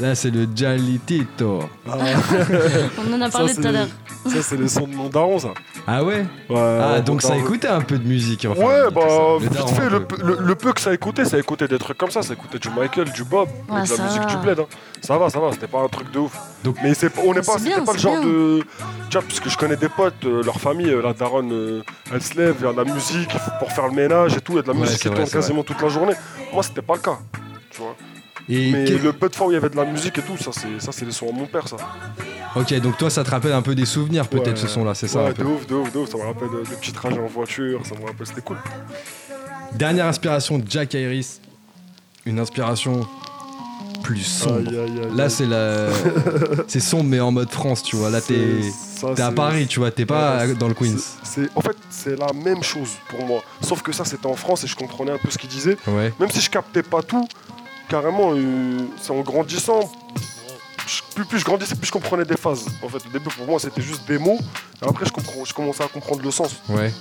là 0.00 0.14
c'est 0.14 0.30
le 0.30 0.46
Jalitito. 0.54 1.60
Ah, 1.90 1.96
On 3.08 3.12
en 3.12 3.20
a 3.20 3.30
parlé 3.30 3.52
ça, 3.52 3.60
tout 3.62 3.68
à 3.68 3.72
l'heure. 3.72 3.86
c'est- 3.88 4.30
Ça, 4.30 4.42
c'est 4.42 4.56
les 4.56 4.68
sons 4.68 4.86
de 4.86 4.94
mon 4.94 5.08
daron, 5.10 5.38
ça. 5.38 5.48
Ah 5.86 6.02
ouais 6.02 6.24
Ouais, 6.48 6.78
Ah, 6.82 7.00
donc 7.02 7.20
ça 7.20 7.36
écoutait 7.36 7.68
un 7.68 7.82
peu 7.82 7.98
de 7.98 8.08
musique. 8.08 8.46
enfin, 8.50 8.58
Ouais, 8.58 8.90
bah, 8.90 9.02
ça. 9.06 9.18
Le 9.34 9.38
vite 9.40 9.52
daron, 9.52 9.68
fait, 9.74 9.90
le, 9.90 10.04
peu. 10.04 10.16
le- 10.24 10.38
le 10.40 10.54
que 10.54 10.80
ça 10.80 10.94
écoutait, 10.94 11.26
ça 11.26 11.38
écoutait 11.38 11.68
des 11.68 11.78
trucs 11.78 11.98
comme 11.98 12.10
ça. 12.10 12.22
Ça 12.22 12.32
écoutait 12.32 12.58
du 12.58 12.70
Michael, 12.70 13.12
du 13.12 13.22
Bob, 13.24 13.48
Ouais, 13.68 13.84
et 13.84 13.86
de 13.86 13.96
la 13.98 14.04
musique 14.04 14.22
va. 14.22 14.26
du 14.26 14.36
bled. 14.38 14.60
hein. 14.60 14.66
Ça 15.02 15.18
va, 15.18 15.28
ça 15.28 15.38
va, 15.40 15.52
c'était 15.52 15.66
pas 15.66 15.80
un 15.82 15.88
truc 15.88 16.10
de 16.10 16.20
ouf. 16.20 16.32
Donc- 16.64 16.76
Mais 16.82 16.94
c'est, 16.94 17.12
on 17.18 17.34
n'est 17.34 17.42
pas, 17.42 17.58
bien, 17.58 17.84
pas 17.84 17.92
le 17.92 17.98
genre 17.98 18.18
bien. 18.18 18.26
de. 18.26 18.62
Tu 19.10 19.18
vois, 19.18 19.26
parce 19.28 19.40
que 19.40 19.50
je 19.50 19.58
connais 19.58 19.76
des 19.76 19.90
potes, 19.90 20.24
euh, 20.24 20.42
leur 20.42 20.58
famille, 20.58 20.88
euh, 20.88 21.02
la 21.02 21.12
daronne, 21.12 21.52
euh, 21.52 21.82
elle 22.10 22.22
se 22.22 22.34
lève, 22.38 22.56
il 22.60 22.64
y 22.64 22.68
a 22.68 22.72
de 22.72 22.76
la 22.78 22.84
musique 22.94 23.28
il 23.34 23.38
faut- 23.38 23.50
pour 23.58 23.70
faire 23.72 23.86
le 23.88 23.92
ménage 23.94 24.34
et 24.38 24.40
tout, 24.40 24.52
il 24.52 24.56
y 24.56 24.58
a 24.60 24.62
de 24.62 24.68
la 24.68 24.72
Ouais, 24.72 24.80
musique 24.80 25.00
qui 25.02 25.10
tourne 25.10 25.28
quasiment 25.28 25.62
toute 25.62 25.82
la 25.82 25.88
journée. 25.90 26.14
Moi, 26.50 26.62
c'était 26.62 26.80
pas 26.80 26.94
le 26.94 27.00
cas. 27.00 27.18
Tu 27.70 27.82
vois. 27.82 27.94
Et 28.48 28.72
Mais 28.72 28.84
quel- 28.84 29.00
le 29.02 29.12
peu 29.12 29.28
de 29.28 29.34
fois 29.34 29.46
où 29.46 29.50
il 29.50 29.54
y 29.54 29.56
avait 29.56 29.70
de 29.70 29.76
la 29.76 29.84
musique 29.86 30.18
et 30.18 30.22
tout, 30.22 30.36
ça, 30.36 30.50
c'est, 30.52 30.78
ça, 30.84 30.92
c'est 30.92 31.04
les 31.06 31.12
sons 31.12 31.30
à 31.30 31.32
mon 31.32 31.46
père, 31.46 31.66
ça. 31.66 31.76
Ok, 32.56 32.74
donc 32.80 32.98
toi, 32.98 33.08
ça 33.10 33.24
te 33.24 33.30
rappelle 33.30 33.52
un 33.52 33.62
peu 33.62 33.74
des 33.74 33.86
souvenirs, 33.86 34.28
peut-être, 34.28 34.48
Ouais. 34.50 34.56
ce 34.56 34.68
son-là, 34.68 34.94
c'est 34.94 35.08
ça 35.08 35.22
Ouais, 35.24 35.30
un 35.30 35.32
peu 35.32 35.42
de 35.44 35.48
ouf, 35.48 35.66
de 35.66 35.74
ouf, 35.74 35.92
de 35.92 35.98
ouf. 35.98 36.10
Ça 36.10 36.18
me 36.18 36.22
rappelle 36.24 36.48
de, 36.50 36.58
de 36.70 36.76
petits 36.76 36.92
trajets 36.92 37.18
en 37.18 37.26
voiture, 37.26 37.80
ça 37.86 37.94
me 37.98 38.06
rappelle, 38.06 38.26
c'était 38.26 38.42
cool. 38.42 38.58
Dernière 39.74 40.06
inspiration, 40.06 40.62
Jack 40.68 40.94
Harris. 40.94 41.40
Une 42.26 42.38
inspiration 42.38 43.06
plus 44.02 44.22
sombre. 44.22 44.56
Aïe, 44.68 44.78
aïe, 44.78 45.00
aïe, 45.04 45.16
Là, 45.16 45.28
c'est 45.28 45.46
la... 45.46 45.88
c'est 46.68 46.80
sombre, 46.80 47.04
mais 47.04 47.20
en 47.20 47.32
mode 47.32 47.50
France, 47.50 47.82
tu 47.82 47.96
vois. 47.96 48.10
Là, 48.10 48.20
t'es 48.20 48.60
à 49.22 49.32
Paris, 49.32 49.66
tu 49.66 49.78
vois. 49.80 49.90
T'es 49.90 50.06
pas 50.06 50.44
Ouais, 50.46 50.54
dans 50.54 50.68
le 50.68 50.74
Queens. 50.74 50.96
C'est, 51.22 51.48
en 51.54 51.60
fait, 51.60 51.76
c'est 51.90 52.16
la 52.18 52.32
même 52.32 52.62
chose 52.62 52.90
pour 53.08 53.26
moi. 53.26 53.42
Sauf 53.62 53.82
que 53.82 53.92
ça, 53.92 54.04
c'était 54.04 54.26
en 54.26 54.36
France 54.36 54.64
et 54.64 54.66
je 54.66 54.76
comprenais 54.76 55.12
un 55.12 55.18
peu 55.18 55.30
ce 55.30 55.38
qu'il 55.38 55.48
disait. 55.50 55.76
Ouais. 55.86 56.12
Même 56.20 56.30
si 56.30 56.40
je 56.40 56.50
captais 56.50 56.82
pas 56.82 57.02
tout, 57.02 57.26
carrément, 57.88 58.32
euh, 58.34 58.86
c'est 59.00 59.10
en 59.12 59.20
grandissant. 59.20 59.80
plus, 61.14 61.24
plus 61.24 61.38
je 61.38 61.44
grandissais, 61.44 61.74
plus 61.76 61.86
je 61.86 61.92
comprenais 61.92 62.24
des 62.24 62.36
phases. 62.36 62.66
En 62.82 62.88
fait, 62.88 62.98
au 63.06 63.10
début, 63.10 63.30
pour 63.30 63.46
moi, 63.46 63.58
c'était 63.60 63.82
juste 63.82 64.06
des 64.06 64.18
mots. 64.18 64.38
Et 64.82 64.86
après, 64.88 65.06
je, 65.06 65.12
comprends, 65.12 65.44
je 65.44 65.54
commençais 65.54 65.82
à 65.84 65.88
comprendre 65.88 66.22
le 66.22 66.30
sens, 66.30 66.56
Ouais. 66.68 66.92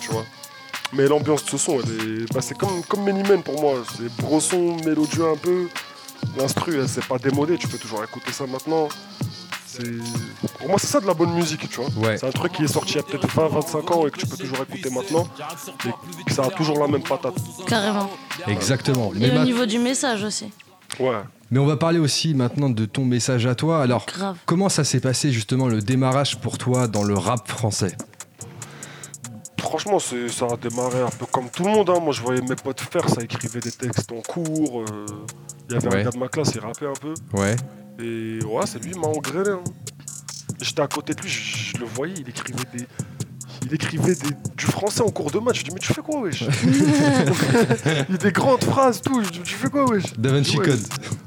tu 0.00 0.10
vois. 0.10 0.24
Mais 0.92 1.06
l'ambiance 1.08 1.44
de 1.44 1.50
ce 1.50 1.58
son, 1.58 1.78
bah, 2.32 2.40
c'est 2.40 2.56
comme, 2.56 2.82
comme 2.84 3.02
Many 3.02 3.22
Men 3.28 3.42
pour 3.42 3.60
moi. 3.60 3.74
C'est 3.96 4.14
brosson, 4.22 4.76
mélodieux 4.84 5.26
un 5.28 5.36
peu. 5.36 5.66
L'instru, 6.38 6.78
elle 6.80 6.88
s'est 6.88 7.00
pas 7.00 7.18
démodé. 7.18 7.58
Tu 7.58 7.66
peux 7.66 7.78
toujours 7.78 8.04
écouter 8.04 8.30
ça 8.32 8.46
maintenant. 8.46 8.88
Pour 10.58 10.68
moi, 10.68 10.78
c'est 10.78 10.86
ça 10.86 11.00
de 11.00 11.06
la 11.06 11.14
bonne 11.14 11.32
musique, 11.34 11.68
tu 11.68 11.80
vois. 11.80 11.88
Ouais. 12.08 12.16
C'est 12.18 12.26
un 12.26 12.30
truc 12.30 12.52
qui 12.52 12.64
est 12.64 12.68
sorti 12.68 12.92
il 12.94 12.96
y 12.96 12.98
a 13.00 13.02
peut-être 13.02 13.26
20, 13.28 13.48
25 13.48 13.90
ans 13.90 14.06
et 14.06 14.10
que 14.10 14.18
tu 14.18 14.26
peux 14.26 14.36
toujours 14.36 14.58
écouter 14.68 14.90
maintenant. 14.90 15.26
Et 16.20 16.24
que 16.24 16.32
ça 16.32 16.44
a 16.44 16.50
toujours 16.50 16.78
la 16.80 16.88
même 16.88 17.02
patate. 17.02 17.34
Carrément. 17.66 18.10
Exactement. 18.46 19.12
Mais, 19.14 19.28
Et 19.28 19.30
au 19.30 19.34
ma- 19.34 19.44
niveau 19.44 19.66
du 19.66 19.78
message 19.78 20.24
aussi. 20.24 20.50
Ouais. 21.00 21.20
mais 21.50 21.58
on 21.58 21.66
va 21.66 21.76
parler 21.76 21.98
aussi 21.98 22.32
maintenant 22.32 22.70
de 22.70 22.84
ton 22.86 23.04
message 23.04 23.44
à 23.46 23.54
toi. 23.54 23.82
Alors, 23.82 24.06
Grave. 24.06 24.36
comment 24.46 24.68
ça 24.68 24.82
s'est 24.84 25.00
passé 25.00 25.30
justement 25.32 25.68
le 25.68 25.82
démarrage 25.82 26.40
pour 26.40 26.56
toi 26.58 26.86
dans 26.88 27.02
le 27.04 27.14
rap 27.14 27.48
français? 27.48 27.94
Franchement, 29.60 29.98
ça 29.98 30.46
a 30.46 30.56
démarré 30.56 31.00
un 31.00 31.10
peu 31.10 31.26
comme 31.26 31.50
tout 31.50 31.64
le 31.64 31.70
monde. 31.70 31.90
hein. 31.90 31.98
Moi, 32.00 32.12
je 32.12 32.22
voyais 32.22 32.40
mes 32.40 32.54
potes 32.54 32.80
faire, 32.80 33.08
ça 33.08 33.20
écrivait 33.22 33.60
des 33.60 33.72
textes 33.72 34.10
en 34.12 34.20
cours. 34.22 34.82
euh, 34.82 35.06
Il 35.68 35.74
y 35.74 35.76
avait 35.76 35.88
Ouais. 35.88 36.00
un 36.00 36.04
gars 36.04 36.10
de 36.10 36.18
ma 36.18 36.28
classe, 36.28 36.52
il 36.54 36.60
rappait 36.60 36.86
un 36.86 36.92
peu. 37.00 37.12
Ouais. 37.34 37.56
Et 37.98 38.38
ouais, 38.44 38.66
c'est 38.66 38.82
lui, 38.82 38.92
il 38.94 39.00
m'a 39.00 39.08
engrainé. 39.08 39.50
hein. 39.50 39.64
J'étais 40.60 40.82
à 40.82 40.86
côté 40.88 41.14
de 41.14 41.20
lui, 41.22 41.28
je, 41.28 41.72
je 41.74 41.78
le 41.78 41.86
voyais, 41.86 42.14
il 42.18 42.28
écrivait 42.28 42.64
des. 42.74 42.86
Il 43.62 43.74
écrivait 43.74 44.14
des- 44.14 44.36
du 44.56 44.66
français 44.66 45.02
en 45.02 45.10
cours 45.10 45.30
de 45.30 45.38
maths. 45.40 45.56
Je 45.56 45.64
dis, 45.64 45.70
mais 45.72 45.80
tu 45.80 45.92
fais 45.92 46.00
quoi, 46.02 46.20
wesh? 46.20 46.44
Il 48.08 48.14
a 48.14 48.18
des 48.18 48.30
grandes 48.30 48.62
phrases, 48.62 49.00
tout. 49.02 49.20
Je 49.24 49.30
dis, 49.30 49.40
tu 49.40 49.54
fais 49.54 49.68
quoi, 49.68 49.88
wesh? 49.90 50.12
Da 50.18 50.30
Vinci. 50.30 50.56
Code. 50.56 50.78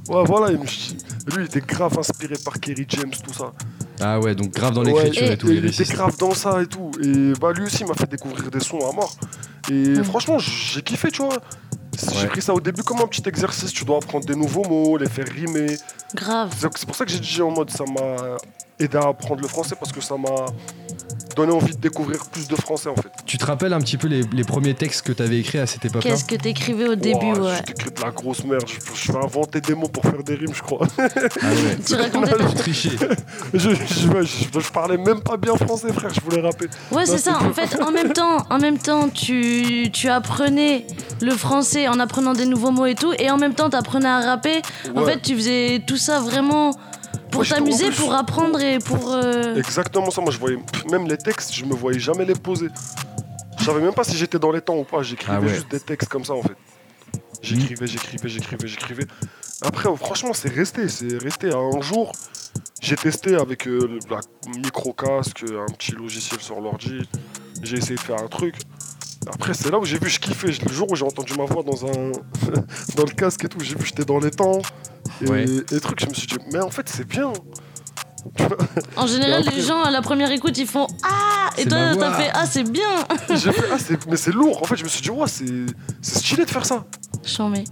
Ouais, 0.08 0.24
voilà. 0.26 0.52
Il 0.52 0.60
me... 0.60 0.63
Lui, 0.63 1.43
il 1.43 1.46
était 1.46 1.60
grave 1.60 1.98
inspiré 2.00 2.36
par 2.43 2.60
Kerry 2.60 2.86
James, 2.88 3.12
tout 3.26 3.34
ça. 3.34 3.52
Ah 4.00 4.20
ouais, 4.22 4.36
donc 4.36 4.52
grave 4.54 4.74
dans 4.74 4.84
l'écriture 4.84 5.24
Ouais, 5.24 5.34
et 5.34 5.38
tout. 5.38 5.50
il 5.52 5.65
était 5.65 5.84
grave 5.84 6.15
dans 6.17 6.34
ça 6.34 6.62
et 6.62 6.67
tout. 6.67 6.91
Et 7.04 7.34
bah 7.41 7.52
lui 7.52 7.65
aussi 7.65 7.80
il 7.82 7.88
m'a 7.88 7.93
fait 7.93 8.10
découvrir 8.10 8.50
des 8.50 8.62
sons 8.62 8.80
à 8.89 8.93
mort. 8.93 9.13
Et 9.70 10.02
franchement, 10.04 10.39
j'ai 10.39 10.82
kiffé, 10.82 11.12
tu 11.12 11.22
vois. 11.22 11.38
J'ai 12.14 12.28
pris 12.28 12.42
ça 12.42 12.54
au 12.54 12.62
début 12.62 12.84
comme 12.84 13.00
un 13.00 13.08
petit 13.08 13.28
exercice. 13.28 13.72
Tu 13.74 13.86
dois 13.86 13.98
apprendre 13.98 14.26
des 14.26 14.36
nouveaux 14.36 14.64
mots, 14.64 14.98
les 14.98 15.10
faire 15.10 15.28
rimer. 15.28 15.78
Grave. 16.16 16.54
C'est 16.58 16.78
c'est 16.78 16.86
pour 16.86 16.96
ça 16.96 17.06
que 17.06 17.12
j'ai 17.12 17.20
dit 17.20 17.42
en 17.42 17.52
mode 17.52 17.70
ça 17.70 17.84
m'a 17.86 18.38
aidé 18.80 18.98
à 18.98 19.08
apprendre 19.10 19.42
le 19.42 19.48
français 19.48 19.76
parce 19.76 19.92
que 19.92 20.02
ça 20.02 20.16
m'a 20.18 20.46
envie 21.52 21.75
de 21.75 21.80
découvrir 21.82 22.25
plus 22.25 22.47
de 22.47 22.56
français 22.56 22.89
en 22.89 22.95
fait. 22.95 23.10
Tu 23.25 23.38
te 23.38 23.45
rappelles 23.45 23.73
un 23.73 23.80
petit 23.80 23.97
peu 23.97 24.08
les, 24.08 24.21
les 24.34 24.43
premiers 24.43 24.73
textes 24.73 25.02
que 25.04 25.12
t'avais 25.13 25.39
écrits 25.39 25.60
à 25.60 25.65
cette 25.67 25.86
époque-là 25.86 26.10
Qu'est-ce 26.12 26.25
que 26.25 26.36
t'écrivais 26.36 26.88
au 26.88 26.95
début, 26.95 27.25
Ouah, 27.34 27.39
ouais. 27.52 27.62
De 27.95 28.02
la 28.04 28.12
grosse 28.12 28.43
merde. 28.43 28.63
Je, 28.67 28.75
je 28.93 29.12
vais 29.12 29.17
inventer 29.23 29.62
des 29.62 29.75
mots 29.75 29.88
pour 29.88 30.04
faire 30.04 30.23
des 30.23 30.36
rimes, 30.36 30.54
je 30.54 30.62
crois. 30.62 30.86
Ah 30.97 31.04
ouais. 31.04 31.78
Tu 31.86 31.95
racontais 31.95 32.32
ta... 32.38 32.45
Tu 32.45 32.56
trichais. 32.56 32.89
je, 33.54 33.69
je, 33.69 34.23
je- 34.23 34.60
je 34.60 34.71
parlais 34.71 34.97
même 34.97 35.21
pas 35.21 35.38
bien 35.38 35.56
français, 35.56 35.91
frère. 35.93 36.12
Je 36.13 36.21
voulais 36.21 36.41
rapper. 36.41 36.67
Ouais, 36.91 37.06
c'est 37.06 37.17
ça. 37.17 37.38
En 37.41 37.54
fait, 37.54 37.82
en 37.82 37.91
même 37.91 38.13
temps, 38.13 38.38
en 38.49 38.58
même 38.60 38.78
temps, 38.78 39.10
tu, 39.10 39.89
tu 39.93 40.10
apprenais 40.10 40.86
le 41.21 41.32
français 41.32 41.88
en 41.88 41.99
apprenant 41.99 42.34
des 42.34 42.45
nouveaux 42.45 42.71
mots 42.71 42.86
et 42.86 42.95
tout, 42.95 43.13
et 43.19 43.30
en 43.32 43.38
même 43.38 43.54
temps, 43.54 43.69
t'apprenais 43.69 44.08
à 44.08 44.19
rapper. 44.21 44.62
En 44.95 45.06
fait, 45.06 45.21
tu 45.21 45.36
faisais 45.36 45.82
tout 45.86 45.97
ça 45.97 46.19
vraiment 46.19 46.71
pour 47.32 47.46
t'amuser, 47.48 47.92
pour 47.92 48.13
apprendre 48.13 48.60
et 48.62 48.80
pour. 48.80 49.12
euh, 49.13 49.56
Exactement 49.56 50.12
ça, 50.12 50.22
moi 50.22 50.32
je 50.32 50.38
voyais 50.39 50.58
même 50.92 51.08
les 51.08 51.18
textes, 51.18 51.54
je 51.54 51.65
me 51.65 51.74
voyais 51.74 52.00
jamais 52.00 52.26
les 52.26 52.34
poser. 52.36 52.68
Je 53.58 53.65
savais 53.65 53.82
même 53.82 53.94
pas 53.94 54.04
si 54.04 54.15
j'étais 54.18 54.39
dans 54.39 54.52
les 54.52 54.62
temps 54.62 54.78
ou 54.78 54.84
pas, 54.84 55.02
j'écrivais 55.04 55.34
Ah 55.38 55.42
ouais. 55.42 55.50
juste 55.50 55.70
des 55.70 55.80
textes 55.80 56.10
comme 56.10 56.24
ça 56.26 56.34
en 56.34 56.42
fait. 56.42 56.56
J'écrivais, 57.42 57.88
j'écrivais, 57.88 58.30
j'écrivais, 58.30 58.68
j'écrivais. 58.68 59.06
Après, 59.62 59.88
oh, 59.89 59.96
franchement, 59.96 60.34
c'est 60.34 60.50
resté, 60.54 60.88
c'est 60.89 61.18
resté. 61.22 61.52
Un 61.54 61.82
jour, 61.82 62.12
j'ai 62.82 62.96
testé 62.96 63.36
avec 63.36 63.68
euh, 63.68 63.88
le 63.88 64.00
la 64.10 64.20
micro-casque, 64.58 65.44
un 65.44 65.72
petit 65.74 65.92
logiciel 65.94 66.39
sur 66.42 66.60
l'ordi. 66.60 67.02
J'ai 67.62 67.78
essayé 67.78 67.96
de 67.96 68.00
faire 68.02 68.22
un 68.22 68.28
truc. 68.28 68.56
Après, 69.27 69.53
c'est 69.53 69.69
là 69.69 69.77
où 69.79 69.86
j'ai 69.86 69.99
vu, 69.99 70.10
je 70.10 70.19
kiffais. 70.19 70.47
Le 70.47 70.71
jour 70.73 70.89
où 70.91 70.95
j'ai 70.95 71.05
entendu 71.05 71.34
ma 71.38 71.45
voix 71.45 71.62
dans 71.63 71.86
un 71.86 72.12
dans 72.95 73.03
le 73.03 73.13
casque 73.15 73.43
et 73.45 73.49
tout, 73.49 73.60
j'ai 73.60 73.75
vu, 73.75 73.86
j'étais 73.86 74.05
dans 74.05 74.19
les 74.19 74.32
temps. 74.32 74.60
Et, 75.21 75.29
Ouais. 75.29 75.45
et 75.71 75.79
trucs, 75.79 75.99
je 76.01 76.08
me 76.08 76.13
suis 76.13 76.27
dit, 76.27 76.38
mais 76.53 76.60
en 76.60 76.69
fait, 76.69 76.88
c'est 76.89 77.05
bien. 77.08 77.32
En 78.95 79.08
général, 79.08 79.41
après- 79.41 79.55
les 79.55 79.62
gens 79.62 79.82
à 79.84 79.91
la 79.91 80.01
première 80.01 80.32
écoute, 80.32 80.58
ils 80.58 80.67
font 80.67 80.88
Ah 81.03 81.49
Et 81.58 81.65
toi, 81.65 81.77
t'as 81.77 81.93
voix. 82.10 82.13
fait 82.13 82.29
Ah, 82.34 82.45
c'est 82.45 82.63
bien 82.69 82.89
J'ai 83.29 83.51
fait, 83.51 83.63
ah, 83.71 83.77
c'est- 83.79 84.05
mais 84.08 84.17
c'est 84.17 84.32
lourd. 84.32 84.62
En 84.62 84.65
fait, 84.65 84.75
je 84.75 84.84
me 84.84 84.89
suis 84.89 85.01
dit, 85.01 85.10
ouais, 85.10 85.27
c'est 85.27 85.45
c'est 86.01 86.19
stylé 86.19 86.45
de 86.45 86.49
faire 86.49 86.65
ça. 86.65 86.86
Chambé. 87.23 87.60
Et 87.60 87.63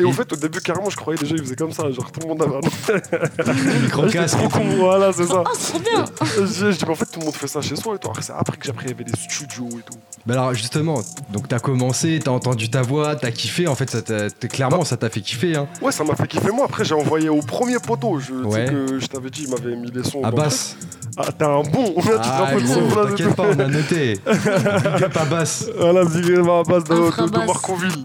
Et- 0.00 0.04
au 0.04 0.12
fait, 0.12 0.32
au 0.32 0.36
début, 0.36 0.60
carrément, 0.60 0.90
je 0.90 0.96
croyais 0.96 1.18
déjà, 1.18 1.34
ils 1.34 1.42
faisaient 1.42 1.56
comme 1.56 1.72
ça. 1.72 1.90
Genre, 1.90 2.10
tout 2.10 2.20
le 2.20 2.28
monde 2.28 2.42
avait 2.42 2.56
un 2.56 3.80
Micro-casque. 3.82 4.36
J'étais 4.38 4.48
trop 4.48 4.48
con, 4.48 4.64
voilà, 4.78 5.12
c'est 5.12 5.26
ça. 5.26 5.42
Oh, 5.46 5.50
c'est 5.58 5.72
trop 5.72 5.80
bien 5.80 6.04
je, 6.24 6.46
je 6.46 6.76
dis, 6.76 6.84
mais 6.86 6.92
en 6.92 6.94
fait, 6.94 7.06
tout 7.06 7.20
le 7.20 7.26
monde 7.26 7.34
fait 7.34 7.46
ça 7.46 7.60
chez 7.60 7.76
soi 7.76 7.94
et 7.94 7.98
tout. 7.98 8.08
Après, 8.08 8.22
c'est 8.22 8.32
après 8.32 8.56
que 8.56 8.64
j'ai 8.64 8.70
appris, 8.70 8.86
il 8.86 8.90
y 8.90 8.94
avait 8.94 9.04
des 9.04 9.12
studios 9.18 9.68
et 9.78 9.82
tout. 9.82 9.98
Bah 10.24 10.34
alors 10.34 10.54
justement, 10.54 11.00
donc 11.32 11.48
t'as 11.48 11.58
commencé, 11.58 12.20
t'as 12.22 12.30
entendu 12.30 12.70
ta 12.70 12.80
voix, 12.82 13.16
t'as 13.16 13.32
kiffé, 13.32 13.66
en 13.66 13.74
fait 13.74 13.90
ça 13.90 14.02
t'a- 14.02 14.30
t'es- 14.30 14.46
clairement 14.46 14.84
ça 14.84 14.96
t'a 14.96 15.10
fait 15.10 15.20
kiffer 15.20 15.56
hein. 15.56 15.66
Ouais, 15.80 15.90
ça 15.90 16.04
m'a 16.04 16.14
fait 16.14 16.28
kiffer. 16.28 16.52
Moi, 16.52 16.64
après, 16.64 16.84
j'ai 16.84 16.94
envoyé 16.94 17.28
au 17.28 17.40
premier 17.40 17.78
poteau. 17.84 18.20
Je, 18.20 18.26
tu 18.26 18.42
sais 18.42 18.46
Ouais. 18.46 18.64
que 18.66 19.00
je 19.00 19.06
t'avais 19.06 19.30
dit, 19.30 19.46
il 19.46 19.50
m'avait 19.50 19.74
mis 19.74 19.90
les 19.90 20.04
sons. 20.04 20.20
dans 20.20 20.28
le 20.28 20.34
Abbas. 20.34 20.74
truc. 20.78 20.90
Ah, 21.16 21.32
t'es 21.36 21.44
un 21.44 21.62
bon. 21.62 21.92
tu 21.96 22.02
te 22.08 22.12
Ah 22.22 22.44
rappelles 22.44 22.62
de 22.62 22.68
son 22.68 22.86
gros, 22.86 23.04
t'inquiète 23.04 23.34
pas, 23.34 23.42
on 23.48 23.58
a 23.58 23.66
noté. 23.66 24.14
Big 24.24 25.02
up 25.02 25.16
Abbas. 25.16 25.64
Voilà, 25.76 26.04
Big 26.04 26.30
Up 26.30 26.46
à 26.48 26.62
base 26.70 26.84
de. 26.84 27.44
Marconville. 27.46 28.04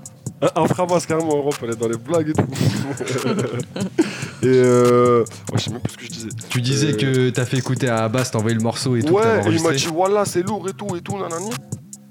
Un, 0.55 0.67
frabasse, 0.67 1.07
carrément, 1.07 1.33
en 1.33 1.37
Europe, 1.37 1.55
elle 1.63 1.71
est 1.71 1.75
dans 1.75 1.87
les 1.87 1.97
blagues 1.97 2.29
et 2.29 2.33
tout. 2.33 2.43
et 4.43 4.45
euh. 4.45 5.21
Ouais, 5.51 5.57
je 5.57 5.63
sais 5.63 5.71
même 5.71 5.81
plus 5.81 5.93
ce 5.93 5.97
que 5.97 6.05
je 6.05 6.09
disais. 6.11 6.29
Tu 6.49 6.61
disais 6.61 6.93
Euh, 6.93 6.97
que 6.97 7.29
t'as 7.31 7.45
fait 7.45 7.57
écouter 7.57 7.89
à 7.89 8.03
Abbas, 8.03 8.29
t'as 8.31 8.37
envoyé 8.37 8.55
le 8.55 8.61
morceau 8.61 8.95
et 8.95 9.01
tout, 9.01 9.13
Ouais, 9.13 9.41
et 9.47 9.49
il 9.49 9.63
m'a 9.63 9.73
dit, 9.73 9.87
voilà, 9.91 10.25
c'est 10.25 10.43
lourd 10.43 10.67
et 10.69 10.73
tout 10.73 10.95
et 10.95 11.01
tout, 11.01 11.17
nanani. 11.17 11.49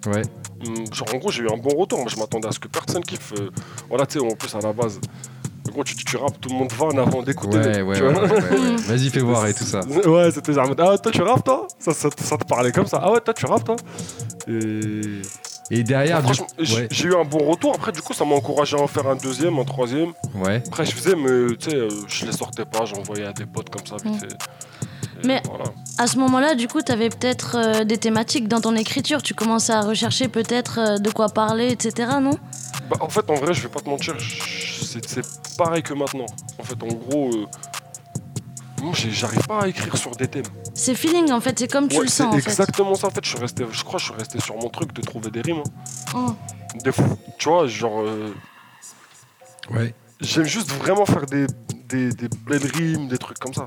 Ouais. 0.06 0.22
Hum, 0.66 0.92
Genre, 0.92 1.06
en 1.14 1.18
gros, 1.18 1.30
j'ai 1.30 1.44
eu 1.44 1.48
un 1.48 1.56
bon 1.56 1.70
retour. 1.76 2.00
Moi, 2.00 2.08
je 2.12 2.16
m'attendais 2.18 2.48
à 2.48 2.52
ce 2.52 2.58
que 2.58 2.66
personne 2.68 3.02
kiffe. 3.04 3.32
euh, 3.38 3.50
Voilà, 3.88 4.06
tu 4.06 4.18
sais, 4.18 4.24
en 4.24 4.34
plus, 4.34 4.52
à 4.56 4.60
la 4.60 4.72
base. 4.72 4.98
En 5.68 5.72
gros, 5.72 5.84
tu, 5.84 5.94
tu, 5.94 6.04
tu 6.04 6.16
rappes, 6.16 6.40
tout 6.40 6.48
le 6.48 6.54
monde 6.56 6.72
va 6.72 6.86
en 6.86 6.98
avant 6.98 7.22
d'écouter. 7.22 7.58
Ouais, 7.58 7.82
ouais, 7.82 8.00
ouais, 8.00 8.12
ouais, 8.12 8.20
ouais. 8.20 8.76
Vas-y, 8.88 9.10
fais 9.10 9.20
voir 9.20 9.46
et 9.46 9.54
tout 9.54 9.64
ça. 9.64 9.80
Ouais, 10.06 10.30
c'était 10.32 10.52
genre, 10.52 10.68
ah, 10.78 10.98
toi, 10.98 11.12
tu 11.12 11.22
rappes, 11.22 11.44
toi? 11.44 11.68
Ça, 11.78 11.92
ça, 11.92 12.08
ça 12.20 12.36
te 12.36 12.44
parlait 12.44 12.72
comme 12.72 12.86
ça. 12.86 13.00
Ah 13.02 13.12
ouais, 13.12 13.20
toi, 13.20 13.34
tu 13.34 13.46
rappes, 13.46 13.64
toi? 13.64 13.76
Et. 14.48 15.22
Et 15.70 15.82
derrière, 15.82 16.18
du 16.20 16.24
Franchement, 16.26 16.46
j'ai 16.58 16.76
ouais. 16.76 16.88
j'ai 16.90 17.04
eu 17.08 17.14
un 17.16 17.24
bon 17.24 17.38
retour. 17.38 17.72
Après, 17.74 17.90
du 17.92 18.00
coup, 18.02 18.12
ça 18.12 18.24
m'a 18.24 18.34
encouragé 18.34 18.76
à 18.76 18.80
en 18.80 18.86
faire 18.86 19.06
un 19.08 19.16
deuxième, 19.16 19.58
un 19.58 19.64
troisième. 19.64 20.12
Ouais. 20.34 20.62
Après, 20.66 20.84
je 20.86 20.92
faisais, 20.92 21.16
mais 21.16 21.56
tu 21.56 21.70
sais, 21.70 21.76
euh, 21.76 21.88
je 22.06 22.26
les 22.26 22.32
sortais 22.32 22.64
pas, 22.64 22.84
j'envoyais 22.84 23.26
à 23.26 23.32
des 23.32 23.46
potes 23.46 23.70
comme 23.70 23.84
ça, 23.86 23.96
vite 23.96 24.14
Mm. 24.14 24.20
fait. 24.20 24.36
Mais- 25.24 25.42
voilà. 25.48 25.64
À 25.98 26.06
ce 26.06 26.18
moment-là, 26.18 26.54
du 26.54 26.68
coup, 26.68 26.82
tu 26.82 26.92
avais 26.92 27.08
peut-être 27.08 27.56
euh, 27.56 27.84
des 27.84 27.96
thématiques 27.98 28.48
dans 28.48 28.60
ton 28.60 28.76
écriture. 28.76 29.22
Tu 29.22 29.34
commençais 29.34 29.72
à 29.72 29.80
rechercher 29.80 30.28
peut-être 30.28 30.78
euh, 30.78 30.98
de 30.98 31.10
quoi 31.10 31.30
parler, 31.30 31.70
etc. 31.72 32.10
Non? 32.20 32.38
Bah, 32.90 32.98
en 33.00 33.08
fait, 33.08 33.28
en 33.30 33.34
vrai, 33.34 33.52
je 33.54 33.62
vais 33.62 33.68
pas 33.68 33.80
te 33.80 33.88
mentir, 33.88 34.14
c'est 34.82 35.04
c'est 35.08 35.22
pareil 35.56 35.82
que 35.82 35.94
maintenant. 35.94 36.26
En 36.58 36.62
fait, 36.62 36.76
en 36.82 36.86
gros, 36.88 37.30
euh, 37.34 37.46
moi, 38.82 38.92
j'ai- 38.94 39.10
j'arrive 39.10 39.46
pas 39.46 39.62
à 39.62 39.68
écrire 39.68 39.96
sur 39.96 40.10
des 40.12 40.28
thèmes. 40.28 40.44
C'est 40.74 40.94
feeling, 40.94 41.32
en 41.32 41.40
fait. 41.40 41.58
C'est 41.58 41.70
comme 41.70 41.88
tu 41.88 41.96
Ouais, 41.96 42.02
le 42.04 42.08
c'est 42.08 42.22
sens, 42.24 42.34
en 42.34 42.38
fait. 42.38 42.50
exactement 42.50 42.94
ça. 42.94 43.06
En 43.08 43.10
fait, 43.10 43.24
je 43.24 43.28
suis 43.30 43.38
resté, 43.38 43.64
je 43.70 43.82
crois, 43.84 43.94
que 43.98 44.04
je 44.06 44.10
suis 44.12 44.14
resté 44.18 44.40
sur 44.40 44.56
mon 44.56 44.68
truc 44.68 44.92
de 44.92 45.00
trouver 45.02 45.30
des 45.30 45.40
rimes. 45.40 45.62
hein. 46.14 46.14
Oh. 46.14 46.34
Des 46.84 46.92
fois, 46.92 47.06
tu 47.38 47.48
vois, 47.48 47.66
genre, 47.66 48.00
euh, 48.02 48.32
Ouais. 49.70 49.94
j'aime 50.20 50.44
juste 50.44 50.70
vraiment 50.72 51.06
faire 51.06 51.26
des, 51.26 51.46
des, 51.88 52.10
des 52.10 52.28
belles 52.46 52.66
rimes, 52.74 53.08
des 53.08 53.18
trucs 53.18 53.38
comme 53.38 53.54
ça. 53.54 53.66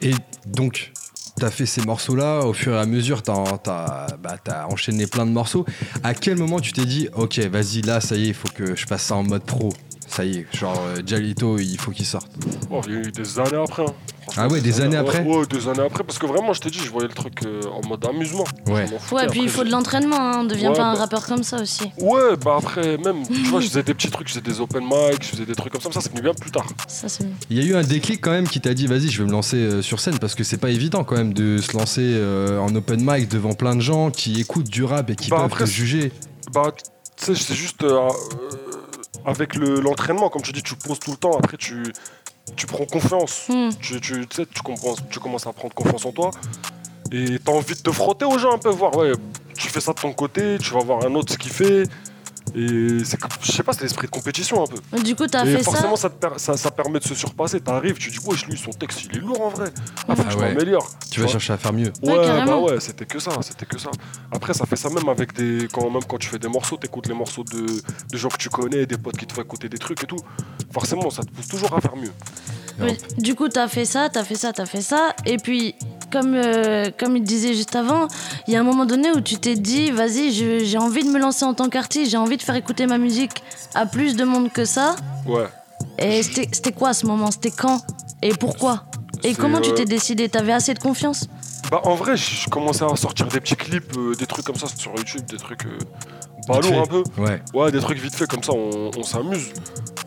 Et 0.00 0.14
donc, 0.46 0.92
t'as 1.38 1.50
fait 1.50 1.66
ces 1.66 1.82
morceaux-là, 1.82 2.40
au 2.46 2.52
fur 2.52 2.74
et 2.74 2.78
à 2.78 2.86
mesure, 2.86 3.22
t'as 3.22 3.34
as, 3.66 4.16
bah, 4.16 4.36
t'as 4.42 4.66
enchaîné 4.66 5.06
plein 5.06 5.26
de 5.26 5.30
morceaux. 5.30 5.64
À 6.02 6.14
quel 6.14 6.36
moment 6.36 6.58
tu 6.60 6.72
t'es 6.72 6.84
dit, 6.86 7.08
ok, 7.14 7.38
vas-y, 7.40 7.82
là, 7.82 8.00
ça 8.00 8.16
y 8.16 8.24
est, 8.24 8.28
il 8.28 8.34
faut 8.34 8.48
que 8.48 8.74
je 8.74 8.86
passe 8.86 9.02
ça 9.04 9.14
en 9.16 9.22
mode 9.22 9.44
pro? 9.44 9.72
Ça 10.08 10.24
y 10.24 10.38
est, 10.38 10.46
genre, 10.56 10.80
euh, 10.88 11.02
Jalito, 11.06 11.58
il 11.58 11.78
faut 11.78 11.90
qu'il 11.90 12.06
sorte. 12.06 12.30
Oh, 12.70 12.80
il 12.86 12.94
y 12.94 12.96
a 12.96 13.00
eu 13.00 13.12
des 13.12 13.38
années 13.38 13.62
après. 13.62 13.82
hein. 13.82 13.92
Franchement, 14.22 14.42
Ah 14.44 14.48
ouais, 14.52 14.60
des 14.60 14.80
années 14.80 14.96
après 14.96 15.22
Ouais, 15.22 15.46
des 15.46 15.68
années 15.68 15.80
après. 15.86 16.02
Parce 16.04 16.18
que 16.18 16.26
vraiment, 16.26 16.52
je 16.52 16.60
t'ai 16.60 16.70
dit, 16.70 16.78
je 16.78 16.90
voyais 16.90 17.08
le 17.08 17.14
truc 17.14 17.40
euh, 17.46 17.60
en 17.70 17.86
mode 17.86 18.04
amusement. 18.06 18.44
Ouais. 18.66 18.86
Je 18.86 18.92
m'en 18.92 18.98
foutais. 18.98 19.14
Ouais, 19.22 19.26
puis 19.28 19.40
il 19.40 19.44
Après, 19.44 19.56
faut 19.58 19.64
de 19.64 19.70
l'entraînement. 19.70 20.16
Hein. 20.18 20.38
On 20.40 20.44
devient 20.44 20.68
Ouais, 20.68 20.74
pas 20.74 20.84
un 20.86 20.92
bah- 20.94 20.98
rappeur 21.00 21.26
comme 21.26 21.42
ça 21.42 21.60
aussi. 21.62 21.84
Ouais, 21.98 22.36
bah 22.44 22.56
après, 22.58 22.96
même, 22.98 23.22
tu 23.26 23.34
vois, 23.44 23.60
je 23.62 23.68
faisais 23.68 23.82
des 23.82 23.94
petits 23.94 24.10
trucs, 24.10 24.28
je 24.28 24.34
faisais 24.34 24.42
des 24.42 24.60
open 24.60 24.82
mic, 24.84 25.22
je 25.22 25.28
faisais 25.28 25.46
des 25.46 25.54
trucs 25.54 25.72
comme 25.72 25.80
ça, 25.82 25.88
mais 25.88 25.94
ça, 25.94 26.00
c'est 26.02 26.10
venu 26.10 26.22
bien 26.22 26.34
plus 26.34 26.50
tard. 26.50 26.66
Ça, 26.88 27.08
c'est 27.08 27.24
Il 27.50 27.56
y 27.56 27.60
a 27.60 27.64
eu 27.64 27.74
un 27.76 27.82
déclic 27.82 28.20
quand 28.22 28.30
même 28.32 28.48
qui 28.48 28.60
t'a 28.60 28.74
dit, 28.74 28.86
vas-y, 28.86 29.08
je 29.08 29.18
vais 29.22 29.26
me 29.28 29.32
lancer 29.32 29.56
euh, 29.56 29.82
sur 29.82 30.00
scène 30.00 30.18
parce 30.18 30.34
que 30.34 30.44
c'est 30.44 30.58
pas 30.58 30.70
évident 30.70 31.04
quand 31.04 31.16
même 31.16 31.32
de 31.34 31.58
se 31.58 31.76
lancer 31.76 32.02
euh, 32.04 32.58
en 32.60 32.74
open 32.74 33.00
mic 33.02 33.28
devant 33.28 33.52
plein 33.54 33.76
de 33.76 33.80
gens 33.82 34.10
qui 34.10 34.40
écoutent 34.40 34.68
du 34.70 34.84
rap 34.84 35.08
et 35.10 35.16
qui 35.16 35.30
Bah, 35.30 35.36
peuvent 35.36 35.46
après, 35.46 35.64
te 35.64 35.70
juger. 35.70 36.12
Bah, 36.52 36.72
tu 37.16 37.24
sais, 37.24 37.34
c'est 37.34 37.54
juste 37.54 37.82
euh, 37.82 37.88
euh, 37.98 38.67
avec 39.28 39.54
le- 39.54 39.80
l'entraînement, 39.80 40.28
comme 40.30 40.42
tu 40.42 40.52
dis, 40.52 40.62
tu 40.62 40.74
poses 40.74 40.98
tout 40.98 41.10
le 41.12 41.16
temps, 41.16 41.32
après, 41.36 41.56
tu, 41.56 41.82
tu 42.56 42.66
prends 42.66 42.84
confiance. 42.86 43.46
Hmm. 43.48 43.68
Tu, 43.80 44.00
tu, 44.00 44.26
tu 44.26 44.36
sais, 44.36 44.46
tu 44.46 44.62
commences 45.20 45.46
à 45.46 45.52
prendre 45.52 45.74
confiance 45.74 46.04
en 46.06 46.12
toi 46.12 46.30
et 47.12 47.38
t'as 47.38 47.52
envie 47.52 47.74
de 47.74 47.80
te 47.80 47.90
frotter 47.90 48.24
aux 48.24 48.38
gens 48.38 48.52
un 48.54 48.58
peu, 48.58 48.68
voir, 48.70 48.94
ouais, 48.96 49.12
tu 49.56 49.68
fais 49.68 49.80
ça 49.80 49.92
de 49.92 50.00
ton 50.00 50.12
côté, 50.12 50.58
tu 50.58 50.72
vas 50.74 50.80
voir 50.80 51.04
un 51.04 51.14
autre 51.14 51.32
ce 51.32 51.38
qu'il 51.38 51.52
fait. 51.52 51.84
Et 52.54 53.04
c'est, 53.04 53.16
comme- 53.18 53.30
je 53.42 53.52
sais 53.52 53.62
pas, 53.62 53.72
c'est 53.72 53.82
l'esprit 53.82 54.06
de 54.06 54.12
compétition 54.12 54.62
un 54.62 54.66
peu. 54.66 55.00
Du 55.02 55.14
coup, 55.14 55.26
t'as 55.26 55.44
et 55.44 55.52
fait 55.56 55.58
ça. 55.62 55.70
forcément, 55.70 55.96
ça, 55.96 56.10
te 56.10 56.14
per- 56.26 56.38
ça, 56.38 56.56
ça 56.56 56.70
permet 56.70 56.98
de 56.98 57.04
se 57.04 57.14
surpasser. 57.14 57.60
T'arrives, 57.60 57.94
tu 57.98 58.10
dis, 58.10 58.18
wesh, 58.24 58.46
lui, 58.46 58.56
son 58.58 58.70
texte, 58.70 59.00
il 59.10 59.16
est 59.16 59.20
lourd 59.20 59.40
en 59.40 59.48
vrai. 59.50 59.70
Ah, 60.08 60.14
que 60.14 60.20
Ah 60.26 60.30
je 60.30 60.36
ouais. 60.36 60.54
m'améliore. 60.54 60.88
Tu 61.10 61.20
vas 61.20 61.26
vois. 61.26 61.32
chercher 61.32 61.52
à 61.52 61.58
faire 61.58 61.72
mieux. 61.72 61.92
Ouais, 62.02 62.44
bah 62.46 62.58
ouais, 62.58 62.80
c'était 62.80 63.06
que 63.06 63.18
ça, 63.18 63.30
c'était 63.42 63.66
que 63.66 63.78
ça. 63.78 63.90
Après, 64.32 64.54
ça 64.54 64.66
fait 64.66 64.76
ça 64.76 64.88
même 64.90 65.08
avec 65.08 65.32
des. 65.34 65.68
Quand, 65.72 65.90
même 65.90 66.04
quand 66.04 66.18
tu 66.18 66.28
fais 66.28 66.38
des 66.38 66.48
morceaux, 66.48 66.76
t'écoutes 66.76 67.06
les 67.08 67.14
morceaux 67.14 67.44
de, 67.44 67.66
de 68.10 68.16
gens 68.16 68.28
que 68.28 68.36
tu 68.38 68.48
connais, 68.48 68.86
des 68.86 68.96
potes 68.98 69.16
qui 69.16 69.26
te 69.26 69.32
font 69.32 69.42
écouter 69.42 69.68
des 69.68 69.78
trucs 69.78 70.02
et 70.02 70.06
tout. 70.06 70.18
Forcément, 70.72 71.08
ça 71.10 71.22
te 71.22 71.30
pousse 71.30 71.48
toujours 71.48 71.74
à 71.76 71.80
faire 71.80 71.96
mieux. 71.96 72.12
Oui, 72.80 72.96
du 73.18 73.34
coup, 73.34 73.48
t'as 73.48 73.66
fait 73.68 73.84
ça, 73.84 74.08
t'as 74.08 74.22
fait 74.22 74.36
ça, 74.36 74.52
t'as 74.52 74.66
fait 74.66 74.82
ça. 74.82 75.14
Et 75.26 75.36
puis, 75.38 75.74
comme, 76.10 76.34
euh, 76.34 76.90
comme 76.98 77.16
il 77.16 77.22
disait 77.22 77.54
juste 77.54 77.76
avant, 77.76 78.08
il 78.46 78.54
y 78.54 78.56
a 78.56 78.60
un 78.60 78.64
moment 78.64 78.86
donné 78.86 79.10
où 79.12 79.20
tu 79.20 79.36
t'es 79.36 79.56
dit, 79.56 79.90
vas-y, 79.90 80.32
j'ai 80.32 80.78
envie 80.78 81.04
de 81.04 81.10
me 81.10 81.18
lancer 81.18 81.44
en 81.44 81.54
tant 81.54 81.68
qu'artiste, 81.68 82.10
j'ai 82.10 82.16
envie 82.16 82.36
de 82.36 82.42
faire 82.42 82.56
écouter 82.56 82.86
ma 82.86 82.98
musique 82.98 83.42
à 83.74 83.86
plus 83.86 84.16
de 84.16 84.24
monde 84.24 84.50
que 84.52 84.64
ça. 84.64 84.96
Ouais. 85.26 85.46
Et 85.98 86.22
c'était 86.22 86.48
c'était 86.52 86.72
quoi 86.72 86.92
ce 86.92 87.06
moment? 87.06 87.30
C'était 87.30 87.50
quand? 87.50 87.82
Et 88.22 88.34
pourquoi? 88.34 88.84
Et 89.24 89.34
comment 89.34 89.60
tu 89.60 89.70
euh, 89.70 89.74
t'es 89.74 89.84
décidé? 89.84 90.28
T'avais 90.28 90.52
assez 90.52 90.74
de 90.74 90.78
confiance? 90.78 91.28
Bah, 91.70 91.80
en 91.84 91.94
vrai, 91.94 92.16
je 92.16 92.48
commençais 92.48 92.84
à 92.84 92.96
sortir 92.96 93.26
des 93.26 93.40
petits 93.40 93.56
clips, 93.56 93.96
euh, 93.96 94.14
des 94.14 94.26
trucs 94.26 94.44
comme 94.44 94.56
ça 94.56 94.66
sur 94.74 94.92
YouTube, 94.96 95.24
des 95.26 95.36
trucs. 95.36 95.66
Euh, 95.66 95.78
balourds 96.46 96.64
fait. 96.64 96.78
un 96.78 96.86
peu. 96.86 97.02
Ouais. 97.18 97.42
Ouais, 97.52 97.70
des 97.70 97.80
trucs 97.80 97.98
vite 97.98 98.14
fait 98.14 98.26
comme 98.26 98.42
ça, 98.42 98.52
on, 98.52 98.90
on 98.96 99.02
s'amuse. 99.02 99.52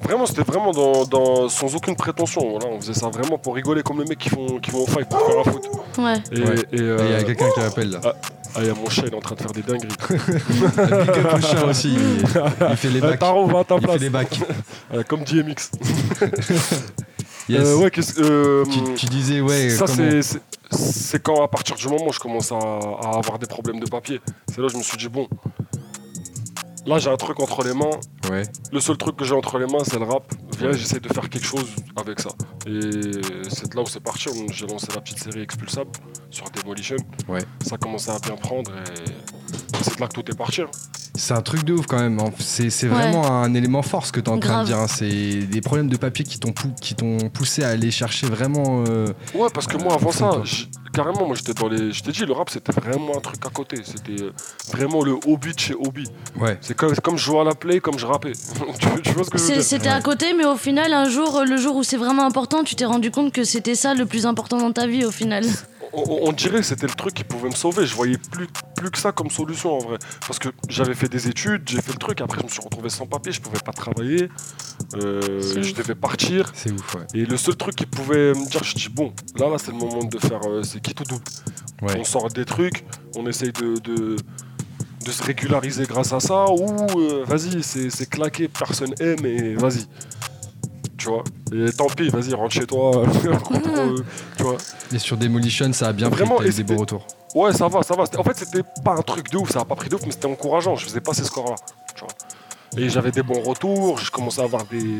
Vraiment, 0.03 0.25
c'était 0.25 0.43
vraiment 0.43 0.71
dans, 0.71 1.05
dans- 1.05 1.47
sans 1.49 1.75
aucune 1.75 1.95
prétention. 1.95 2.41
Voilà, 2.51 2.67
on 2.67 2.79
faisait 2.81 2.93
ça 2.93 3.09
vraiment 3.09 3.37
pour 3.37 3.55
rigoler 3.55 3.83
comme 3.83 3.99
les 4.01 4.05
mecs 4.07 4.17
qui 4.19 4.29
font, 4.29 4.59
qui 4.59 4.71
vont 4.71 4.83
au 4.83 4.87
fight 4.87 5.07
pour 5.07 5.19
faire 5.19 5.39
un 5.39 5.43
foot. 5.43 5.69
Ouais. 5.97 6.13
Et, 6.31 6.41
Ouais. 6.41 6.55
et, 6.71 6.75
Et 6.75 6.79
Il 6.79 6.79
y 6.79 6.81
euh, 6.83 7.19
a 7.19 7.23
quelqu'un 7.23 7.49
qui 7.53 7.59
appelle 7.61 7.89
là. 7.91 7.99
ah, 8.03 8.13
il 8.59 8.67
y 8.67 8.69
a 8.69 8.73
mon 8.73 8.89
chat, 8.89 9.03
il 9.07 9.13
est 9.13 9.15
en 9.15 9.19
train 9.21 9.35
de 9.35 9.41
faire 9.41 9.51
des 9.51 9.61
dingueries. 9.61 9.87
Big 10.09 11.25
up 11.25 11.35
le 11.35 11.41
chat 11.41 11.65
aussi, 11.65 11.93
il, 11.93 12.19
il 12.69 12.77
fait 12.77 12.89
les 12.89 12.97
Eh, 12.97 13.01
bacs. 13.01 13.19
Taro, 13.19 13.45
va 13.47 13.59
à 13.59 13.63
ta 13.63 13.75
Il 13.75 13.81
fait 13.81 13.87
place. 13.87 14.01
les 14.01 14.09
bacs. 14.09 14.39
Euh, 14.93 15.03
comme 15.07 15.23
DMX. 15.23 15.71
Yes. 17.49 17.61
Euh, 17.65 17.77
ouais, 17.77 17.91
qu'est-ce- 17.91 18.21
euh, 18.21 18.63
tu, 18.71 18.79
tu 18.95 19.05
disais, 19.07 19.41
ouais, 19.41 19.69
ça, 19.69 19.85
comment- 19.85 19.97
c'est- 19.97 20.21
c'est 20.21 20.39
c'est 20.71 21.21
quand, 21.21 21.43
à 21.43 21.47
partir 21.49 21.75
du 21.75 21.85
moment 21.87 22.07
où 22.07 22.13
je 22.13 22.19
commence 22.19 22.51
à, 22.51 22.55
à 22.57 23.17
avoir 23.17 23.37
des 23.39 23.45
problèmes 23.47 23.79
de 23.79 23.89
papier, 23.89 24.21
c'est 24.47 24.59
là 24.61 24.67
que 24.67 24.73
je 24.73 24.77
me 24.77 24.83
suis 24.83 24.95
dit, 24.97 25.09
bon, 25.09 25.27
là 26.85 26.97
j'ai 26.99 27.09
un 27.09 27.17
truc 27.17 27.39
entre 27.39 27.63
les 27.63 27.73
mains, 27.73 27.89
Ouais. 28.29 28.43
le 28.71 28.79
seul 28.79 28.97
truc 28.97 29.15
que 29.17 29.25
j'ai 29.25 29.33
entre 29.35 29.57
les 29.59 29.65
mains 29.65 29.83
c'est 29.83 29.99
le 29.99 30.05
rap, 30.05 30.23
viens 30.57 30.71
j'essaie 30.71 30.99
de 30.99 31.07
faire 31.11 31.29
quelque 31.29 31.45
chose 31.45 31.69
avec 31.95 32.19
ça. 32.19 32.29
Et 32.65 32.79
c'est 33.49 33.69
de 33.71 33.75
là 33.75 33.81
où 33.81 33.85
c'est 33.87 33.99
parti, 33.99 34.29
j'ai 34.51 34.67
lancé 34.67 34.87
la 34.93 35.01
petite 35.01 35.19
série 35.19 35.41
Expulsable 35.41 35.91
sur 36.29 36.45
Demolition, 36.51 36.95
Ouais. 37.27 37.41
ça 37.65 37.75
a 37.75 37.77
commencé 37.77 38.09
à 38.09 38.19
bien 38.19 38.35
prendre 38.35 38.71
et 38.71 39.83
c'est 39.83 39.95
de 39.95 40.01
là 40.01 40.07
que 40.07 40.13
tout 40.21 40.31
est 40.31 40.37
parti. 40.37 40.61
hein. 40.61 40.67
C'est 41.15 41.33
un 41.33 41.41
truc 41.41 41.63
de 41.65 41.73
ouf 41.73 41.85
quand 41.87 41.99
même. 41.99 42.19
C'est 42.39 42.63
Ouais. 42.83 42.87
vraiment 42.87 43.29
un 43.29 43.53
élément 43.53 43.81
fort 43.81 44.05
ce 44.05 44.11
que 44.11 44.19
tu 44.21 44.29
es 44.29 44.33
en 44.33 44.39
train 44.39 44.61
de 44.61 44.67
dire. 44.67 44.77
hein. 44.79 44.87
C'est 44.87 45.09
des 45.45 45.61
problèmes 45.61 45.89
de 45.89 45.97
papier 45.97 46.23
qui 46.23 46.39
t'ont 46.39 46.53
pou- 46.53 46.69
poussé 47.33 47.63
à 47.63 47.69
aller 47.69 47.91
chercher 47.91 48.27
vraiment. 48.27 48.83
euh, 48.87 49.07
Ouais, 49.35 49.49
parce 49.53 49.67
que 49.67 49.75
Euh, 49.75 49.83
moi, 49.83 49.93
avant 49.95 50.11
ça, 50.11 50.31
carrément, 50.93 51.25
moi, 51.27 51.35
j'étais 51.35 51.53
dans 51.53 51.67
les. 51.67 51.91
Je 51.91 52.01
t'ai 52.01 52.11
dit, 52.11 52.25
le 52.25 52.31
rap, 52.33 52.49
c'était 52.49 52.71
vraiment 52.71 53.17
un 53.17 53.19
truc 53.19 53.45
à 53.45 53.49
côté. 53.49 53.77
C'était 53.83 54.23
euh, 54.23 54.31
vraiment 54.71 55.03
le 55.03 55.13
hobby 55.27 55.53
de 55.53 55.59
chez 55.59 55.73
hobby. 55.73 56.05
Ouais. 56.39 56.57
C'est 56.61 56.75
comme, 56.75 57.17
je 57.17 57.23
jouais 57.23 57.39
à 57.41 57.43
la 57.43 57.55
play, 57.55 57.79
comme 57.81 57.99
je 57.99 58.05
rappais. 58.05 58.31
tu, 58.79 59.01
tu 59.01 59.11
vois 59.11 59.23
ce 59.25 59.29
que 59.29 59.37
je 59.37 59.43
veux 59.43 59.47
C'est- 59.49 59.53
dire? 59.55 59.63
C'était 59.63 59.87
Ouais. 59.89 59.93
à 59.95 60.01
côté, 60.01 60.33
mais 60.37 60.45
au 60.45 60.55
final, 60.55 60.93
un 60.93 61.09
jour, 61.09 61.43
le 61.45 61.57
jour 61.57 61.75
où 61.75 61.83
c'est 61.83 61.97
vraiment 61.97 62.25
important, 62.25 62.63
tu 62.63 62.75
t'es 62.75 62.85
rendu 62.85 63.11
compte 63.11 63.33
que 63.33 63.43
c'était 63.43 63.75
ça 63.75 63.93
le 63.93 64.05
plus 64.05 64.25
important 64.25 64.57
dans 64.57 64.71
ta 64.71 64.87
vie 64.87 65.03
au 65.05 65.11
final. 65.11 65.43
on, 65.93 66.03
on- 66.09 66.29
on 66.29 66.31
dirait 66.31 66.59
que 66.59 66.65
c'était 66.65 66.87
le 66.87 66.93
truc 66.93 67.13
qui 67.13 67.25
pouvait 67.25 67.49
me 67.49 67.55
sauver. 67.55 67.85
Je 67.85 67.93
voyais 67.95 68.17
plus, 68.17 68.47
plus 68.81 68.91
que 68.91 68.97
ça 68.97 69.11
comme 69.11 69.29
solution 69.29 69.77
en 69.77 69.79
vrai. 69.79 69.97
Parce 70.27 70.39
que 70.39 70.49
j'avais 70.67 70.95
fait 70.95 71.07
des 71.07 71.27
études, 71.27 71.61
j'ai 71.67 71.81
fait 71.81 71.91
le 71.93 71.97
truc. 71.97 72.19
Après, 72.21 72.39
je 72.39 72.45
me 72.45 72.49
suis 72.49 72.61
retrouvé 72.61 72.89
sans 72.89 73.05
papier, 73.05 73.31
je 73.31 73.39
pouvais 73.41 73.59
pas 73.63 73.71
travailler. 73.71 74.29
euh, 74.95 75.61
je 75.61 75.73
devais 75.73 75.95
partir. 75.95 76.51
C'est 76.53 76.71
ouf, 76.71 76.95
ouais. 76.95 77.05
Et 77.13 77.25
le 77.25 77.37
seul 77.37 77.55
truc 77.55 77.75
qui 77.75 77.85
pouvait 77.85 78.33
me 78.33 78.49
dire, 78.49 78.63
je 78.63 78.73
dis, 78.73 78.89
bon, 78.89 79.13
là, 79.37 79.47
là, 79.49 79.57
c'est 79.57 79.71
le 79.71 79.77
moment 79.77 80.03
de 80.03 80.17
faire. 80.17 80.41
euh, 80.47 80.63
c'est 80.63 80.81
qui 80.81 80.93
tout 80.93 81.03
double? 81.03 81.23
Ouais. 81.83 81.95
On 81.97 82.03
sort 82.03 82.27
des 82.29 82.45
trucs, 82.45 82.83
on 83.15 83.25
essaye 83.27 83.51
de, 83.53 83.79
de, 83.79 84.15
de 85.05 85.11
se 85.11 85.23
régulariser 85.23 85.85
grâce 85.85 86.13
à 86.13 86.19
ça, 86.19 86.45
ou 86.49 86.99
euh, 86.99 87.23
vas-y, 87.25 87.63
c'est 87.63 87.89
c'est 87.89 88.07
claqué, 88.07 88.47
personne 88.47 88.93
aime, 88.99 89.25
et 89.25 89.55
vas-y. 89.55 89.85
Tu 91.01 91.07
vois 91.07 91.23
Et 91.53 91.71
tant 91.71 91.87
pis, 91.87 92.09
vas-y, 92.09 92.33
rentre 92.33 92.53
chez 92.53 92.65
toi. 92.67 93.03
euh, 93.25 93.97
tu 94.37 94.43
vois 94.43 94.57
Et 94.93 94.99
sur 94.99 95.17
Demolition, 95.17 95.71
ça 95.73 95.87
a 95.87 95.93
bien 95.93 96.09
Vraiment, 96.09 96.35
pris. 96.35 96.49
Et 96.49 96.51
des 96.51 96.63
bons 96.63 96.77
retours. 96.77 97.05
Ouais, 97.33 97.53
ça 97.53 97.67
va, 97.67 97.81
ça 97.81 97.95
va. 97.95 98.03
En 98.17 98.23
fait, 98.23 98.35
c'était 98.37 98.61
pas 98.83 98.93
un 98.93 99.01
truc 99.01 99.31
de 99.31 99.37
ouf, 99.37 99.51
ça 99.51 99.61
a 99.61 99.65
pas 99.65 99.75
pris 99.75 99.89
de 99.89 99.95
ouf, 99.95 100.01
mais 100.05 100.11
c'était 100.11 100.27
encourageant. 100.27 100.75
Je 100.75 100.85
faisais 100.85 101.01
pas 101.01 101.13
ces 101.13 101.23
scores-là. 101.23 101.55
Tu 101.95 102.01
vois 102.03 102.83
Et 102.83 102.89
j'avais 102.89 103.11
des 103.11 103.23
bons 103.23 103.41
retours, 103.41 103.97
je 103.97 104.11
commençais 104.11 104.41
à 104.41 104.43
avoir 104.43 104.65
des, 104.65 104.99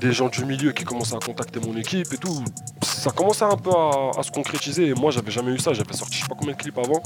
des 0.00 0.12
gens 0.12 0.28
du 0.28 0.44
milieu 0.44 0.72
qui 0.72 0.84
commençaient 0.84 1.16
à 1.16 1.24
contacter 1.24 1.58
mon 1.60 1.76
équipe 1.76 2.12
et 2.12 2.18
tout. 2.18 2.44
Ça 2.82 3.10
commençait 3.10 3.44
un 3.44 3.56
peu 3.56 3.70
à, 3.70 4.10
à 4.18 4.22
se 4.22 4.30
concrétiser. 4.30 4.88
Et 4.88 4.94
moi, 4.94 5.10
j'avais 5.10 5.30
jamais 5.32 5.52
eu 5.52 5.58
ça. 5.58 5.72
J'avais 5.72 5.94
sorti 5.94 6.18
je 6.18 6.22
sais 6.22 6.28
pas 6.28 6.36
combien 6.38 6.52
de 6.54 6.58
clips 6.60 6.78
avant. 6.78 7.02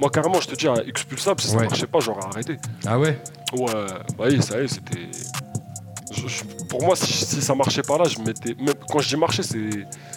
Moi, 0.00 0.10
carrément, 0.10 0.40
je 0.40 0.48
te 0.48 0.54
dis, 0.54 0.66
à 0.68 0.74
expulsable, 0.86 1.40
si 1.40 1.48
ça 1.48 1.56
Ouais. 1.56 1.64
marchait 1.64 1.86
pas, 1.86 2.00
j'aurais 2.00 2.24
arrêté. 2.24 2.56
Ah 2.86 2.98
ouais? 2.98 3.18
Ouais, 3.52 3.66
bah 4.18 4.24
oui, 4.28 4.42
ça 4.42 4.60
y 4.60 4.64
est, 4.64 4.68
c'était. 4.68 5.08
Je- 6.10 6.28
je- 6.28 6.44
pour 6.68 6.82
moi, 6.84 6.96
si, 6.96 7.12
si 7.12 7.40
ça 7.42 7.54
marchait 7.54 7.82
pas 7.82 7.98
là, 7.98 8.04
je 8.04 8.18
mettais. 8.20 8.54
Même 8.60 8.74
quand 8.88 8.98
je 9.00 9.08
dis 9.08 9.16
marcher, 9.16 9.42
c'est 9.42 9.70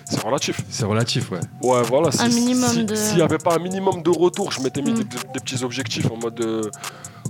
c'est 0.06 0.22
relatif. 0.22 0.60
C'est 0.70 0.86
relatif, 0.86 1.32
ouais. 1.32 1.40
Ouais, 1.62 1.82
voilà. 1.84 2.10
Un 2.20 2.28
minimum 2.30 2.70
si- 2.70 2.86
de- 2.86 2.96
S'il 2.96 3.16
n'y 3.18 3.22
avait 3.22 3.38
pas 3.38 3.56
un 3.56 3.60
minimum 3.60 4.02
de 4.04 4.10
retour, 4.10 4.52
je 4.52 4.62
m'étais 4.62 4.82
mis 4.82 4.92
Mm. 4.92 4.96
des, 4.96 5.04
des 5.04 5.40
petits 5.44 5.64
objectifs 5.64 6.10
en 6.12 6.18
mode. 6.18 6.40
euh, 6.42 6.70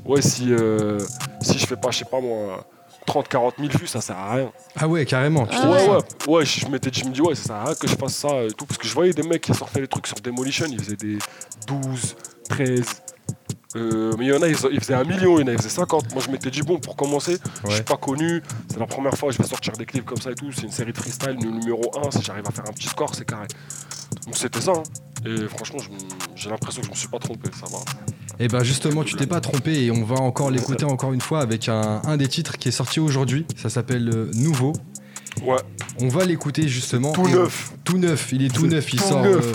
ouais, 0.06 0.22
si, 0.22 0.52
euh, 0.52 1.00
si 1.42 1.58
je 1.60 1.66
fais 1.66 1.76
pas, 1.78 1.92
je 1.92 2.00
sais 2.00 2.06
pas 2.06 2.20
moi, 2.22 2.66
30-40 3.06 3.56
000 3.60 3.70
vues, 3.78 3.88
ça 3.88 4.00
sert 4.02 4.18
à 4.18 4.34
rien. 4.36 4.52
Ah 4.78 4.88
ouais, 4.88 5.06
carrément. 5.06 5.46
tu 5.46 5.56
Ah 5.60 5.70
ouais, 5.70 5.88
ouais, 5.90 6.00
ça. 6.26 6.30
ouais, 6.32 6.46
je, 6.46 6.60
je 6.62 6.68
m'étais 6.68 6.90
dit, 6.90 7.02
je 7.02 7.06
me 7.06 7.12
dis, 7.12 7.22
ouais, 7.22 7.36
ça 7.36 7.44
sert 7.44 7.56
à 7.56 7.64
rien 7.66 7.76
que 7.76 7.88
je 7.88 7.96
fasse 7.96 8.16
ça 8.16 8.44
et 8.44 8.52
tout. 8.52 8.66
Parce 8.66 8.78
que 8.78 8.88
je 8.88 8.94
voyais 8.94 9.14
des 9.14 9.24
mecs 9.24 9.42
qui 9.42 9.54
sortaient 9.54 9.82
les 9.82 9.88
trucs 9.88 10.08
sur 10.08 10.20
Demolition, 10.22 10.66
ils 10.70 10.80
faisaient 10.82 10.96
des 10.96 11.18
12, 11.68 12.16
13, 12.50 12.84
Euh, 13.76 14.14
mais 14.20 14.26
il 14.26 14.30
y 14.30 14.34
en 14.34 14.42
a, 14.42 14.48
ils, 14.48 14.56
ils 14.72 14.80
faisaient 14.80 14.94
un 14.94 15.04
million, 15.04 15.40
il 15.40 15.42
y 15.42 15.44
en 15.46 15.48
a, 15.48 15.52
ils 15.54 15.58
faisaient 15.58 15.70
50. 15.70 16.14
Moi, 16.14 16.24
je 16.26 16.32
m'étais 16.32 16.52
dit, 16.52 16.62
bon, 16.62 16.78
pour 16.80 16.96
commencer, 16.96 17.38
je 17.68 17.74
suis 17.74 17.84
pas 17.84 17.98
connu, 17.98 18.42
c'est 18.70 18.80
la 18.80 18.86
première 18.86 19.16
fois 19.18 19.30
que 19.30 19.36
je 19.36 19.42
vais 19.42 19.48
sortir 19.48 19.74
des 19.74 19.86
clips 19.86 20.06
comme 20.06 20.22
ça 20.22 20.32
et 20.32 20.36
tout. 20.36 20.52
C'est 20.52 20.64
une 20.64 20.72
série 20.72 20.94
de 20.94 20.98
freestyle, 20.98 21.38
le 21.42 21.50
numéro 21.50 21.92
1, 22.06 22.12
si 22.12 22.22
j'arrive 22.22 22.46
à 22.48 22.52
faire 22.52 22.66
un 22.68 22.74
petit 22.74 22.88
score, 22.88 23.14
c'est 23.16 23.26
carré. 23.26 23.48
Donc 24.26 24.38
c'était 24.38 24.62
ça. 24.62 24.74
hein. 24.76 24.84
Et 25.26 25.48
franchement, 25.48 25.80
j'ai 26.36 26.50
l'impression 26.50 26.82
que 26.82 26.88
je 26.88 26.92
me 26.92 26.96
suis 26.98 27.08
pas 27.08 27.18
trompé, 27.20 27.50
ça 27.60 27.66
va. 27.72 27.80
Et 28.40 28.48
ben 28.48 28.64
justement, 28.64 29.04
tu 29.04 29.16
t'es 29.16 29.26
pas 29.28 29.40
trompé 29.40 29.86
et 29.86 29.92
on 29.92 30.04
va 30.04 30.16
encore 30.16 30.52
l'écouter 30.52 30.86
encore 30.86 31.14
une 31.14 31.22
fois 31.22 31.40
avec 31.40 31.70
un, 31.70 32.02
un 32.06 32.18
des 32.18 32.28
titres 32.28 32.58
qui 32.58 32.68
est 32.70 32.72
sorti 32.74 33.00
aujourd'hui. 33.00 33.46
Ça 33.56 33.70
s'appelle 33.70 34.10
euh, 34.14 34.30
Nouveau. 34.34 34.74
Ouais, 35.44 35.58
On 36.00 36.10
va 36.10 36.26
l'écouter 36.26 36.68
justement. 36.68 37.12
tout 37.14 37.28
neuf. 37.28 37.72
Tout 37.84 37.98
neuf, 37.98 38.32
il 38.34 38.44
est 38.46 38.54
tout 38.54 38.68
neuf, 38.68 38.92
il 38.94 39.00
tout 39.00 39.08
sort, 39.08 39.24
neuf. 39.24 39.46
euh, 39.46 39.54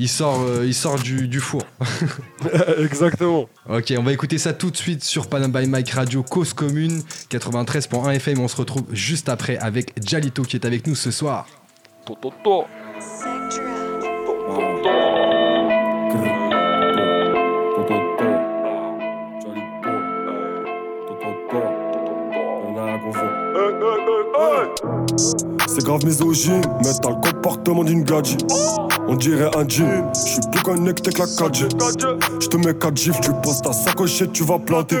il 0.00 0.08
sort, 0.08 0.40
euh, 0.40 0.64
il 0.66 0.74
sort 0.74 0.98
du, 0.98 1.28
du 1.28 1.40
four. 1.40 1.62
Exactement. 2.78 3.48
Ok, 3.68 3.92
on 3.98 4.02
va 4.02 4.12
écouter 4.12 4.38
ça 4.38 4.54
tout 4.54 4.70
de 4.70 4.76
suite 4.76 5.04
sur 5.04 5.28
Panam 5.28 5.52
by 5.52 5.66
Mike 5.66 5.90
Radio 5.90 6.22
Cause 6.22 6.54
Commune 6.54 7.02
93.1 7.30 8.14
FM. 8.14 8.40
On 8.40 8.48
se 8.48 8.56
retrouve 8.56 8.84
juste 8.92 9.28
après 9.28 9.58
avec 9.58 9.92
Jalito 10.02 10.42
qui 10.42 10.56
est 10.56 10.64
avec 10.64 10.86
nous 10.86 10.94
ce 10.94 11.10
soir. 11.10 11.46
To, 12.06 12.14
to, 12.14 12.32
to. 12.42 12.64
C'est 25.66 25.84
grave 25.84 26.04
misogyne, 26.06 26.62
mais 26.82 26.90
t'as 27.02 27.10
le 27.10 27.16
comportement 27.16 27.84
d'une 27.84 28.02
gadji. 28.02 28.38
On 29.12 29.16
dirait 29.16 29.50
un 29.56 29.68
jean, 29.68 30.08
je 30.14 30.20
suis 30.20 30.40
plus 30.52 30.62
connecté 30.62 31.10
que 31.10 31.18
la 31.18 31.24
4G. 31.24 31.68
Je 32.40 32.46
te 32.46 32.56
mets 32.56 32.72
4 32.72 32.96
gifs, 32.96 33.20
tu 33.20 33.32
poses 33.42 33.60
ta 33.60 33.72
sacoche 33.72 34.22
et 34.22 34.28
tu 34.28 34.44
vas 34.44 34.60
planter. 34.60 34.98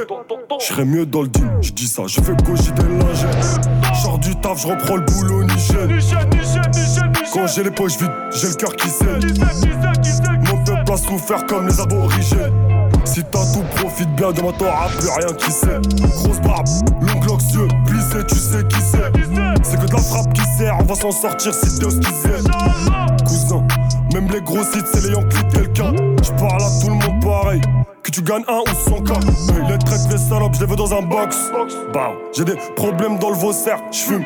Je 0.58 0.64
serais 0.64 0.84
mieux 0.84 1.06
dans 1.06 1.22
le 1.22 1.28
deal, 1.28 1.48
je 1.60 1.70
dis 1.70 1.86
ça, 1.86 2.02
je 2.08 2.20
fais 2.20 2.34
gaucher 2.44 2.72
des 2.72 2.82
lingettes. 2.82 3.70
Sors 4.02 4.18
du 4.18 4.34
taf, 4.34 4.62
je 4.62 4.66
reprends 4.66 4.96
le 4.96 5.04
boulot 5.04 5.44
Nichel. 5.44 5.96
Quand 7.32 7.46
j'ai 7.46 7.62
les 7.62 7.70
poches 7.70 7.98
vides, 7.98 8.10
j'ai 8.32 8.48
le 8.48 8.54
cœur 8.54 8.74
qui 8.74 8.88
saigne. 8.88 9.32
Peuple 10.66 10.92
a 10.92 10.96
souffert 10.96 11.46
comme 11.46 11.68
les 11.68 11.80
aborigènes. 11.80 12.52
Si 13.04 13.22
t'as 13.30 13.44
tout, 13.52 13.62
profite 13.76 14.12
bien, 14.16 14.32
demain 14.32 14.52
t'auras 14.58 14.88
plus 14.88 15.08
rien 15.08 15.34
qui 15.36 15.52
sait. 15.52 15.80
Grosse 16.16 16.40
barbe, 16.40 16.66
longue 17.00 17.24
loque, 17.26 17.42
yeux 17.54 17.68
plissés, 17.86 18.26
tu 18.28 18.34
sais 18.34 18.64
qui 18.68 18.80
c'est. 18.80 19.12
C'est? 19.62 19.80
Que 19.80 19.86
de 19.86 19.92
la 19.92 20.02
frappe 20.02 20.32
qui 20.32 20.42
sert, 20.58 20.76
on 20.80 20.84
va 20.84 20.94
s'en 20.96 21.12
sortir 21.12 21.54
si 21.54 21.78
Dieu 21.78 21.90
ce 21.90 22.02
sait. 22.02 22.42
Cousin, 23.24 23.66
même 24.12 24.28
les 24.30 24.40
gros 24.40 24.62
sites, 24.64 24.86
c'est 24.92 25.02
les 25.06 25.12
Yankees 25.12 25.44
de 25.44 25.52
quelqu'un. 25.52 25.92
J'parle 26.22 26.62
à 26.62 26.70
tout 26.80 26.88
le 26.88 26.94
monde 26.94 27.22
pareil. 27.22 27.60
Que 28.02 28.10
tu 28.10 28.22
gagnes 28.22 28.44
un 28.48 28.60
ou 28.60 28.90
100 28.90 29.02
k 29.02 29.10
Les 29.68 29.78
traites, 29.78 30.10
les 30.10 30.18
salopes, 30.18 30.54
je 30.54 30.60
les 30.60 30.66
veux 30.66 30.76
dans 30.76 30.92
un 30.94 31.02
box. 31.02 31.36
Bah, 31.92 32.12
j'ai 32.34 32.44
des 32.44 32.56
problèmes 32.74 33.18
dans 33.18 33.30
le 33.30 33.36
Vaussaire, 33.36 33.78
j'fume. 33.92 34.24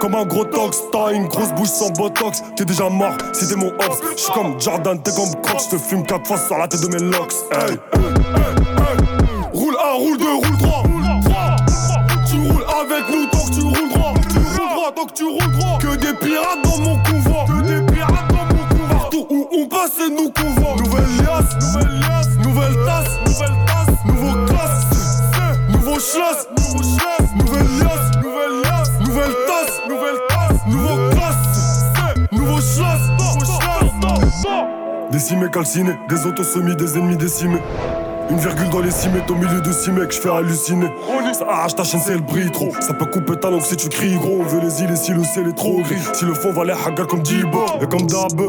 Comme 0.00 0.14
un 0.16 0.26
gros 0.26 0.44
tox, 0.44 0.82
t'as 0.90 1.12
une 1.12 1.28
grosse 1.28 1.52
bouche 1.52 1.68
sans 1.68 1.90
botox. 1.90 2.42
T'es 2.56 2.64
déjà 2.64 2.88
mort 2.88 3.16
t'es 3.32 3.54
mon 3.56 3.68
ops. 3.68 4.00
J'suis 4.16 4.32
comme 4.32 4.60
Jordan, 4.60 5.00
t'es 5.00 5.12
comme 5.12 5.40
Croc. 5.42 5.60
J'te 5.60 5.78
fume 5.78 6.04
4 6.04 6.26
fois 6.26 6.38
sur 6.38 6.58
la 6.58 6.66
tête 6.66 6.80
de 6.80 6.88
mes 6.88 7.10
locks. 7.10 7.32
Hey, 7.52 7.70
hey, 7.70 7.74
hey. 7.74 9.02
Roule 9.52 9.76
1, 9.76 9.92
roule 9.98 10.18
2, 10.18 10.24
roule 10.24 10.58
3. 10.58 10.82
Tu 12.28 12.36
roules 12.38 12.64
avec 12.80 13.08
nous 13.10 13.26
tant 13.26 13.44
que 13.46 13.54
tu 13.54 13.60
roules 13.60 13.88
droit. 13.90 14.14
Tu 14.28 14.38
roules 14.38 14.70
droit 14.74 14.92
tant 14.94 15.06
que 15.06 15.12
tu 15.12 15.24
roules 15.24 15.52
droit. 15.52 15.78
Que 15.78 15.96
des 15.96 16.14
pirates 16.14 16.62
dans 16.64 16.78
mon 16.78 16.96
convoi. 16.96 17.11
Partout 19.62 19.68
où 19.68 19.68
on 19.68 19.68
passe, 19.68 19.92
c'est 19.96 20.10
nous 20.10 20.30
qu'on. 20.30 20.76
Nouvelle 20.76 21.04
liasse, 21.18 21.54
nouvelle 21.60 22.00
liasse, 22.00 22.28
nouvelle 22.42 22.76
tasse, 22.86 23.18
nouvelle 23.26 23.56
tasse, 23.66 23.88
nouveau 24.06 24.46
classe, 24.46 24.86
nouveau 25.68 25.98
schlass, 25.98 26.48
nouveau 26.56 26.82
schlass, 26.82 27.28
nouvelle 27.36 27.78
liasse, 27.78 28.10
nouvelle 28.22 28.60
liasse, 28.62 28.90
nouvelle 29.00 29.34
tasse, 29.46 29.80
nouvelle 29.88 30.20
tasse, 30.28 30.66
nouveau 30.66 31.10
classe, 31.10 32.32
nouveau 32.32 32.60
schlass, 32.60 33.00
nouveau 33.18 33.44
schlass. 33.44 34.64
Décimé, 35.10 35.46
calciné, 35.52 35.98
des 36.08 36.26
autosemis, 36.26 36.76
des 36.76 36.96
ennemis 36.96 37.16
décimés. 37.16 37.62
Une 38.30 38.38
virgule 38.38 38.70
dans 38.70 38.80
les 38.80 38.90
six 38.90 39.10
mètres 39.10 39.30
au 39.30 39.36
milieu 39.36 39.60
de 39.60 39.72
six 39.72 39.90
mecs, 39.90 40.12
je 40.12 40.20
fais 40.20 40.30
halluciner. 40.30 40.90
Ça 41.34 41.44
arrache 41.48 41.74
ta 41.74 41.84
chaîne, 41.84 42.00
c'est 42.00 42.14
le 42.14 42.20
brille 42.20 42.50
trop. 42.50 42.72
Ça 42.80 42.94
peut 42.94 43.04
couper 43.04 43.36
ta 43.36 43.50
langue 43.50 43.62
si 43.62 43.76
tu 43.76 43.88
cries 43.88 44.16
gros. 44.16 44.38
On 44.40 44.44
veut 44.44 44.60
les 44.60 44.82
îles 44.82 44.90
et 44.90 44.96
si 44.96 45.12
le 45.12 45.22
ciel 45.22 45.48
est 45.48 45.56
trop 45.56 45.82
gris. 45.82 46.00
Si 46.14 46.24
le 46.24 46.32
fond 46.32 46.52
va 46.52 46.64
les 46.64 46.72
hagar 46.72 47.06
comme 47.06 47.20
Dibo 47.22 47.66
et 47.80 47.86
comme 47.86 48.06
Dab. 48.06 48.40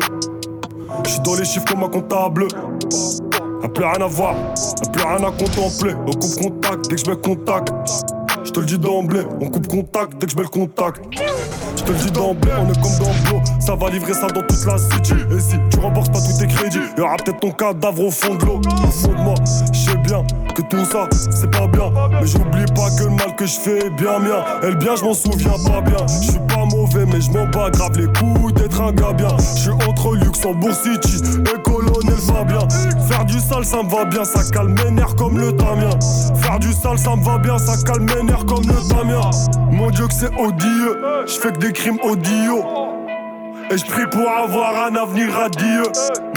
Je 1.06 1.12
suis 1.12 1.20
dans 1.22 1.36
les 1.36 1.46
chiffres 1.46 1.66
comme 1.66 1.84
un 1.84 1.90
comptable. 1.90 2.48
Y'a 3.62 3.70
plus 3.70 3.86
rien 3.86 4.02
à 4.02 4.08
voir, 4.08 4.36
y'a 4.36 4.92
plus 4.92 5.04
rien 5.04 5.18
à 5.18 5.32
contempler. 5.32 5.94
On 6.08 6.12
coupe 6.12 6.42
contact 6.42 6.90
dès 6.90 6.96
que 6.96 7.02
je 7.06 7.10
mets 7.10 7.18
contact. 7.18 7.72
Je 8.54 8.60
te 8.60 8.60
le 8.60 8.68
dis 8.68 8.78
d'emblée, 8.78 9.24
on 9.42 9.50
coupe 9.50 9.66
contact 9.66 10.14
dès 10.20 10.28
que 10.28 10.32
je 10.32 10.38
mets 10.38 10.44
le 10.44 10.48
contact. 10.48 11.02
Je 11.76 11.82
te 11.82 11.92
le 11.92 11.98
dis 11.98 12.12
d'emblée, 12.12 12.52
on 12.56 12.72
est 12.72 12.82
comme 12.84 13.00
dans 13.00 13.30
Blo. 13.32 13.42
Ça 13.60 13.74
va 13.74 13.90
livrer 13.90 14.14
ça 14.14 14.28
dans 14.28 14.44
toute 14.44 14.64
la 14.68 14.78
city. 14.78 15.14
Et 15.36 15.40
si 15.40 15.56
tu 15.72 15.80
rembourses 15.80 16.10
pas 16.10 16.20
tous 16.20 16.38
tes 16.38 16.46
crédits, 16.46 16.78
y'aura 16.96 17.16
peut-être 17.16 17.40
ton 17.40 17.50
cadavre 17.50 18.06
au 18.06 18.12
fond 18.12 18.36
de 18.36 18.46
l'eau. 18.46 18.62
Au 18.62 19.24
moi, 19.24 19.34
je 19.74 19.80
sais 19.80 19.98
bien 19.98 20.24
que 20.54 20.62
tout 20.70 20.86
ça, 20.86 21.10
c'est 21.32 21.50
pas 21.50 21.66
bien. 21.66 21.92
Mais 22.12 22.28
j'oublie 22.28 22.66
pas 22.76 22.92
que 22.96 23.06
le 23.06 23.16
mal 23.16 23.36
que 23.36 23.48
je 23.48 23.60
fais 23.60 23.88
est 23.88 23.90
bien 23.90 24.20
mien. 24.20 24.46
Et 24.62 24.70
le 24.70 24.76
bien, 24.76 24.96
je 24.98 25.04
m'en 25.04 25.16
souviens 25.16 25.58
pas 25.66 25.82
bien. 25.82 26.06
Je 26.06 26.32
suis 26.34 26.40
pas 26.48 26.66
mauvais, 26.66 27.08
mais 27.08 27.22
je 27.22 27.32
m'en 27.32 27.48
bats 27.48 27.72
grave 27.72 27.98
les 27.98 28.06
coups 28.06 28.54
d'être 28.54 28.80
un 28.82 28.92
gars 28.92 29.14
bien. 29.14 29.36
Je 29.40 29.62
suis 29.62 29.72
entre 29.72 30.14
Luxembourg 30.14 30.76
City 30.76 31.24
Faire 33.08 33.26
du 33.26 33.40
sale, 33.40 33.66
ça 33.66 33.84
me 33.84 33.90
va 33.90 34.06
bien, 34.06 34.24
ça 34.24 34.42
calme 34.52 34.74
mes 34.74 34.92
nerfs 34.92 35.16
comme 35.16 35.38
le 35.38 35.56
tamien. 35.56 35.90
Faire 36.42 36.60
du 36.60 36.74
sale, 36.74 36.98
ça 36.98 37.16
me 37.16 37.24
va 37.24 37.38
bien, 37.38 37.58
ça 37.58 37.74
calme 37.86 38.06
mes 38.06 38.24
nerfs 38.24 38.46
comme 38.46 38.64
le 38.66 38.88
tamien. 38.88 39.30
Mon 39.72 39.90
Dieu, 39.92 40.08
que 40.08 40.14
c'est 40.14 40.34
odieux. 40.40 41.02
Je 41.28 41.34
fais 41.34 41.52
que 41.52 41.60
des 41.60 41.72
crimes 41.72 42.00
odieux. 42.04 42.64
Et 43.70 43.78
je 43.78 43.86
prie 43.86 44.08
pour 44.08 44.28
avoir 44.30 44.88
un 44.88 44.96
avenir 44.96 45.34
radieux. 45.34 45.84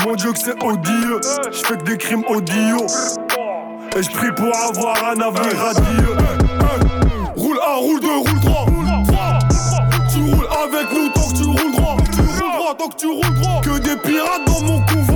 Mon 0.05 0.15
Dieu, 0.15 0.33
que 0.33 0.39
c'est 0.39 0.63
odieux. 0.63 1.21
Je 1.51 1.59
fais 1.59 1.77
que 1.77 1.85
des 1.85 1.97
crimes 1.97 2.25
odieux. 2.29 2.87
Et 3.97 4.03
je 4.03 4.11
prie 4.11 4.33
pour 4.33 4.55
avoir 4.55 4.97
un 5.05 5.21
avenir 5.21 5.59
radieux. 5.59 6.17
Roule 7.37 7.59
1, 7.67 7.75
roule 7.77 8.01
2, 8.01 8.09
roule 8.09 8.41
3. 8.43 8.67
Tu 10.13 10.19
roules 10.19 10.49
avec 10.65 10.93
nous 10.93 11.09
tant 11.15 11.29
que 11.29 11.37
tu 11.37 11.45
roules 11.45 11.73
droit. 11.73 11.97
Tu 12.13 12.21
roules 12.21 12.53
droit 12.57 12.75
tant 12.79 12.89
que 12.89 12.97
tu 12.97 13.07
roules 13.07 13.41
droit. 13.41 13.61
Que 13.63 13.79
des 13.79 13.97
pirates 13.97 14.45
dans 14.47 14.61
mon 14.63 14.81
convoi. 14.87 15.16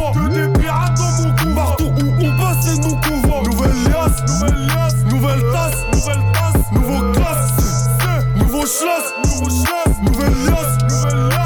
Nouveau 8.70 8.78
schlass, 8.78 9.14
nouveau 9.24 9.50
schlass, 9.50 9.98
nouvelle 10.02 10.32
liasse, 10.46 10.78
nouvelle 10.82 11.28
liasse, 11.28 11.39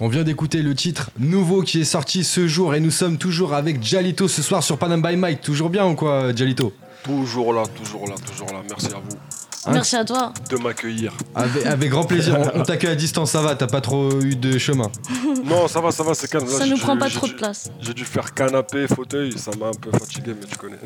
On 0.00 0.08
vient 0.08 0.24
d'écouter 0.24 0.60
le 0.60 0.74
titre 0.74 1.10
nouveau 1.20 1.62
qui 1.62 1.80
est 1.80 1.84
sorti 1.84 2.24
ce 2.24 2.48
jour 2.48 2.74
et 2.74 2.80
nous 2.80 2.90
sommes 2.90 3.16
toujours 3.16 3.54
avec 3.54 3.80
Jalito 3.80 4.26
ce 4.26 4.42
soir 4.42 4.64
sur 4.64 4.76
Panam 4.76 5.00
by 5.00 5.16
Mike. 5.16 5.40
Toujours 5.40 5.70
bien 5.70 5.86
ou 5.86 5.94
quoi, 5.94 6.34
Jalito? 6.34 6.72
Toujours 7.04 7.52
là, 7.52 7.62
toujours 7.66 8.08
là, 8.08 8.16
toujours 8.26 8.52
là. 8.52 8.62
Merci 8.68 8.86
à 8.88 8.98
vous 8.98 9.16
Merci 9.72 9.96
à 9.96 10.04
toi. 10.04 10.32
de 10.50 10.56
m'accueillir. 10.56 11.12
avec, 11.34 11.66
avec 11.66 11.90
grand 11.90 12.04
plaisir. 12.04 12.38
On, 12.54 12.60
on 12.60 12.62
t'accueille 12.62 12.90
à 12.92 12.94
distance, 12.96 13.30
ça 13.32 13.40
va, 13.42 13.54
t'as 13.54 13.66
pas 13.66 13.80
trop 13.80 14.10
eu 14.20 14.36
de 14.36 14.58
chemin. 14.58 14.90
Non, 15.44 15.68
ça 15.68 15.82
va, 15.82 15.90
ça 15.90 16.02
va, 16.02 16.14
c'est 16.14 16.30
calme. 16.30 16.46
Là, 16.46 16.52
Ça 16.52 16.64
j'ai 16.64 16.70
nous 16.70 16.76
dû- 16.76 16.82
prend 16.82 16.96
pas 16.96 17.10
trop 17.10 17.26
de 17.26 17.32
place. 17.34 17.70
J'ai 17.78 17.92
dû 17.92 18.06
faire 18.06 18.32
canapé, 18.32 18.86
fauteuil, 18.88 19.32
ça 19.36 19.50
m'a 19.60 19.66
un 19.66 19.72
peu 19.78 19.90
fatigué, 19.90 20.32
mais 20.40 20.46
tu 20.46 20.56
connais. 20.56 20.78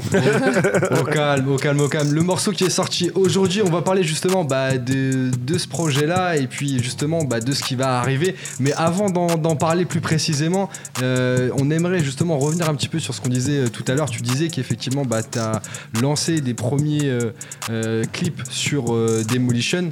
Au 1.00 1.04
calme, 1.04 1.52
au 1.52 1.56
calme, 1.56 1.80
au 1.80 1.88
calme. 1.88 2.12
Le 2.12 2.22
morceau 2.22 2.50
qui 2.50 2.64
est 2.64 2.70
sorti 2.70 3.08
aujourd'hui, 3.14 3.62
on 3.64 3.70
va 3.70 3.82
parler 3.82 4.02
justement 4.02 4.42
bah, 4.44 4.76
de, 4.76 5.30
de 5.30 5.58
ce 5.58 5.68
projet-là 5.68 6.36
et 6.38 6.48
puis 6.48 6.82
justement 6.82 7.22
bah, 7.22 7.38
de 7.38 7.52
ce 7.52 7.62
qui 7.62 7.76
va 7.76 8.00
arriver. 8.00 8.34
Mais 8.58 8.72
avant 8.72 9.10
d'en 9.10 9.54
parler 9.54 9.84
plus 9.84 10.00
précisément, 10.00 10.68
euh, 11.02 11.50
on 11.56 11.70
aimerait 11.70 12.00
justement 12.02 12.36
revenir 12.38 12.68
un 12.68 12.74
petit 12.74 12.88
peu 12.88 12.98
sur 12.98 13.14
ce 13.14 13.20
qu'on 13.20 13.28
disait 13.28 13.58
euh, 13.66 13.68
tout 13.68 13.84
à 13.86 13.94
l'heure. 13.94 14.10
Tu 14.10 14.22
disais 14.22 14.48
qu'effectivement, 14.48 15.04
bah, 15.04 15.22
tu 15.22 15.38
as 15.38 15.62
lancé 16.02 16.40
des 16.40 16.54
premiers 16.54 17.04
euh, 17.08 17.30
euh, 17.70 18.04
clips 18.12 18.42
sur 18.50 18.67
euh, 18.76 19.24
Demolition 19.24 19.88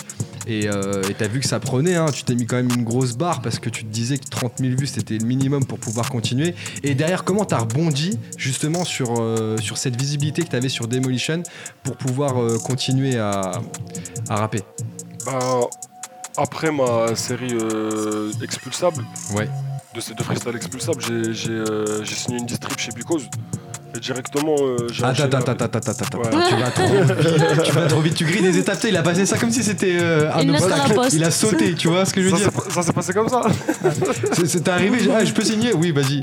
et 0.48 0.68
tu 1.18 1.24
as 1.24 1.28
vu 1.28 1.40
que 1.40 1.46
ça 1.48 1.58
prenait. 1.58 1.96
hein. 1.96 2.06
Tu 2.12 2.22
t'es 2.22 2.34
mis 2.36 2.46
quand 2.46 2.54
même 2.56 2.68
une 2.70 2.84
grosse 2.84 3.16
barre 3.16 3.42
parce 3.42 3.58
que 3.58 3.68
tu 3.68 3.84
te 3.84 3.90
disais 3.90 4.16
que 4.18 4.28
30 4.28 4.58
000 4.60 4.76
vues 4.76 4.86
c'était 4.86 5.18
le 5.18 5.26
minimum 5.26 5.64
pour 5.64 5.78
pouvoir 5.78 6.08
continuer. 6.08 6.54
Et 6.84 6.94
derrière, 6.94 7.24
comment 7.24 7.44
tu 7.44 7.54
as 7.54 7.58
rebondi 7.58 8.18
justement 8.36 8.84
sur, 8.84 9.14
euh, 9.20 9.56
sur 9.58 9.76
cette 9.76 9.96
visibilité 10.00 10.42
que 10.44 10.48
tu 10.50 10.56
avais 10.56 10.68
sur 10.68 10.86
Demolition 10.86 11.42
pour 11.82 11.96
pouvoir 11.96 12.40
euh, 12.40 12.58
continuer 12.58 13.18
à, 13.18 13.60
à 14.28 14.36
rapper? 14.36 14.60
Bah, 15.24 15.60
après 16.36 16.70
ma 16.70 17.16
série 17.16 17.52
euh, 17.54 18.30
Expulsable, 18.42 19.04
Ouais. 19.34 19.48
de 19.96 20.00
ces 20.00 20.14
deux 20.14 20.22
freestyles 20.22 20.54
expulsables, 20.54 21.02
j'ai 21.02 21.32
j'ai, 21.34 21.50
euh, 21.50 22.04
j'ai 22.04 22.14
signé 22.14 22.38
une 22.38 22.46
distrib 22.46 22.78
chez 22.78 22.92
Because. 22.92 23.28
Directement, 24.00 24.54
euh, 24.60 24.88
j'ai 24.92 25.04
Attends, 25.04 25.24
attends, 25.24 25.38
attends, 25.52 25.64
attends, 25.64 25.78
attends, 25.90 26.04
attends. 26.04 26.18
Ouais. 26.18 26.46
Tu 26.48 26.56
vas 26.56 26.70
trop 26.70 26.86
vite. 26.86 27.62
tu 27.64 27.72
vas 27.72 27.86
trop 27.86 28.00
vite. 28.00 28.14
Tu 28.14 28.24
grilles 28.24 28.42
des 28.42 28.58
étapes. 28.58 28.78
Il 28.88 28.96
a 28.96 29.02
passé 29.02 29.26
ça 29.26 29.38
comme 29.38 29.50
si 29.50 29.62
c'était 29.62 29.96
euh, 30.00 30.30
un 30.32 30.48
obstacle. 30.48 31.00
Il 31.12 31.24
a 31.24 31.30
sauté. 31.30 31.74
Tu 31.74 31.88
vois 31.88 32.04
ce 32.04 32.12
que 32.14 32.20
je 32.22 32.28
veux 32.28 32.36
Ça 32.36 32.50
dire 32.50 32.50
ça 32.70 32.82
s'est 32.82 32.92
passé 32.92 33.12
comme 33.12 33.28
ça. 33.28 33.42
C'est- 34.46 34.68
arrivé. 34.68 34.98
j'ai- 35.02 35.10
Ah, 35.14 35.24
je 35.24 35.32
peux 35.32 35.42
signer 35.44 35.72
Oui, 35.72 35.90
vas-y. 35.92 36.22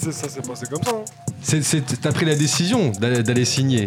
Ça 0.00 0.28
s'est 0.28 0.40
passé 0.42 0.66
comme 0.70 0.82
ça. 0.82 0.92
hein. 0.92 1.60
T'as 2.00 2.12
pris 2.12 2.24
la 2.26 2.34
décision 2.34 2.90
d'aller 3.00 3.44
signer. 3.44 3.86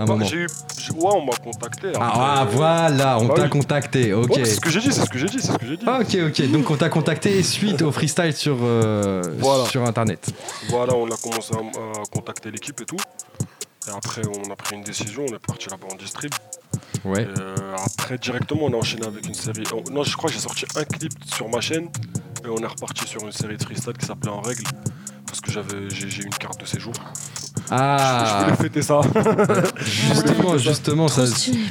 Un 0.00 0.04
Bah, 0.04 0.12
moment. 0.14 0.24
j'ai 0.26 0.36
eu, 0.36 0.46
j'ai- 0.78 0.92
ouais, 0.92 1.10
on 1.12 1.24
m'a 1.24 1.32
contacté. 1.36 1.88
Ah, 1.98 2.06
après, 2.06 2.20
ah, 2.20 2.42
euh, 2.42 2.44
voilà, 2.52 3.18
on 3.18 3.24
bah 3.26 3.34
t'a 3.34 3.42
oui. 3.42 3.50
contacté. 3.50 4.12
Ok. 4.14 4.30
ouais, 4.36 4.44
c'est 4.44 4.54
ce 4.54 4.60
que 4.60 4.70
j'ai 4.70 4.80
dit, 4.80 4.92
c'est 4.92 5.04
ce 5.04 5.10
que 5.10 5.18
j'ai 5.18 5.26
dit, 5.26 5.40
c'est 5.40 5.52
ce 5.52 5.58
que 5.58 5.66
j'ai 5.66 5.76
dit. 5.76 5.84
Ah, 5.86 6.00
ok, 6.00 6.16
ok. 6.28 6.50
Donc 6.52 6.70
on 6.70 6.76
t'a 6.76 6.88
contacté 6.88 7.42
suite 7.42 7.82
au 7.82 7.90
freestyle 7.90 8.32
sur, 8.32 8.56
euh, 8.62 9.22
Voilà. 9.38 9.64
sur 9.66 9.82
internet. 9.84 10.30
Voilà, 10.68 10.94
on 10.94 11.06
a 11.10 11.16
commencé 11.16 11.52
à, 11.54 11.58
à 11.58 12.02
contacter 12.12 12.50
l'équipe 12.52 12.80
et 12.80 12.84
tout. 12.84 12.96
Et 13.88 13.90
après, 13.90 14.22
on 14.26 14.52
a 14.52 14.56
pris 14.56 14.76
une 14.76 14.84
décision, 14.84 15.24
on 15.28 15.34
est 15.34 15.38
parti 15.44 15.68
là-bas 15.68 15.86
en 15.92 15.96
distrib. 15.96 16.30
Ouais. 17.04 17.26
Euh, 17.26 17.56
après, 17.84 18.18
directement, 18.18 18.62
on 18.66 18.72
a 18.74 18.76
enchaîné 18.76 19.06
avec 19.06 19.26
une 19.26 19.34
série. 19.34 19.64
oh, 19.72 19.82
non, 19.90 20.04
je 20.04 20.16
crois 20.16 20.28
que 20.30 20.34
j'ai 20.36 20.42
sorti 20.42 20.64
un 20.76 20.84
clip 20.84 21.12
sur 21.34 21.48
ma 21.48 21.60
chaîne. 21.60 21.88
Et 22.44 22.48
on 22.48 22.58
est 22.58 22.66
reparti 22.66 23.06
sur 23.08 23.22
une 23.24 23.32
série 23.32 23.56
de 23.56 23.62
freestyle 23.64 23.94
qui 23.98 24.06
s'appelait 24.06 24.30
En 24.30 24.42
règle. 24.42 24.62
Parce 25.26 25.40
que 25.40 25.50
j'avais, 25.50 25.90
j'ai, 25.90 26.08
j'ai 26.08 26.22
eu 26.22 26.26
une 26.26 26.34
carte 26.34 26.60
de 26.60 26.66
séjour. 26.66 26.92
Je 27.70 27.74
Ah, 27.74 28.44
voulais 28.44 28.56
fêter 28.56 28.82
ça. 28.82 29.00
justement, 29.78 30.58
justement, 30.58 31.08
ça, 31.08 31.24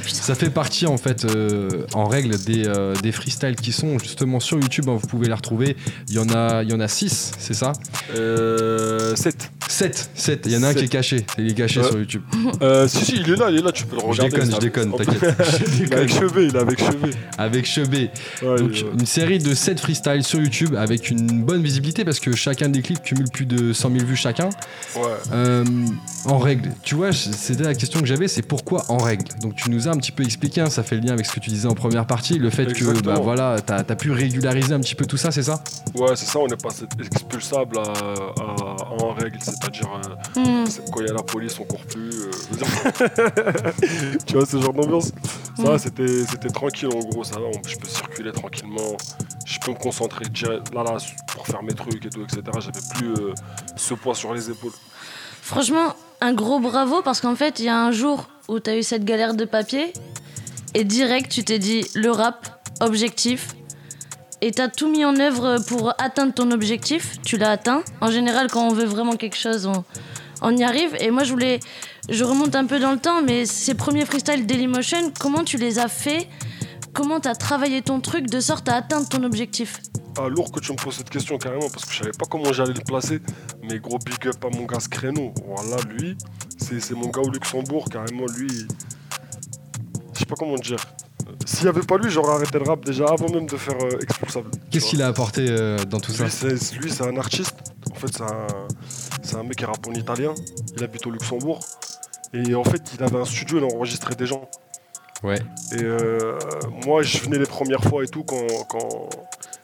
ça 0.04 0.34
fait 0.34 0.50
partie 0.50 0.86
en 0.86 0.96
fait 0.96 1.24
euh, 1.24 1.68
en 1.94 2.04
règle 2.06 2.38
des, 2.38 2.66
euh, 2.68 2.94
des 3.02 3.12
freestyles 3.12 3.56
qui 3.56 3.72
sont 3.72 3.98
justement 3.98 4.40
sur 4.40 4.58
YouTube. 4.58 4.84
hein, 4.88 4.96
vous 5.00 5.06
pouvez 5.06 5.26
les 5.28 5.34
retrouver. 5.34 5.76
Il 6.08 6.14
y 6.14 6.18
en 6.18 6.28
a, 6.30 6.62
il 6.62 6.70
y 6.70 6.72
en 6.74 6.80
a 6.80 6.88
6 6.88 7.32
c'est 7.38 7.54
ça? 7.54 7.72
Euh, 8.16 9.14
7. 9.16 9.50
7 9.68 10.10
7 10.14 10.42
Il 10.46 10.52
y 10.52 10.56
en 10.56 10.62
a 10.62 10.68
un 10.68 10.74
qui 10.74 10.84
est 10.84 10.88
caché. 10.88 11.26
Il 11.36 11.50
est 11.50 11.54
caché 11.54 11.80
Ouais. 11.80 11.86
sur 11.88 11.98
YouTube. 11.98 12.22
Euh, 12.62 12.88
si, 12.88 13.04
si, 13.04 13.16
il 13.16 13.30
est 13.30 13.36
là, 13.36 13.50
il 13.50 13.58
est 13.58 13.62
là, 13.62 13.70
tu 13.72 13.84
peux 13.86 13.94
le 13.96 14.00
Je 14.00 14.06
regarder. 14.22 14.30
déconne, 14.30 14.52
je 14.54 14.58
déconne, 14.58 14.96
t'inquiète. 14.96 15.36
Je 15.68 15.84
Il 15.84 15.92
est 15.92 15.94
avec 15.94 16.08
déconne. 16.08 16.28
Chevet, 16.28 16.46
il 16.46 16.56
est 16.56 16.58
avec 16.58 16.78
Chevet. 16.78 17.10
Avec 17.36 17.66
Chebé. 17.66 18.10
Ouais, 18.42 18.56
Donc 18.58 18.70
il- 18.74 18.86
une 19.00 19.06
série 19.06 19.38
de 19.38 19.54
7 19.54 19.78
freestyles 19.80 20.24
sur 20.24 20.40
YouTube 20.40 20.74
avec 20.76 21.10
une 21.10 21.44
bonne 21.44 21.62
visibilité 21.62 22.04
parce 22.04 22.18
que 22.20 22.34
chacun 22.34 22.68
des 22.68 22.82
clips 22.82 23.02
cumule 23.02 23.28
plus 23.32 23.46
de 23.46 23.72
100 23.72 23.90
000 23.92 24.04
vues 24.06 24.16
chacun. 24.16 24.48
ouais. 24.96 25.02
Euh, 25.32 25.64
en 26.24 26.38
règle, 26.38 26.70
tu 26.82 26.94
vois, 26.94 27.12
c'était 27.12 27.62
la 27.64 27.74
question 27.74 28.00
que 28.00 28.06
j'avais, 28.06 28.28
c'est 28.28 28.42
pourquoi 28.42 28.84
en 28.88 28.98
règle? 28.98 29.24
Donc 29.40 29.54
tu 29.54 29.70
nous 29.70 29.88
as 29.88 29.90
un 29.92 29.96
petit 29.96 30.12
peu 30.12 30.22
expliqué, 30.24 30.60
hein, 30.60 30.70
ça 30.70 30.82
fait 30.82 30.96
le 30.96 31.02
lien 31.02 31.12
avec 31.12 31.26
ce 31.26 31.32
que 31.32 31.40
tu 31.40 31.50
disais 31.50 31.68
en 31.68 31.74
première 31.74 32.06
partie, 32.06 32.38
le 32.38 32.50
fait 32.50 32.72
que 32.72 33.00
bah 33.02 33.18
voilà, 33.22 33.56
t'as 33.64 33.78
as 33.78 33.96
pu 33.96 34.10
régulariser 34.10 34.74
un 34.74 34.80
petit 34.80 34.94
peu 34.94 35.06
tout 35.06 35.16
ça, 35.16 35.30
c'est 35.30 35.42
ça? 35.44 35.62
Ouais, 35.94 36.14
c'est 36.16 36.26
ça, 36.26 36.38
on 36.38 36.46
est 36.48 36.60
passé 36.62 36.84
expulsable 37.00 37.78
à, 37.78 37.82
à- 37.82 39.02
en 39.02 39.12
règle, 39.14 39.38
c'est-à-dire 39.40 39.88
euh, 40.04 40.14
Hmm. 40.40 40.64
quand 40.92 41.00
il 41.00 41.06
y 41.06 41.10
a 41.10 41.14
la 41.14 41.22
police, 41.22 41.58
on 41.60 41.64
court 41.64 41.84
plus. 41.86 42.10
euh, 42.10 42.30
tu 44.26 44.34
vois, 44.34 44.46
ce 44.46 44.60
genre 44.60 44.72
d'ambiance. 44.72 45.12
Ça, 45.56 45.74
Mm. 45.74 45.78
c'était 45.78 46.24
c'était 46.30 46.48
tranquille 46.50 46.88
en 46.94 46.98
gros, 47.00 47.24
ça 47.24 47.36
on- 47.40 47.68
je 47.68 47.76
peux 47.76 47.88
circuler 47.88 48.30
tranquillement, 48.32 48.96
je 49.44 49.58
peux 49.58 49.72
me 49.72 49.76
concentrer 49.76 50.24
direct- 50.26 50.72
là, 50.74 50.82
là, 50.84 50.96
pour 51.34 51.46
faire 51.46 51.62
mes 51.62 51.74
trucs 51.74 52.04
et 52.04 52.10
tout, 52.10 52.22
etc. 52.22 52.42
J'avais 52.60 52.86
plus 52.94 53.12
euh, 53.24 53.34
ce 53.76 53.94
poids 53.94 54.14
sur 54.14 54.32
les 54.34 54.50
épaules. 54.50 54.72
Franchement, 55.42 55.94
un 56.20 56.32
gros 56.32 56.60
bravo 56.60 57.02
parce 57.02 57.20
qu'en 57.20 57.34
fait, 57.34 57.58
il 57.60 57.66
y 57.66 57.68
a 57.68 57.78
un 57.78 57.92
jour 57.92 58.28
où 58.48 58.60
t'as 58.60 58.76
eu 58.76 58.82
cette 58.82 59.04
galère 59.04 59.34
de 59.34 59.44
papier 59.44 59.92
et 60.74 60.84
direct, 60.84 61.30
tu 61.30 61.44
t'es 61.44 61.58
dit 61.58 61.86
le 61.94 62.10
rap, 62.10 62.60
objectif. 62.80 63.54
Et 64.40 64.52
t'as 64.52 64.68
tout 64.68 64.88
mis 64.88 65.04
en 65.04 65.18
œuvre 65.18 65.58
pour 65.66 65.94
atteindre 65.98 66.32
ton 66.32 66.50
objectif. 66.52 67.20
Tu 67.24 67.36
l'as 67.36 67.50
atteint. 67.50 67.82
En 68.00 68.10
général, 68.10 68.48
quand 68.50 68.66
on 68.66 68.72
veut 68.72 68.84
vraiment 68.84 69.16
quelque 69.16 69.36
chose, 69.36 69.68
on, 70.42 70.56
y 70.56 70.62
arrive. 70.62 70.96
Et 71.00 71.10
moi, 71.10 71.24
je 71.24 71.32
voulais. 71.32 71.58
Je 72.08 72.22
remonte 72.22 72.54
un 72.54 72.64
peu 72.64 72.78
dans 72.78 72.92
le 72.92 72.98
temps, 72.98 73.20
mais 73.22 73.44
ces 73.46 73.74
premiers 73.74 74.04
freestyles 74.04 74.46
Dailymotion, 74.46 75.12
comment 75.18 75.42
tu 75.42 75.56
les 75.56 75.78
as 75.78 75.88
faits 75.88 76.28
Comment 76.92 77.20
t'as 77.20 77.34
travaillé 77.34 77.82
ton 77.82 78.00
truc 78.00 78.26
de 78.26 78.40
sorte 78.40 78.68
à 78.68 78.74
atteindre 78.76 79.08
ton 79.08 79.22
objectif 79.22 79.80
Ah, 80.18 80.28
lourd 80.28 80.50
que 80.50 80.60
tu 80.60 80.72
me 80.72 80.76
poses 80.76 80.96
cette 80.96 81.10
question 81.10 81.38
carrément 81.38 81.68
parce 81.70 81.84
que 81.84 81.92
je 81.92 81.98
savais 81.98 82.10
pas 82.18 82.26
comment 82.28 82.52
j'allais 82.52 82.74
le 82.74 82.84
placer. 82.84 83.20
Mais 83.62 83.78
gros 83.78 83.98
big 83.98 84.26
up 84.26 84.44
à 84.44 84.56
mon 84.56 84.64
gars 84.64 84.80
ce 84.80 84.88
créneau. 84.88 85.32
Voilà, 85.46 85.82
lui, 85.82 86.16
c'est 86.56 86.80
c'est 86.80 86.94
mon 86.94 87.08
gars 87.08 87.22
au 87.22 87.30
Luxembourg 87.30 87.88
carrément. 87.90 88.26
Lui, 88.36 88.48
je 90.14 90.18
sais 90.18 90.26
pas 90.26 90.34
comment 90.36 90.56
dire. 90.56 90.78
S'il 91.44 91.66
y 91.66 91.68
avait 91.68 91.82
pas 91.82 91.98
lui, 91.98 92.10
j'aurais 92.10 92.32
arrêté 92.32 92.58
le 92.58 92.64
rap 92.64 92.84
déjà 92.84 93.06
avant 93.06 93.28
même 93.28 93.46
de 93.46 93.56
faire 93.56 93.76
euh, 93.82 93.98
expulsable. 94.00 94.50
Qu'est-ce 94.70 94.86
qu'il 94.86 95.02
a 95.02 95.08
apporté 95.08 95.46
euh, 95.48 95.84
dans 95.84 96.00
tout 96.00 96.12
ça 96.12 96.24
Lui, 96.24 96.30
c'est 96.30 96.74
lui, 96.76 96.90
c'est 96.90 97.04
un 97.04 97.16
artiste. 97.16 97.54
En 97.90 97.94
fait, 97.94 98.08
c'est 98.12 98.22
un, 98.22 98.46
c'est 99.22 99.36
un 99.36 99.42
mec 99.42 99.56
qui 99.56 99.64
rappe 99.64 99.86
en 99.86 99.92
italien. 99.92 100.34
Il 100.76 100.82
habite 100.82 101.06
au 101.06 101.10
Luxembourg. 101.10 101.60
Et 102.32 102.54
en 102.54 102.64
fait, 102.64 102.92
il 102.94 103.02
avait 103.02 103.18
un 103.18 103.24
studio, 103.24 103.58
il 103.58 103.64
enregistrait 103.64 104.14
des 104.14 104.26
gens. 104.26 104.48
Ouais. 105.22 105.38
Et 105.72 105.82
euh, 105.82 106.38
moi, 106.86 107.02
je 107.02 107.18
venais 107.18 107.38
les 107.38 107.46
premières 107.46 107.82
fois 107.82 108.04
et 108.04 108.08
tout 108.08 108.24
quand. 108.24 108.46
quand 108.68 109.08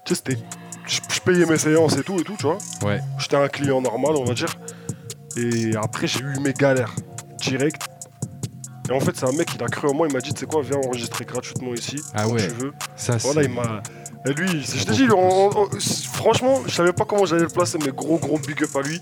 tu 0.04 0.14
sais, 0.14 0.22
c'était. 0.24 0.42
Je, 0.86 1.00
je 1.10 1.20
payais 1.20 1.46
mes 1.46 1.56
séances 1.56 1.96
et 1.96 2.02
tout 2.02 2.18
et 2.20 2.24
tout, 2.24 2.36
tu 2.36 2.44
vois. 2.44 2.58
Ouais. 2.84 3.00
J'étais 3.18 3.36
un 3.36 3.48
client 3.48 3.80
normal, 3.80 4.12
on 4.16 4.24
va 4.24 4.34
dire. 4.34 4.54
Et 5.36 5.74
après, 5.76 6.06
j'ai 6.06 6.20
eu 6.20 6.38
mes 6.40 6.52
galères 6.52 6.94
direct. 7.38 7.82
Et 8.90 8.92
en 8.92 9.00
fait, 9.00 9.12
c'est 9.16 9.24
un 9.26 9.32
mec, 9.32 9.48
il 9.54 9.62
a 9.62 9.66
cru 9.68 9.88
en 9.88 9.94
moi, 9.94 10.06
il 10.08 10.12
m'a 10.12 10.20
dit, 10.20 10.34
tu 10.34 10.40
sais 10.40 10.46
quoi, 10.46 10.60
viens 10.60 10.76
enregistrer 10.76 11.24
gratuitement 11.24 11.72
ici, 11.72 11.96
Ah 12.12 12.24
quand 12.24 12.32
ouais. 12.34 12.46
tu 12.46 12.52
veux. 12.54 12.72
Ça, 12.96 13.16
Voilà, 13.16 13.42
il 13.42 13.48
m'a. 13.48 13.82
Et 14.26 14.32
lui, 14.34 14.46
je 14.62 14.84
t'ai 14.84 14.92
dit, 14.92 15.06
franchement, 16.12 16.60
je 16.66 16.74
savais 16.74 16.92
pas 16.92 17.04
comment 17.06 17.24
j'allais 17.24 17.42
le 17.44 17.48
placer, 17.48 17.78
mais 17.82 17.92
gros, 17.92 18.18
gros 18.18 18.38
big 18.38 18.62
up 18.62 18.76
à 18.76 18.82
lui. 18.82 19.00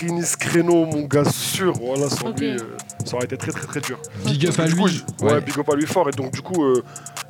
Un 0.00 0.22
screeny 0.22 0.22
screno, 0.24 0.86
mon 0.86 1.02
gars 1.02 1.24
sûr. 1.30 1.72
Voilà, 1.74 2.08
sans 2.08 2.30
lui, 2.30 2.50
euh, 2.52 2.58
ça 3.04 3.16
aurait 3.16 3.26
été 3.26 3.36
très, 3.36 3.52
très, 3.52 3.66
très 3.66 3.80
dur. 3.80 3.98
Big 4.24 4.46
up 4.46 4.58
à 4.58 4.66
lui. 4.66 4.74
coup, 4.74 4.88
je- 4.88 5.24
ouais. 5.24 5.32
Ouais. 5.34 5.40
big 5.40 5.58
up 5.58 5.68
à 5.68 5.74
lui 5.74 5.86
fort. 5.86 6.08
Et 6.08 6.12
donc, 6.12 6.32
du 6.32 6.40
coup, 6.42 6.64
euh, 6.64 6.82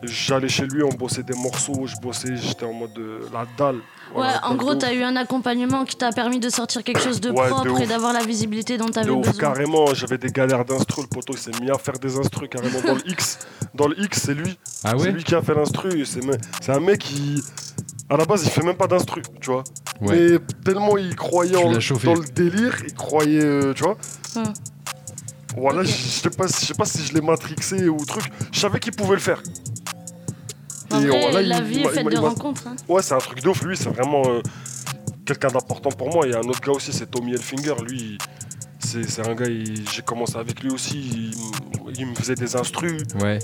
j'allais 0.04 0.48
chez 0.48 0.66
lui, 0.66 0.82
on 0.82 0.90
bossait 0.90 1.22
des 1.24 1.34
morceaux, 1.36 1.86
je 1.86 1.96
bossais, 1.96 2.36
j'étais 2.36 2.64
en 2.64 2.72
mode 2.72 2.92
de 2.94 3.20
la 3.32 3.44
dalle. 3.58 3.78
Voilà, 4.14 4.32
Ouais, 4.34 4.38
en 4.44 4.54
gros, 4.56 4.74
t'as 4.74 4.92
eu 4.92 5.02
un 5.02 5.14
accompagnement 5.16 5.84
qui 5.84 5.96
t'a 5.96 6.10
permis 6.12 6.40
de 6.40 6.48
sortir 6.48 6.82
quelque 6.82 7.00
chose 7.00 7.20
de 7.20 7.30
Ouais, 7.30 7.44
de 7.48 7.50
propre 7.50 7.80
et 7.80 7.86
d'avoir 7.86 8.12
la 8.12 8.22
visibilité 8.24 8.76
dont 8.76 8.88
t'avais 8.88 9.10
ouf, 9.10 9.26
besoin. 9.26 9.40
carrément, 9.40 9.94
j'avais 9.94 10.18
des 10.18 10.30
galères 10.30 10.64
d'instru, 10.64 11.02
le 11.02 11.08
poteau 11.08 11.32
il 11.34 11.38
s'est 11.38 11.52
mis 11.60 11.70
à 11.70 11.78
faire 11.78 11.98
des 11.98 12.18
instrus 12.18 12.48
carrément 12.50 12.80
dans 12.84 12.94
le 12.94 13.02
X. 13.08 13.38
Dans 13.74 13.86
le 13.88 13.98
X, 14.00 14.22
c'est 14.26 14.34
lui. 14.34 14.58
Ah 14.84 14.94
C'est 14.98 15.12
lui 15.12 15.22
qui 15.24 15.34
a 15.34 15.42
fait 15.42 15.54
l'instru. 15.54 16.04
C'est 16.04 16.72
un 16.72 16.80
mec 16.80 16.98
qui. 16.98 17.40
À 18.10 18.16
la 18.16 18.24
base, 18.24 18.42
il 18.44 18.50
fait 18.50 18.62
même 18.64 18.76
pas 18.76 18.88
d'instru, 18.88 19.22
tu 19.40 19.50
vois. 19.50 19.62
Ouais. 20.00 20.30
Mais 20.32 20.38
tellement 20.64 20.98
il 20.98 21.14
croyait 21.14 21.56
en- 21.56 21.70
dans 21.70 22.14
le 22.14 22.32
délire, 22.34 22.76
il 22.86 22.92
croyait, 22.94 23.40
euh, 23.44 23.72
tu 23.72 23.84
vois. 23.84 23.96
Hum. 24.36 24.52
Voilà, 25.56 25.82
je 25.84 25.88
je 25.90 25.92
sais 25.96 26.30
pas, 26.30 26.46
je 26.46 26.52
sais 26.52 26.74
pas 26.74 26.84
si 26.84 27.04
je 27.06 27.12
l'ai 27.14 27.20
matrixé 27.20 27.88
ou 27.88 28.04
truc. 28.04 28.24
Je 28.52 28.58
savais 28.60 28.78
qu'il 28.80 28.92
pouvait 28.92 29.14
le 29.14 29.20
faire. 29.20 29.40
En 30.92 31.00
Et 31.00 31.06
vrai, 31.06 31.20
voilà, 31.20 31.42
la 31.42 31.58
il- 31.58 31.64
vie 31.64 31.74
il 31.80 31.86
est 31.86 31.88
faite 31.88 32.06
de 32.08 32.18
rencontres. 32.18 32.66
hein. 32.66 32.76
Ouais, 32.88 33.02
c'est 33.02 33.14
un 33.14 33.18
truc 33.18 33.42
de 33.42 33.48
ouf. 33.48 33.62
Lui, 33.62 33.76
c'est 33.76 33.88
vraiment 33.90 34.22
euh, 34.26 34.42
quelqu'un 35.24 35.48
d'important 35.48 35.90
pour 35.90 36.12
moi. 36.12 36.26
Il 36.26 36.32
y 36.32 36.34
a 36.34 36.38
un 36.38 36.48
autre 36.48 36.60
gars 36.60 36.72
aussi, 36.72 36.92
c'est 36.92 37.08
Tommy 37.10 37.32
Elfinger. 37.34 37.74
Lui, 37.86 38.18
c'est 38.80 39.26
un 39.26 39.34
gars, 39.34 39.46
j'ai 39.46 40.02
commencé 40.02 40.36
avec 40.36 40.62
lui 40.62 40.70
aussi. 40.70 41.30
Il 41.96 42.06
me 42.06 42.14
faisait 42.14 42.34
des 42.34 42.56
instrus, 42.56 43.02
Ouais. 43.20 43.38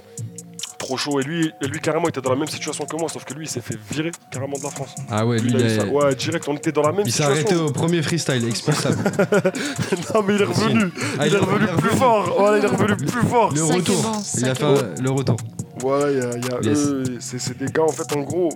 Trop 0.78 0.96
chaud. 0.96 1.20
Et 1.20 1.22
lui, 1.24 1.52
et 1.62 1.66
lui, 1.66 1.80
carrément, 1.80 2.04
il 2.06 2.10
était 2.10 2.20
dans 2.20 2.30
la 2.30 2.36
même 2.36 2.48
situation 2.48 2.84
que 2.86 2.96
moi, 2.96 3.08
sauf 3.08 3.24
que 3.24 3.34
lui, 3.34 3.46
il 3.46 3.48
s'est 3.48 3.60
fait 3.60 3.78
virer 3.90 4.10
carrément 4.30 4.56
de 4.58 4.62
la 4.62 4.70
France. 4.70 4.94
Ah 5.10 5.26
ouais, 5.26 5.38
lui, 5.38 5.50
Lui, 5.50 5.60
il, 5.60 5.66
il 5.66 5.70
a 5.70 5.74
eu 5.74 5.76
ça. 5.80 5.86
Ouais, 5.86 6.14
direct, 6.14 6.48
on 6.48 6.54
était 6.56 6.72
dans 6.72 6.82
la 6.82 6.92
même 6.92 7.02
il 7.06 7.12
s'est 7.12 7.22
situation. 7.22 7.46
arrêté 7.46 7.54
au 7.56 7.70
premier 7.72 8.02
freestyle, 8.02 8.46
expulsable. 8.48 8.96
non, 10.14 10.22
mais 10.22 10.34
il 10.36 10.42
est 10.42 10.44
revenu. 10.44 10.92
Ah, 11.18 11.26
il, 11.26 11.34
est 11.34 11.38
revenu 11.38 11.66
plus 11.78 11.90
fort. 11.96 12.34
Voilà, 12.38 12.58
il 12.58 12.64
est 12.64 12.68
revenu 12.68 12.96
plus 12.96 13.22
fort. 13.28 13.50
Le 13.52 13.56
Ça 13.58 13.74
retour. 13.74 14.12
il 14.16 14.24
ça 14.40 14.50
a 14.50 14.54
fait 14.54 14.64
un- 14.64 15.02
le 15.02 15.10
retour. 15.10 15.36
Voilà, 15.80 16.10
il 16.10 16.18
y 16.18 16.20
a, 16.22 16.36
il 16.36 16.44
y 16.46 16.68
a 16.68 16.70
Yes. 16.70 16.86
eux, 16.88 17.04
c'est 17.20 17.58
des 17.58 17.66
gars, 17.66 17.82
en 17.82 17.88
fait, 17.88 18.10
en 18.16 18.20
gros, 18.22 18.48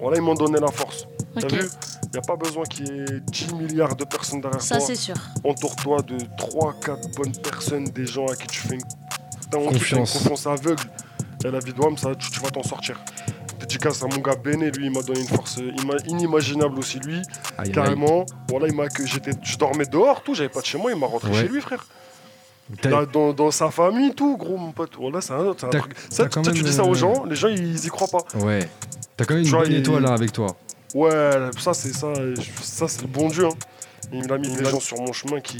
voilà, 0.00 0.16
ils 0.18 0.22
m'ont 0.22 0.34
donné 0.34 0.60
la 0.60 0.68
force. 0.70 1.06
T'as 1.38 1.48
vu? 1.48 1.60
Il 2.04 2.10
n'y 2.12 2.18
a 2.18 2.22
pas 2.22 2.36
besoin 2.36 2.62
qu'il 2.64 2.86
y 2.86 2.90
ait 3.00 3.20
10 3.30 3.52
milliards 3.54 3.94
de 3.94 4.04
personnes 4.04 4.40
derrière 4.40 4.62
ça 4.62 4.76
toi. 4.78 4.86
c'est 4.86 4.94
sûr. 4.94 5.14
entoure-toi 5.44 6.00
de 6.02 6.16
3-4 6.38 7.14
bonnes 7.16 7.36
personnes, 7.42 7.84
des 7.84 8.06
gens 8.06 8.24
à 8.26 8.34
qui 8.34 8.46
tu 8.46 8.60
fais 8.60 8.74
une, 8.76 8.80
t'as 9.50 9.58
une 9.60 9.66
Confiance. 9.72 10.12
confiance 10.14 10.46
aveugle. 10.46 10.82
Et 11.44 11.50
la 11.50 11.58
vie 11.60 11.72
de 11.72 11.80
Wam, 11.80 11.96
ça, 11.96 12.14
tu, 12.14 12.30
tu 12.30 12.40
vas 12.40 12.50
t'en 12.50 12.62
sortir. 12.62 13.00
Dédicace 13.60 14.02
à 14.02 14.06
mon 14.06 14.18
gars 14.18 14.34
Béné, 14.36 14.70
lui, 14.70 14.86
il 14.86 14.92
m'a 14.92 15.02
donné 15.02 15.20
une 15.20 15.28
force 15.28 15.58
euh, 15.58 15.70
ima- 15.82 15.96
inimaginable 16.06 16.78
aussi, 16.78 16.98
lui, 17.00 17.16
Aïe, 17.16 17.22
aïe. 17.58 17.72
carrément. 17.72 18.24
Voilà, 18.48 18.66
il 18.68 18.74
m'a 18.74 18.88
que 18.88 19.06
j'étais, 19.06 19.32
je 19.42 19.56
dormais 19.56 19.86
dehors, 19.86 20.22
tout, 20.22 20.34
j'avais 20.34 20.48
pas 20.48 20.60
de 20.60 20.66
chez 20.66 20.78
moi, 20.78 20.90
il 20.92 20.98
m'a 20.98 21.06
rentré 21.06 21.30
Ouais. 21.30 21.40
chez 21.42 21.48
lui, 21.48 21.60
frère. 21.60 21.86
Là, 22.84 23.06
dans, 23.06 23.32
dans 23.32 23.50
sa 23.50 23.70
famille, 23.70 24.14
tout, 24.14 24.36
gros, 24.36 24.56
mon 24.58 24.72
pote. 24.72 24.90
Voilà, 25.00 25.20
c'est 25.22 25.32
un, 25.32 25.54
c'est 25.56 25.66
un 25.66 25.70
truc. 25.70 25.92
Ça, 26.10 26.28
tu 26.28 26.62
dis 26.62 26.72
ça 26.72 26.84
aux 26.84 26.90
euh, 26.90 26.94
gens, 26.94 27.24
les 27.24 27.34
gens, 27.36 27.48
ils 27.48 27.84
y 27.84 27.88
croient 27.88 28.08
pas. 28.08 28.38
Ouais. 28.38 28.68
T'as 29.16 29.24
quand 29.24 29.34
même 29.34 29.44
une 29.44 29.50
bonne 29.50 29.72
étoile 29.72 30.02
là 30.02 30.12
avec 30.12 30.32
toi. 30.32 30.54
Ouais, 30.94 31.10
ça, 31.58 31.72
c'est 31.74 31.92
ça, 31.94 32.12
ça, 32.62 32.86
c'est 32.88 33.02
le 33.02 33.08
bon 33.08 33.28
Dieu. 33.28 33.46
hein. 33.46 33.54
Il 34.12 34.30
a 34.32 34.38
mis 34.38 34.48
des 34.54 34.64
gens 34.64 34.80
sur 34.80 34.98
mon 35.00 35.12
chemin 35.12 35.40
qui, 35.40 35.58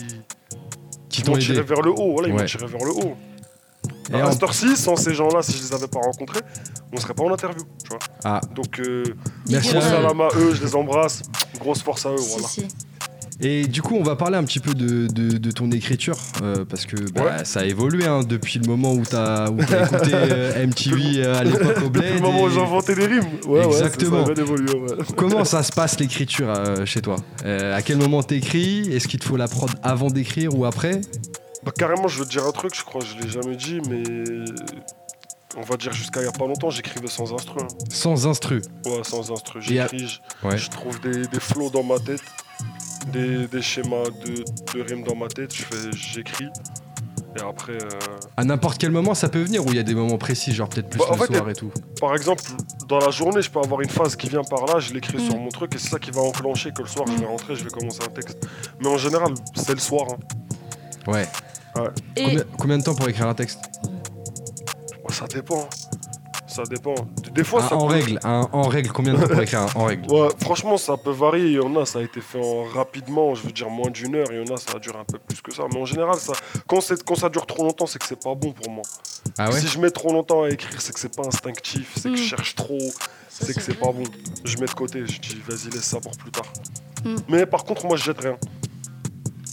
Qui 1.09 1.23
m'ont 1.25 1.33
t'ont 1.33 1.39
tiré 1.39 1.63
vers 1.63 1.81
le 1.83 1.91
haut. 1.91 2.13
Voilà, 2.13 2.33
Ouais. 2.35 2.45
tiré 2.45 2.67
vers 2.67 2.85
le 2.85 2.91
haut. 2.93 3.17
Et 4.13 4.21
à 4.21 4.27
en- 4.29 4.33
cette 4.33 4.43
heure-ci, 4.43 4.77
sans 4.77 4.97
ces 4.97 5.15
gens-là, 5.15 5.43
si 5.43 5.53
je 5.53 5.63
les 5.63 5.73
avais 5.75 5.89
pas 5.89 6.01
rencontrés, 6.01 6.41
on 6.93 6.99
serait 6.99 7.15
pas 7.15 7.25
en 7.25 7.33
interview, 7.33 7.63
tu 7.83 7.89
vois. 7.91 7.99
Ah. 8.25 8.41
Donc, 8.55 8.81
euh, 8.81 9.05
Merci 9.51 9.71
gros 9.75 9.79
à 9.83 10.25
à 10.27 10.29
eux, 10.39 10.55
je 10.55 10.65
les 10.65 10.75
embrasse. 10.75 11.23
Grosse 11.61 11.83
force 11.83 12.07
à 12.07 12.11
eux, 12.11 12.17
Si, 12.19 12.31
voilà. 12.31 12.49
si. 12.49 12.67
Et 13.41 13.69
du 13.69 13.83
coup, 13.83 13.95
on 13.95 14.03
va 14.03 14.17
parler 14.17 14.37
un 14.37 14.43
petit 14.43 14.59
peu 14.59 14.75
de, 14.75 15.07
de- 15.07 15.39
de 15.39 15.51
ton 15.53 15.71
écriture, 15.71 16.17
euh, 16.43 16.65
parce 16.65 16.87
que 16.87 16.97
bah, 17.13 17.23
Ouais. 17.23 17.45
ça 17.45 17.61
a 17.61 17.65
évolué 17.67 18.05
hein, 18.05 18.23
depuis 18.27 18.59
le 18.59 18.67
moment 18.67 18.93
où 18.95 19.05
t'as 19.09 19.49
où 19.49 19.59
écouté 19.63 20.11
euh, 20.13 20.67
MTV 20.67 21.23
euh, 21.25 21.39
à 21.39 21.45
l'époque 21.45 21.77
au 21.87 21.89
Bled. 21.89 22.03
Depuis 22.03 22.15
le 22.17 22.21
moment 22.21 22.43
où 22.43 22.49
et- 22.49 22.53
j'ai 22.53 22.61
inventé 22.61 22.95
des 22.97 23.07
rimes. 23.07 23.23
Ouais, 23.47 23.65
Exactement. 23.65 24.25
Ouais, 24.25 24.25
c'est 24.27 24.27
ça, 24.27 24.31
a 24.33 24.35
bien 24.35 24.43
évolué, 24.45 24.75
ouais. 24.75 25.05
Comment 25.17 25.45
ça 25.45 25.63
se 25.63 25.71
passe 25.71 26.01
l'écriture 26.01 26.49
euh, 26.51 26.85
chez 26.85 27.01
toi? 27.01 27.15
Euh, 27.45 27.77
À 27.77 27.83
quel 27.83 27.99
moment 27.99 28.25
t'écris? 28.25 28.93
Est-ce 28.93 29.07
qu'il 29.07 29.21
te 29.21 29.25
faut 29.27 29.37
la 29.37 29.47
prod 29.47 29.71
avant 29.85 30.09
d'écrire 30.09 30.59
ou 30.59 30.65
après? 30.65 31.01
Bah, 31.65 31.73
carrément, 31.77 32.09
je 32.09 32.19
veux 32.21 32.25
te 32.25 32.31
dire 32.31 32.47
un 32.47 32.53
truc, 32.53 32.75
je 32.75 32.85
crois 32.85 33.01
que 33.01 33.07
je 33.07 33.17
l'ai 33.19 33.29
jamais 33.29 33.57
dit, 33.57 33.81
mais 33.91 34.03
on 35.57 35.63
va 35.63 35.77
dire 35.77 35.93
jusqu'à 35.93 36.21
il 36.21 36.25
y 36.25 36.29
a 36.29 36.33
pas 36.33 36.47
longtemps, 36.47 36.71
j'écrivais 36.71 37.09
sans 37.09 37.33
instru. 37.35 37.61
hein. 37.61 37.69
Sans 37.91 38.27
instru. 38.27 38.63
Ouais, 38.87 39.01
sans 39.03 39.33
instru. 39.33 39.61
J'écris, 39.61 40.07
je, 40.09 40.47
Ouais. 40.47 40.57
je 40.57 40.71
trouve 40.71 41.01
des, 41.01 41.27
des 41.27 41.41
flows 41.41 41.71
dans 41.71 41.83
ma 41.83 41.99
tête, 41.99 42.23
des, 43.13 43.47
des 43.49 43.63
schémas 43.63 44.05
de, 44.25 44.45
de 44.75 44.83
rimes 44.83 45.03
dans 45.05 45.17
ma 45.17 45.29
tête, 45.29 45.55
je 45.55 45.63
fais, 45.65 45.91
j'écris. 45.97 46.49
Et 47.37 47.41
après, 47.41 47.75
euh, 47.75 47.89
À 48.37 48.45
n'importe 48.45 48.79
quel 48.79 48.91
moment 48.91 49.15
ça 49.15 49.29
peut 49.29 49.43
venir 49.43 49.65
ou 49.65 49.69
il 49.71 49.77
y 49.77 49.79
a 49.79 49.83
des 49.83 49.95
moments 49.95 50.17
précis, 50.19 50.53
genre 50.55 50.69
peut-être 50.69 50.89
plus 50.89 50.99
Bah, 50.99 51.07
en 51.11 51.13
le 51.13 51.19
fait, 51.19 51.27
soir 51.37 51.51
et 51.51 51.55
tout 51.55 51.71
par 52.01 52.15
exemple, 52.15 52.43
dans 52.89 52.99
la 52.99 53.11
journée, 53.11 53.43
je 53.43 53.51
peux 53.51 53.59
avoir 53.61 53.81
une 53.81 53.91
phase 53.91 54.17
qui 54.17 54.29
vient 54.29 54.43
par 54.45 54.65
là, 54.67 54.79
je 54.79 54.93
l'écris 54.95 55.19
Mm. 55.19 55.27
sur 55.27 55.37
mon 55.37 55.49
truc, 55.51 55.75
et 55.75 55.79
c'est 55.79 55.89
ça 55.91 55.99
qui 55.99 56.11
va 56.11 56.21
enclencher 56.23 56.71
que 56.73 56.83
le 56.83 56.89
soir, 56.89 57.07
je 57.07 57.13
Mm. 57.13 57.17
vais 57.19 57.27
rentrer, 57.27 57.55
je 57.57 57.65
vais 57.65 57.71
commencer 57.71 58.01
un 58.03 58.09
texte. 58.11 58.39
Mais 58.81 58.89
en 58.89 58.97
général, 58.97 59.35
c'est 59.55 59.75
le 59.75 59.81
soir. 59.81 60.07
hein. 60.13 60.17
Ouais. 61.09 61.29
Et 62.17 62.23
Combien, 62.25 62.43
combien 62.59 62.79
de 62.79 62.83
temps 62.83 62.95
pour 62.95 63.09
écrire 63.09 63.27
un 63.29 63.35
texte 63.35 63.61
Ouais, 65.05 65.15
ça 65.15 65.27
dépend. 65.27 65.69
Ça 66.47 66.63
dépend. 66.65 66.95
Des 67.33 67.45
fois, 67.45 67.63
Un 67.63 67.69
ça 67.69 67.77
En 67.77 67.87
peut- 67.87 67.93
règle, 67.95 68.19
un 68.25 68.49
en 68.53 68.63
règle, 68.63 68.91
combien 68.91 69.13
de 69.15 69.21
temps 69.21 69.29
pour 69.29 69.41
écrire 69.43 69.61
un 69.63 69.69
en 69.75 69.85
règle 69.85 70.11
Ouais, 70.11 70.29
franchement, 70.41 70.77
ça 70.77 70.97
peut 70.97 71.11
varier. 71.13 71.45
Il 71.47 71.53
y 71.53 71.61
en 71.61 71.77
a, 71.77 71.85
ça 71.87 71.99
a 72.01 72.03
été 72.03 72.21
fait 72.21 72.41
en 72.43 72.65
rapidement, 72.65 73.35
je 73.35 73.43
veux 73.45 73.53
dire 73.53 73.69
moins 73.71 73.91
d'une 73.91 74.15
heure. 74.17 74.27
Il 74.31 74.39
y 74.39 74.51
en 74.51 74.55
a, 74.55 74.57
ça 74.57 74.73
a 74.77 74.79
duré 74.79 74.99
un 74.99 75.05
peu 75.05 75.19
plus 75.19 75.41
que 75.41 75.53
ça. 75.55 75.65
Mais 75.73 75.79
en 75.81 75.85
général, 75.85 76.17
ça, 76.17 76.33
quand, 76.67 76.81
c'est- 76.81 77.03
quand 77.05 77.15
ça 77.17 77.29
dure 77.29 77.47
trop 77.47 77.63
longtemps, 77.65 77.87
c'est 77.87 77.99
que 77.99 78.07
c'est 78.07 78.21
pas 78.23 78.35
bon 78.35 78.53
pour 78.53 78.71
moi. 78.73 78.83
Ah 79.37 79.51
ouais 79.51 79.61
Si 79.61 79.69
je 79.69 79.79
mets 79.79 79.91
trop 79.91 80.13
longtemps 80.13 80.43
à 80.45 80.49
écrire, 80.51 80.81
c'est 80.81 80.93
que 80.93 80.99
c'est 80.99 81.15
pas 81.15 81.27
instinctif, 81.27 81.93
c'est 81.97 82.11
que 82.11 82.17
je 82.17 82.23
Mm. 82.23 82.27
cherche 82.27 82.55
trop, 82.55 82.79
ça, 83.29 83.45
c'est 83.47 83.55
que 83.55 83.61
c'est 83.61 83.73
vrai. 83.79 83.81
pas 83.87 83.93
bon. 83.93 84.05
Je 84.45 84.57
mets 84.59 84.67
de 84.67 84.71
côté, 84.73 85.05
je 85.07 85.21
dis 85.21 85.41
vas-y, 85.47 85.71
laisse 85.71 85.85
ça 85.85 86.01
pour 86.01 86.13
plus 86.17 86.31
tard. 86.33 86.47
Mm. 87.05 87.17
Mais 87.29 87.47
par 87.47 87.65
contre, 87.65 87.87
moi, 87.87 87.97
je 87.97 88.05
jette 88.05 88.21
rien. 88.21 88.37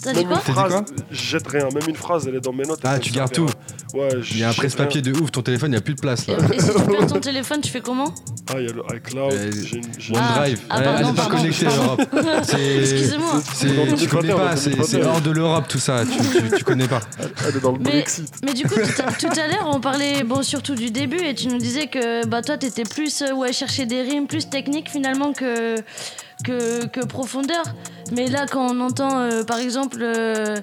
T'as 0.05 0.13
dit 0.13 0.25
Même 0.25 0.37
quoi 0.37 0.71
une 0.79 0.85
je 1.11 1.15
jette 1.21 1.47
rien. 1.47 1.65
Même 1.73 1.83
une 1.89 1.95
phrase, 1.95 2.27
elle 2.27 2.35
est 2.35 2.39
dans 2.39 2.53
mes 2.53 2.63
notes. 2.63 2.79
Ah, 2.83 2.97
tu 2.99 3.11
gardes 3.11 3.31
tout. 3.33 3.47
Ouais, 3.93 4.09
je 4.21 4.33
Il 4.33 4.39
y 4.39 4.43
a 4.43 4.47
un 4.47 4.51
jette 4.51 4.57
presse-papier 4.59 5.01
de 5.01 5.11
ouf, 5.19 5.31
ton 5.31 5.41
téléphone, 5.41 5.69
il 5.69 5.71
n'y 5.71 5.77
a 5.77 5.81
plus 5.81 5.95
de 5.95 6.01
place 6.01 6.27
là. 6.27 6.35
Et, 6.51 6.55
et 6.55 6.59
si 6.59 6.67
tu 6.67 6.73
perds 6.81 7.07
ton 7.07 7.19
téléphone, 7.19 7.61
tu 7.61 7.71
fais 7.71 7.81
comment. 7.81 8.13
Ah, 8.49 8.53
il 8.59 8.67
y 8.67 8.69
a 8.69 8.73
le 8.73 8.83
iCloud. 8.97 9.33
Euh, 9.33 9.51
j'ai 9.63 9.77
une- 9.77 9.83
j'ai- 9.97 10.13
OneDrive. 10.15 10.59
Ah, 10.69 10.75
Elle- 10.79 10.83
pardon, 10.85 11.13
pas 11.13 11.21
pardon. 11.23 11.37
connectée 11.37 11.65
l'Europe. 11.65 12.01
C'est- 12.43 12.75
Excusez-moi. 12.79 13.41
c'est- 13.53 13.67
Tu 13.67 13.73
2021, 13.75 14.07
connais 14.09 14.33
pas, 14.33 14.55
c'est 14.55 14.69
2021. 14.71 14.83
c'est 14.85 15.03
hors 15.05 15.21
de 15.21 15.31
l'Europe 15.31 15.65
tout 15.67 15.79
ça, 15.79 16.03
tu, 16.05 16.39
tu, 16.49 16.57
tu 16.57 16.63
connais 16.63 16.87
pas. 16.87 16.99
Elle 17.47 17.57
est 17.57 17.59
dans 17.59 17.71
le 17.71 17.79
Mais- 17.79 17.89
Brexit. 17.91 18.31
Mais 18.45 18.53
du 18.53 18.63
coup, 18.63 18.75
tout 18.75 19.01
à, 19.01 19.11
tout 19.11 19.39
à 19.39 19.47
l'heure, 19.47 19.69
on 19.73 19.79
parlait 19.79 20.23
bon, 20.23 20.43
surtout 20.43 20.75
du 20.75 20.91
début 20.91 21.17
et 21.25 21.33
tu 21.33 21.47
nous 21.47 21.57
disais 21.57 21.87
que 21.87 22.25
bah, 22.27 22.41
toi, 22.41 22.57
t'étais 22.57 22.83
plus 22.83 23.21
euh, 23.21 23.33
ouais, 23.33 23.53
chercher 23.53 23.85
des 23.85 24.01
rimes, 24.03 24.27
plus 24.27 24.49
technique 24.49 24.89
finalement 24.89 25.33
que, 25.33 25.75
que, 26.43 26.85
que 26.87 27.05
profondeur. 27.05 27.63
Mais 28.11 28.27
là, 28.27 28.45
quand 28.45 28.67
on 28.71 28.79
entend, 28.81 29.19
euh, 29.19 29.43
par 29.43 29.57
exemple, 29.57 29.97
euh, 30.01 30.57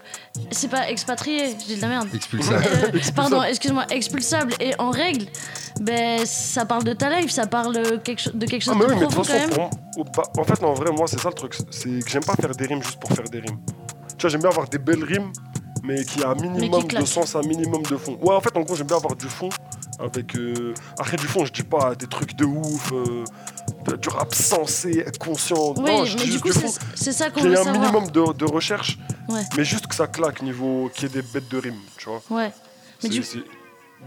c'est 0.50 0.68
pas 0.68 0.88
expatrié, 0.90 1.50
je 1.60 1.66
dis 1.66 1.76
de 1.76 1.80
la 1.82 1.88
merde. 1.88 2.08
Expulsable. 2.14 2.64
Euh, 2.94 2.98
pardon, 3.16 3.42
excuse-moi, 3.42 3.84
expulsable 3.90 4.52
et 4.60 4.74
en 4.78 4.90
règle, 4.90 5.26
ben 5.80 6.24
ça 6.24 6.64
parle 6.66 6.84
de 6.84 6.92
ta 6.92 7.10
life, 7.20 7.30
ça 7.30 7.46
parle 7.46 7.74
de 7.74 7.96
quelque, 7.96 8.28
de 8.36 8.46
quelque 8.46 8.62
chose 8.62 8.74
Ah, 8.76 8.78
mais 8.78 8.86
de 8.86 8.90
oui, 8.92 9.00
mais 9.00 9.06
de 9.06 9.12
profond 9.12 9.22
toute 9.22 9.32
quand 9.32 9.48
façon, 9.48 9.60
même. 9.60 9.70
pour 9.94 10.04
moi- 10.04 10.12
bah, 10.16 10.22
en 10.38 10.44
fait, 10.44 10.62
non, 10.62 10.68
en 10.68 10.74
vrai, 10.74 10.90
moi, 10.92 11.06
c'est 11.08 11.18
ça 11.20 11.28
le 11.30 11.34
truc. 11.34 11.54
C'est 11.70 12.00
que 12.04 12.08
j'aime 12.10 12.24
pas 12.24 12.34
faire 12.34 12.54
des 12.54 12.66
rimes 12.66 12.82
juste 12.82 13.00
pour 13.00 13.10
faire 13.10 13.24
des 13.24 13.40
rimes. 13.40 13.58
Tu 14.16 14.22
vois, 14.22 14.30
j'aime 14.30 14.40
bien 14.40 14.50
avoir 14.50 14.68
des 14.68 14.78
belles 14.78 15.02
rimes, 15.04 15.32
mais 15.82 16.04
qui 16.04 16.22
a 16.22 16.28
un 16.30 16.34
minimum 16.34 16.86
de 16.86 17.04
sens, 17.04 17.34
un 17.34 17.42
minimum 17.42 17.82
de 17.82 17.96
fond. 17.96 18.16
Ouais, 18.22 18.34
en 18.34 18.40
fait, 18.40 18.56
en 18.56 18.60
gros, 18.60 18.76
j'aime 18.76 18.86
bien 18.86 18.96
avoir 18.98 19.16
du 19.16 19.26
fond. 19.26 19.48
Avec. 19.98 20.36
euh, 20.36 20.74
Après, 20.98 21.16
du 21.16 21.26
fond, 21.26 21.44
je 21.44 21.52
dis 21.52 21.62
pas 21.64 21.94
des 21.96 22.06
trucs 22.06 22.36
de 22.36 22.44
ouf, 22.44 22.92
euh, 22.92 23.24
du 24.00 24.08
rap 24.08 24.34
sensé, 24.34 25.04
conscient. 25.18 25.74
Oui, 25.76 25.82
non, 25.84 26.04
je 26.04 26.16
mais 26.16 26.24
du 26.24 26.32
juste 26.32 26.42
coup, 26.42 26.50
du 26.52 26.58
c'est 26.94 27.12
ça 27.12 27.30
qu'on 27.30 27.40
Qu'il 27.40 27.46
y 27.46 27.48
veut 27.48 27.56
ait 27.56 27.60
un 27.60 27.64
savoir. 27.64 27.80
minimum 27.92 28.10
de, 28.10 28.32
de 28.32 28.44
recherche, 28.44 28.98
Ouais. 29.28 29.42
mais 29.56 29.64
juste 29.64 29.86
que 29.86 29.94
ça 29.94 30.06
claque 30.06 30.42
niveau. 30.42 30.90
qu'il 30.94 31.04
y 31.04 31.06
ait 31.06 31.22
des 31.22 31.22
bêtes 31.22 31.48
de 31.50 31.58
rimes, 31.58 31.74
tu 31.98 32.08
vois. 32.08 32.22
Ouais. 32.30 32.52
Mais 33.02 33.08
du- 33.08 33.22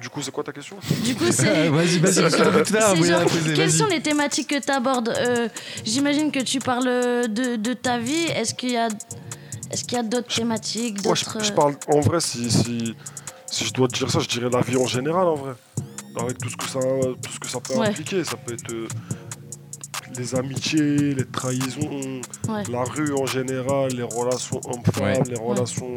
du 0.02 0.10
coup, 0.10 0.22
c'est 0.22 0.32
quoi 0.32 0.44
ta 0.44 0.52
question? 0.52 0.76
Du 1.06 1.16
coup, 1.16 1.24
c'est. 1.32 1.70
Vas-y, 1.70 2.00
vas-y, 2.00 3.56
quelles 3.56 3.72
sont 3.72 3.86
les 3.88 4.02
thématiques 4.02 4.50
que 4.50 4.60
tu 4.60 4.72
abordes 4.72 5.14
J'imagine 5.86 6.32
que 6.32 6.40
tu 6.42 6.60
parles 6.60 6.84
de, 7.30 7.56
de 7.56 7.74
ta 7.74 7.98
vie. 7.98 8.26
Est-ce 8.36 8.54
qu'il 8.54 8.72
y 8.72 8.78
a, 8.78 8.90
est-ce 9.72 9.84
qu'il 9.86 9.94
y 9.98 10.00
a 10.00 10.04
d'autres 10.04 10.34
thématiques 10.34 11.04
Moi, 11.06 11.16
je, 11.16 11.24
je 11.42 11.52
euh, 11.52 11.56
parle 11.56 11.76
en 11.88 12.02
vrai, 12.02 12.20
si, 12.20 12.52
si, 12.52 12.94
si 13.48 13.66
je 13.66 13.74
dois 13.74 13.88
te 13.88 13.96
dire 13.98 14.12
ça, 14.12 14.20
je 14.20 14.28
dirais 14.28 14.50
la 14.52 14.60
vie 14.62 14.76
en 14.78 14.86
général, 14.88 15.28
en 15.28 15.36
vrai. 15.36 15.54
Avec 16.20 16.38
tout 16.40 16.50
ce 16.50 16.58
que 16.58 16.66
ça, 16.68 16.80
tout 16.80 17.32
ce 17.32 17.40
que 17.40 17.48
ça 17.48 17.60
peut 17.62 17.76
Ouais. 17.76 17.88
impliquer. 17.88 18.24
Ça 18.26 18.36
peut 18.38 18.54
être 18.54 18.72
euh, 18.74 18.88
les 20.18 20.36
amitiés, 20.36 21.14
les 21.16 21.26
trahisons, 21.26 22.22
Ouais. 22.50 22.64
la 22.72 22.84
rue 22.84 23.14
en 23.14 23.26
général, 23.26 23.92
les 23.92 24.04
relations 24.04 24.60
hommes-femmes, 24.66 25.04
Ouais. 25.04 25.24
les 25.30 25.36
relations 25.40 25.96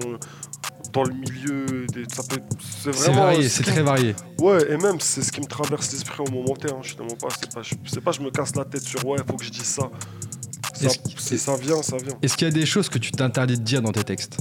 dans 0.93 1.03
le 1.05 1.15
milieu. 1.15 1.87
des- 1.93 2.05
ça 2.13 2.23
peut 2.29 2.41
c'est 2.83 2.91
vraiment. 2.91 3.23
varié, 3.25 3.43
ce 3.49 3.59
c'est 3.59 3.63
qui- 3.65 3.71
très 3.71 3.83
varié. 3.83 4.15
Ouais, 4.41 4.71
et 4.73 4.77
même, 4.77 5.01
c'est 5.01 5.23
ce 5.23 5.31
qui 5.33 5.41
me 5.41 5.47
traverse 5.47 5.93
l'esprit 5.93 6.21
au 6.27 6.31
moment 6.31 6.55
T. 6.55 6.69
Hein, 6.71 6.79
justement 6.83 7.15
pas. 7.21 7.29
C'est 7.39 7.53
pas, 7.53 7.63
je, 7.63 7.75
c'est 7.87 8.01
pas, 8.01 8.13
je 8.13 8.21
me 8.21 8.31
casse 8.31 8.55
la 8.57 8.65
tête 8.65 8.83
sur 8.83 9.05
ouais, 9.07 9.19
faut 9.27 9.37
que 9.37 9.45
je 9.45 9.51
dise 9.51 9.65
ça. 9.65 9.91
Ça, 10.75 11.57
vient, 11.57 11.83
ça 11.83 11.97
vient. 11.97 12.15
Est-ce 12.23 12.37
qu'il 12.37 12.47
y 12.47 12.51
a 12.51 12.55
des 12.55 12.67
choses 12.67 12.89
que 12.89 12.99
tu 12.99 13.11
t'interdis 13.11 13.59
de 13.59 13.63
dire 13.65 13.83
dans 13.83 13.91
tes 13.93 14.05
textes? 14.05 14.39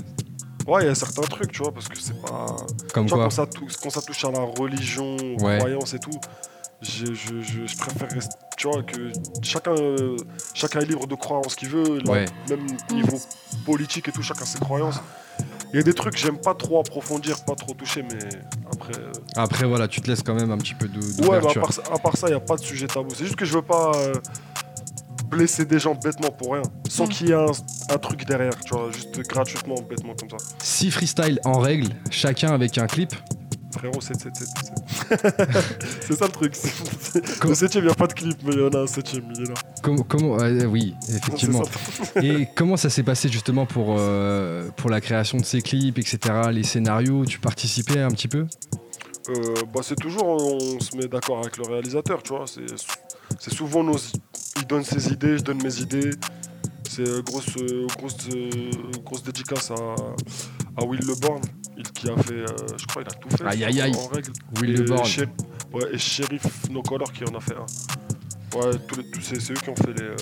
Ouais, 0.67 0.83
il 0.83 0.87
y 0.87 0.89
a 0.89 0.95
certains 0.95 1.21
trucs, 1.23 1.51
tu 1.51 1.63
vois, 1.63 1.73
parce 1.73 1.87
que 1.87 1.97
c'est 1.99 2.19
pas. 2.21 2.55
Comme 2.93 3.05
Tu 3.05 3.09
vois, 3.09 3.17
quoi? 3.19 3.23
quand 3.25 3.29
ça, 3.31 3.45
tou- 3.47 3.67
quand 3.81 3.89
ça 3.89 4.01
touche 4.01 4.23
à 4.25 4.31
la 4.31 4.39
religion, 4.41 5.15
aux 5.17 5.43
Ouais. 5.43 5.57
croyances 5.59 5.93
et 5.93 5.99
tout, 5.99 6.11
je, 6.81 7.05
je, 7.13 7.41
je, 7.41 7.65
je 7.65 7.77
préfère 7.77 8.09
rester- 8.09 8.35
tu 8.57 8.67
vois, 8.67 8.83
que 8.83 9.11
chacun, 9.41 9.71
euh, 9.75 10.15
chacun 10.53 10.79
est 10.81 10.85
libre 10.85 11.07
de 11.07 11.15
croire 11.15 11.41
en 11.45 11.49
ce 11.49 11.55
qu'il 11.55 11.69
veut, 11.69 11.99
là, 11.99 12.11
Ouais. 12.11 12.25
même 12.49 12.67
niveau 12.91 13.19
politique 13.65 14.07
et 14.07 14.11
tout, 14.11 14.21
chacun 14.21 14.45
ses 14.45 14.59
croyances. 14.59 14.99
Il 15.73 15.77
y 15.77 15.79
a 15.79 15.83
des 15.83 15.93
trucs 15.93 16.13
que 16.13 16.19
j'aime 16.19 16.37
pas 16.39 16.53
trop 16.55 16.79
approfondir, 16.79 17.43
pas 17.43 17.55
trop 17.55 17.73
toucher, 17.73 18.01
mais 18.03 18.17
après. 18.73 18.97
euh, 18.99 19.11
Après, 19.35 19.65
voilà, 19.67 19.87
tu 19.87 20.01
te 20.01 20.07
laisses 20.09 20.23
quand 20.23 20.33
même 20.35 20.49
un 20.51 20.57
petit 20.57 20.73
peu 20.75 20.87
de- 20.87 21.27
Ouais, 21.27 21.39
mais 21.41 21.51
à 21.51 21.53
part, 21.59 21.73
ça- 21.73 21.81
à 21.91 21.97
part 21.99 22.15
ça, 22.15 22.27
il 22.27 22.31
n'y 22.31 22.37
a 22.37 22.39
pas 22.39 22.55
de 22.55 22.61
sujet 22.61 22.87
tabou. 22.87 23.09
C'est 23.13 23.25
juste 23.25 23.35
que 23.35 23.43
je 23.45 23.53
veux 23.55 23.61
pas 23.63 23.91
euh, 23.95 24.13
blesser 25.29 25.65
des 25.65 25.77
gens 25.79 25.93
bêtement 25.93 26.31
pour 26.31 26.53
rien, 26.53 26.61
sans 26.89 27.05
Mm. 27.05 27.09
qu'il 27.09 27.27
y 27.27 27.31
ait 27.31 27.35
un, 27.35 27.51
un 27.89 27.97
truc 27.97 28.25
derrière, 28.25 28.55
tu 28.63 28.73
vois, 28.73 28.89
juste 28.93 29.19
gratuitement, 29.27 29.75
bêtement 29.81 30.13
comme 30.17 30.29
ça. 30.29 30.37
Si 30.63 30.89
freestyle 30.89 31.39
en 31.43 31.59
règle, 31.59 31.89
chacun 32.09 32.53
avec 32.53 32.77
un 32.77 32.87
clip, 32.87 33.13
Frérot, 33.77 34.01
7, 34.01 34.19
7, 34.21 34.35
7, 34.35 34.47
7. 34.47 35.85
c'est 36.01 36.13
ça 36.15 36.25
le 36.25 36.31
truc. 36.31 36.55
c'est- 36.55 36.71
c'est- 36.99 37.39
Comme- 37.39 37.51
Le 37.51 37.55
7 37.55 37.75
il 37.75 37.83
n'y 37.83 37.89
a 37.89 37.93
pas 37.95 38.07
de 38.07 38.13
clip, 38.13 38.37
mais 38.43 38.53
il 38.53 38.59
y 38.59 38.63
en 38.63 38.69
a 38.69 38.79
un 38.83 38.87
7 38.87 39.13
il 39.13 39.19
est 39.43 39.47
là. 39.47 39.53
comment, 39.83 40.03
comment 40.03 40.35
ouais, 40.35 40.65
oui, 40.65 40.95
effectivement. 41.09 41.63
C'est. 42.13 42.25
Et 42.25 42.47
comment 42.55 42.77
ça 42.77 42.89
s'est 42.89 43.03
passé 43.03 43.29
justement 43.29 43.65
pour, 43.65 43.95
euh, 43.99 44.69
pour 44.77 44.89
la 44.89 45.01
création 45.01 45.37
de 45.37 45.45
ces 45.45 45.61
clips, 45.61 45.97
etc., 45.99 46.19
les 46.51 46.63
scénarios 46.63 47.25
Tu 47.25 47.39
participais 47.39 47.99
un 48.01 48.09
petit 48.09 48.27
peu? 48.27 48.45
Euh, 49.29 49.53
bah, 49.73 49.81
c'est 49.83 49.95
toujours, 49.97 50.25
on 50.25 50.79
se 50.79 50.95
met 50.95 51.07
d'accord 51.07 51.39
avec 51.39 51.57
le 51.57 51.63
réalisateur, 51.65 52.23
tu 52.23 52.29
vois. 52.33 52.45
C'est, 52.47 52.65
c'est 53.39 53.53
souvent 53.53 53.83
nos. 53.83 53.97
Il 54.55 54.65
donne 54.67 54.83
ses 54.85 55.11
idées, 55.11 55.37
je 55.37 55.43
donne 55.43 55.61
mes 55.61 55.79
idées. 55.81 56.11
C'est 56.97 57.07
euh, 57.07 57.21
grosse, 57.21 57.45
euh, 57.61 57.85
grosse, 57.95 58.15
euh, 58.33 58.49
grosse 59.05 59.21
dédicace 59.21 59.69
à, 59.69 59.75
à 60.81 60.83
Will 60.83 60.99
LeBorn, 61.01 61.41
il 61.77 61.83
qui 61.91 62.09
a 62.09 62.17
fait, 62.17 62.33
euh, 62.33 62.45
je 62.75 62.87
crois, 62.87 63.03
il 63.03 63.07
a 63.07 63.11
tout 63.13 63.29
fait. 63.29 63.45
Aïe, 63.45 63.63
aïe, 63.65 63.81
aïe. 63.81 63.91
En 63.95 64.07
règle. 64.07 64.31
Will 64.59 64.71
et, 64.71 64.77
LeBorn. 64.77 65.07
Ouais, 65.73 65.83
et 65.93 65.97
Sheriff 65.99 66.67
No 66.71 66.81
Color 66.81 67.11
qui 67.13 67.23
en 67.25 67.35
a 67.35 67.39
fait 67.39 67.53
un. 67.53 68.57
Ouais, 68.57 68.71
tous 68.87 68.95
les- 68.99 69.11
tous- 69.11 69.21
c'est, 69.21 69.39
c'est 69.39 69.53
eux 69.53 69.57
qui 69.63 69.69
ont 69.69 69.75
fait 69.75 69.93
les, 69.93 70.05
euh, 70.05 70.15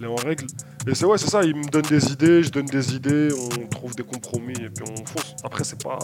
les 0.00 0.06
en 0.06 0.14
règle. 0.14 0.46
Et 0.86 0.94
c'est 0.94 1.04
ouais, 1.04 1.18
c'est 1.18 1.28
ça, 1.28 1.44
ils 1.44 1.54
me 1.54 1.68
donnent 1.68 1.82
des 1.82 2.10
idées, 2.10 2.42
je 2.42 2.50
donne 2.50 2.64
des 2.64 2.94
idées, 2.94 3.28
on 3.36 3.66
trouve 3.66 3.94
des 3.94 4.02
compromis 4.04 4.54
et 4.54 4.70
puis 4.70 4.84
on 4.90 5.04
fonce. 5.04 5.34
Après, 5.44 5.62
c'est 5.62 5.82
pas 5.82 5.98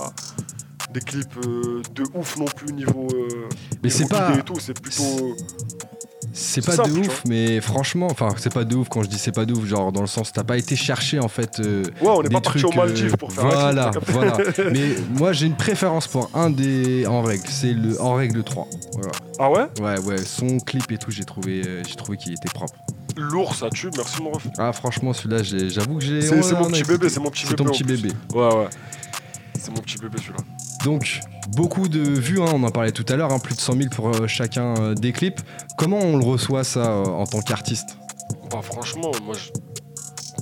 des 0.92 1.00
clips 1.00 1.34
euh, 1.46 1.80
de 1.94 2.02
ouf 2.12 2.36
non 2.36 2.44
plus 2.44 2.74
niveau. 2.74 3.08
Mais 3.82 3.88
c'est 3.88 4.06
pas, 4.06 4.36
et 4.36 4.42
tout, 4.42 4.58
c'est 4.60 4.78
plutôt. 4.78 5.02
c'est 5.02 5.87
c'est 6.32 6.64
pas 6.64 6.72
simple, 6.72 6.90
de 6.92 6.98
ouf, 7.00 7.22
mais 7.26 7.60
franchement, 7.60 8.08
enfin, 8.10 8.28
c'est 8.36 8.52
pas 8.52 8.64
de 8.64 8.74
ouf 8.76 8.88
quand 8.88 9.02
je 9.02 9.08
dis 9.08 9.18
c'est 9.18 9.32
pas 9.32 9.44
de 9.44 9.52
ouf, 9.54 9.64
genre 9.66 9.92
dans 9.92 10.00
le 10.02 10.06
sens, 10.06 10.32
t'as 10.32 10.44
pas 10.44 10.56
été 10.56 10.76
chercher 10.76 11.18
en 11.20 11.28
fait. 11.28 11.60
euh, 11.60 11.82
Ouais, 12.00 12.08
on 12.08 12.22
n'est 12.22 12.28
des 12.28 12.34
pas 12.34 12.40
parti 12.40 12.60
trucs, 12.60 12.72
aux 12.72 12.76
Maldives 12.76 13.14
euh, 13.14 13.16
pour 13.16 13.32
faire 13.32 13.46
voilà, 13.46 13.90
t'as 13.92 14.00
voilà. 14.12 14.36
Mais 14.72 14.94
moi 15.10 15.32
j'ai 15.32 15.46
une 15.46 15.56
préférence 15.56 16.06
pour 16.06 16.30
un 16.34 16.50
des 16.50 17.06
en 17.06 17.22
règle, 17.22 17.44
c'est 17.48 17.72
le 17.72 18.00
en 18.00 18.14
règle 18.14 18.42
3. 18.42 18.68
Voilà. 18.94 19.12
Ah 19.38 19.50
ouais? 19.50 19.66
Ouais, 19.80 19.98
ouais, 20.00 20.18
son 20.18 20.58
clip 20.58 20.90
et 20.92 20.98
tout, 20.98 21.10
j'ai 21.10 21.24
trouvé, 21.24 21.62
euh, 21.66 21.82
j'ai 21.88 21.94
trouvé 21.96 22.16
qu'il 22.16 22.32
était 22.32 22.48
propre. 22.52 22.74
Lourd, 23.16 23.54
ça 23.54 23.68
tue, 23.70 23.90
merci 23.96 24.22
mon 24.22 24.30
ref. 24.30 24.46
Ah, 24.58 24.72
franchement, 24.72 25.12
celui-là, 25.12 25.42
j'avoue 25.42 25.98
que 25.98 26.04
j'ai. 26.04 26.20
C'est 26.22 26.40
c'est 26.42 26.54
en 26.54 26.60
mon 26.60 26.66
a 26.66 26.70
petit 26.70 26.84
bébé, 26.84 27.08
c'est 27.08 27.18
mon 27.20 27.30
petit 27.30 27.46
C'est 27.46 27.56
bébé. 27.56 27.64
ton 27.64 27.68
en 27.68 27.72
petit 27.72 27.82
bébé. 27.84 28.08
Ouais, 28.32 28.54
ouais. 28.54 28.68
C'est 29.58 29.70
mon 29.70 29.78
petit 29.82 29.98
bébé 29.98 30.18
celui-là. 30.18 30.38
Donc, 30.84 31.20
Beaucoup 31.56 31.88
de 31.88 32.00
vues, 32.00 32.42
hein, 32.42 32.50
on 32.52 32.62
en 32.62 32.70
parlait 32.70 32.92
tout 32.92 33.06
à 33.08 33.16
l'heure, 33.16 33.32
hein, 33.32 33.38
plus 33.38 33.54
de 33.54 33.60
100 33.60 33.72
000 33.72 33.88
pour 33.88 34.08
euh, 34.14 34.26
chacun 34.26 34.74
euh, 34.76 34.94
des 34.94 35.12
clips. 35.12 35.40
Comment 35.78 35.96
on 35.98 36.18
le 36.18 36.24
reçoit 36.24 36.62
ça 36.62 36.80
euh, 36.90 37.04
en 37.04 37.24
tant 37.24 37.40
qu'artiste? 37.40 37.96
Bah 38.50 38.60
franchement, 38.62 39.10
moi 39.24 39.34
je, 39.34 39.48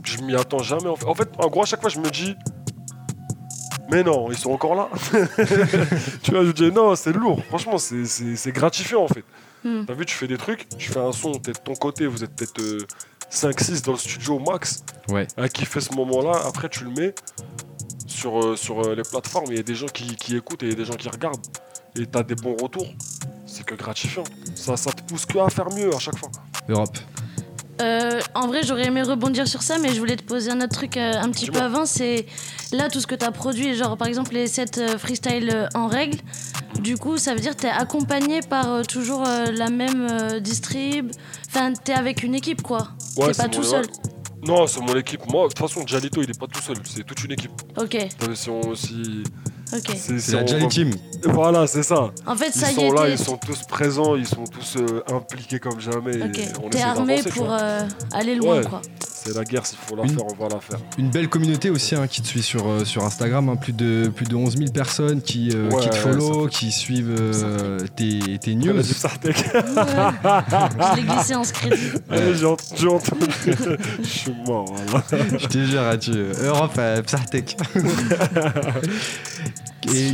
je 0.05 0.21
m'y 0.23 0.35
attends 0.35 0.59
jamais. 0.65 0.89
En 0.89 0.97
fait. 0.97 1.07
en 1.07 1.15
fait, 1.15 1.29
en 1.39 1.47
gros, 1.49 1.63
à 1.63 1.65
chaque 1.65 1.81
fois, 1.81 1.91
je 1.91 2.01
me 2.01 2.11
dis. 2.11 2.35
Mais 3.89 4.03
non, 4.03 4.33
ils 4.33 4.37
sont 4.37 4.51
encore 4.51 4.75
là. 4.75 4.89
tu 6.25 6.33
vois, 6.33 6.43
je 6.43 6.49
me 6.49 6.53
dis 6.53 6.73
non, 6.73 6.97
c'est 6.97 7.13
lourd. 7.13 7.41
Franchement, 7.45 7.79
c'est- 7.79 8.05
c'est 8.05 8.35
c'est 8.35 8.51
gratifiant 8.53 9.05
en 9.05 9.09
fait. 9.09 9.25
Hmm. 9.63 9.85
T'as 9.87 9.95
vu, 9.95 10.05
tu 10.07 10.15
fais 10.17 10.27
des 10.27 10.37
trucs, 10.39 10.69
tu 10.77 10.91
fais 10.91 10.99
un 10.99 11.13
son, 11.13 11.33
t'es 11.35 11.53
de 11.53 11.59
ton 11.59 11.75
côté, 11.75 12.07
vous 12.09 12.25
êtes 12.25 12.35
peut-être 12.35 12.61
5-6 13.31 13.85
dans 13.85 13.93
le 13.93 13.99
studio 13.99 14.41
max 14.41 14.83
Ouais. 15.09 15.29
à 15.37 15.49
kiffer 15.49 15.81
ce 15.81 15.95
moment-là. 15.95 16.33
Après, 16.47 16.69
tu 16.69 16.83
le 16.83 16.91
mets 16.91 17.15
sur, 18.17 18.43
euh, 18.43 18.57
sur 18.57 18.81
euh, 18.81 18.95
les 18.95 19.03
plateformes. 19.03 19.47
Il 19.51 19.57
y 19.57 19.61
a 19.61 19.63
des 19.63 19.75
gens 19.75 19.87
qui, 19.87 20.17
qui 20.17 20.37
écoutent 20.37 20.63
et 20.63 20.67
il 20.67 20.71
y 20.71 20.75
a 20.75 20.77
des 20.77 20.85
gens 20.85 20.95
qui 20.95 21.09
regardent. 21.09 21.47
Et 21.99 22.07
t'as 22.07 22.23
des 22.23 22.35
bons 22.35 22.57
retours. 22.57 22.89
C'est 23.47 23.65
que 23.65 23.75
gratifiant. 23.75 24.25
Ça, 24.55 24.77
ça 24.77 24.93
te 24.93 25.03
pousse 25.03 25.25
que 25.27 25.39
à 25.39 25.49
faire 25.49 25.71
mieux 25.71 25.95
à 25.95 25.99
chaque 25.99 26.19
fois. 26.19 26.31
Europe. 26.69 26.97
Euh, 27.83 28.21
en 28.35 28.47
vrai, 28.47 28.63
j'aurais 28.65 28.87
aimé 28.87 29.03
rebondir 29.03 29.47
sur 29.47 29.63
ça, 29.63 29.79
mais 29.79 29.91
je 29.93 29.99
voulais 29.99 30.17
te 30.17 30.23
poser 30.23 30.51
un 30.51 30.61
autre 30.63 30.75
truc 30.75 30.97
euh, 30.97 31.13
un 31.15 31.31
petit 31.31 31.51
peu 31.51 31.61
avant. 31.61 31.85
C'est 31.85 32.27
là 32.73 32.89
tout 32.89 33.01
ce 33.01 33.07
que 33.07 33.15
tu 33.15 33.25
as 33.25 33.33
produit, 33.33 33.75
genre 33.75 33.99
par 33.99 34.09
exemple 34.09 34.33
les 34.33 34.47
sets 34.47 34.79
euh, 34.79 34.97
freestyle 34.99 35.51
euh, 35.55 35.69
en 35.75 35.87
règle. 35.87 36.19
Du 36.81 36.97
coup, 36.97 37.19
ça 37.19 37.35
veut 37.35 37.41
dire 37.41 37.55
que 37.55 37.61
tu 37.61 37.67
es 37.67 37.71
accompagné 37.71 38.41
par 38.41 38.73
euh, 38.73 38.83
toujours 38.83 39.25
euh, 39.27 39.53
la 39.53 39.69
même 39.69 40.07
euh, 40.11 40.41
distrib. 40.41 41.11
Enfin, 41.49 41.73
tu 41.73 41.93
es 41.93 41.95
avec 41.95 42.23
une 42.23 42.35
équipe 42.35 42.63
quoi. 42.63 42.89
Ouais, 43.17 43.29
T'es 43.29 43.35
c'est 43.35 43.43
pas 43.43 43.49
tout 43.49 43.63
seul. 43.63 43.85
Non, 44.43 44.67
c'est 44.67 44.81
mon 44.81 44.95
équipe. 44.97 45.27
Moi, 45.31 45.45
de 45.45 45.49
toute 45.49 45.59
façon, 45.59 45.87
Jalito, 45.87 46.23
il 46.23 46.31
est 46.31 46.39
pas 46.39 46.47
tout 46.47 46.61
seul. 46.61 46.77
C'est 46.85 47.05
toute 47.05 47.23
une 47.25 47.33
équipe. 47.33 47.53
Ok, 47.77 47.97
si 48.35 48.51
on. 48.51 48.75
Ok. 49.73 49.97
C'est 49.97 50.19
si 50.21 50.31
la 50.33 50.45
va- 50.45 50.67
Team. 50.67 50.91
Voilà, 51.25 51.67
c'est 51.67 51.83
ça. 51.83 52.11
En 52.27 52.37
fait, 52.37 52.51
Ils 52.55 52.61
ça 52.61 52.71
y 52.71 52.75
sont 52.75 52.83
est, 52.83 52.95
là, 52.95 53.09
ils 53.09 53.19
sont 53.19 53.37
tous 53.37 53.63
présents, 53.65 54.15
ils 54.17 54.27
sont 54.27 54.45
tous 54.45 54.77
euh, 54.77 55.03
impliqués 55.13 55.59
comme 55.59 55.81
jamais. 55.81 56.23
ok. 56.23 56.41
on 56.65 56.69
T'es 56.71 56.83
armé 56.83 57.21
pour 57.23 57.53
euh, 57.53 57.83
aller 58.13 58.35
loin 58.37 58.59
Ouais. 58.59 58.65
quoi. 58.65 58.81
C'est 59.01 59.35
la 59.35 59.43
guerre, 59.45 59.67
s'il 59.67 59.79
faut 59.79 59.97
la 59.97 60.05
Une- 60.05 60.11
faire, 60.11 60.25
on 60.25 60.35
va 60.41 60.49
la 60.55 60.61
faire. 60.61 60.79
Une 60.99 61.11
belle 61.11 61.29
communauté 61.29 61.69
aussi 61.71 61.97
hein, 61.97 62.07
qui 62.07 62.23
te 62.23 62.29
suit 62.29 62.43
sur, 62.45 62.69
euh, 62.69 62.85
sur 62.85 63.03
Instagram, 63.03 63.49
hein, 63.49 63.57
plus, 63.57 63.73
de, 63.73 64.09
plus 64.15 64.27
de 64.27 64.37
11 64.37 64.57
000 64.57 64.71
personnes 64.71 65.21
qui, 65.21 65.51
euh, 65.53 65.69
Ouais, 65.71 65.83
qui 65.83 65.91
te 65.91 65.97
follow, 65.97 66.47
qui 66.47 66.71
suivent 66.71 67.17
euh, 67.19 67.81
tes, 67.97 68.39
tes 68.39 68.55
news. 68.55 68.81
Je 68.85 68.95
l'ai 70.97 71.03
glissé 71.03 71.35
en 71.35 71.43
crédit. 71.43 71.91
J'ai 72.35 72.47
ent- 72.47 72.57
j'ai 72.77 72.87
entendu. 72.89 73.27
Je 74.01 74.05
suis 74.09 74.33
mort. 74.47 74.73
voilà. 74.87 75.05
Je 75.39 75.47
te 75.49 75.59
jure, 75.65 75.81
hein, 75.83 75.99
tu... 75.99 76.13
Europe, 76.45 76.75
euh, 76.79 77.03
Psartec. 77.03 77.57
Et 79.95 80.13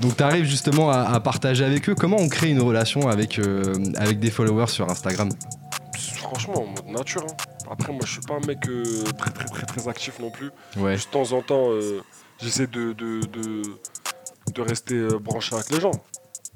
donc 0.00 0.16
tu 0.16 0.22
arrives 0.22 0.44
justement 0.44 0.90
à, 0.90 1.00
à 1.00 1.20
partager 1.20 1.64
avec 1.64 1.88
eux. 1.88 1.94
Comment 1.94 2.16
on 2.18 2.28
crée 2.28 2.50
une 2.50 2.60
relation 2.60 3.08
avec, 3.08 3.38
euh, 3.38 3.74
avec 3.96 4.18
des 4.20 4.30
followers 4.30 4.68
sur 4.68 4.88
Instagram? 4.90 5.28
Franchement, 6.16 6.62
en 6.62 6.66
mode 6.66 6.96
nature. 6.98 7.22
hein. 7.28 7.34
Après, 7.70 7.92
moi, 7.92 8.02
je 8.04 8.12
suis 8.12 8.20
pas 8.20 8.34
un 8.34 8.46
mec 8.46 8.58
euh, 8.68 8.82
très, 9.18 9.30
très, 9.30 9.44
très, 9.44 9.66
très 9.66 9.88
actif 9.88 10.18
non 10.20 10.30
plus. 10.30 10.50
Ouais. 10.76 10.96
De 10.96 11.02
temps 11.02 11.32
en 11.32 11.42
temps, 11.42 11.70
euh, 11.70 12.00
j'essaie 12.42 12.66
de, 12.66 12.92
de, 12.92 13.20
de, 13.26 13.62
de 14.54 14.60
rester 14.62 15.06
branché 15.20 15.54
avec 15.54 15.70
les 15.70 15.80
gens. 15.80 15.92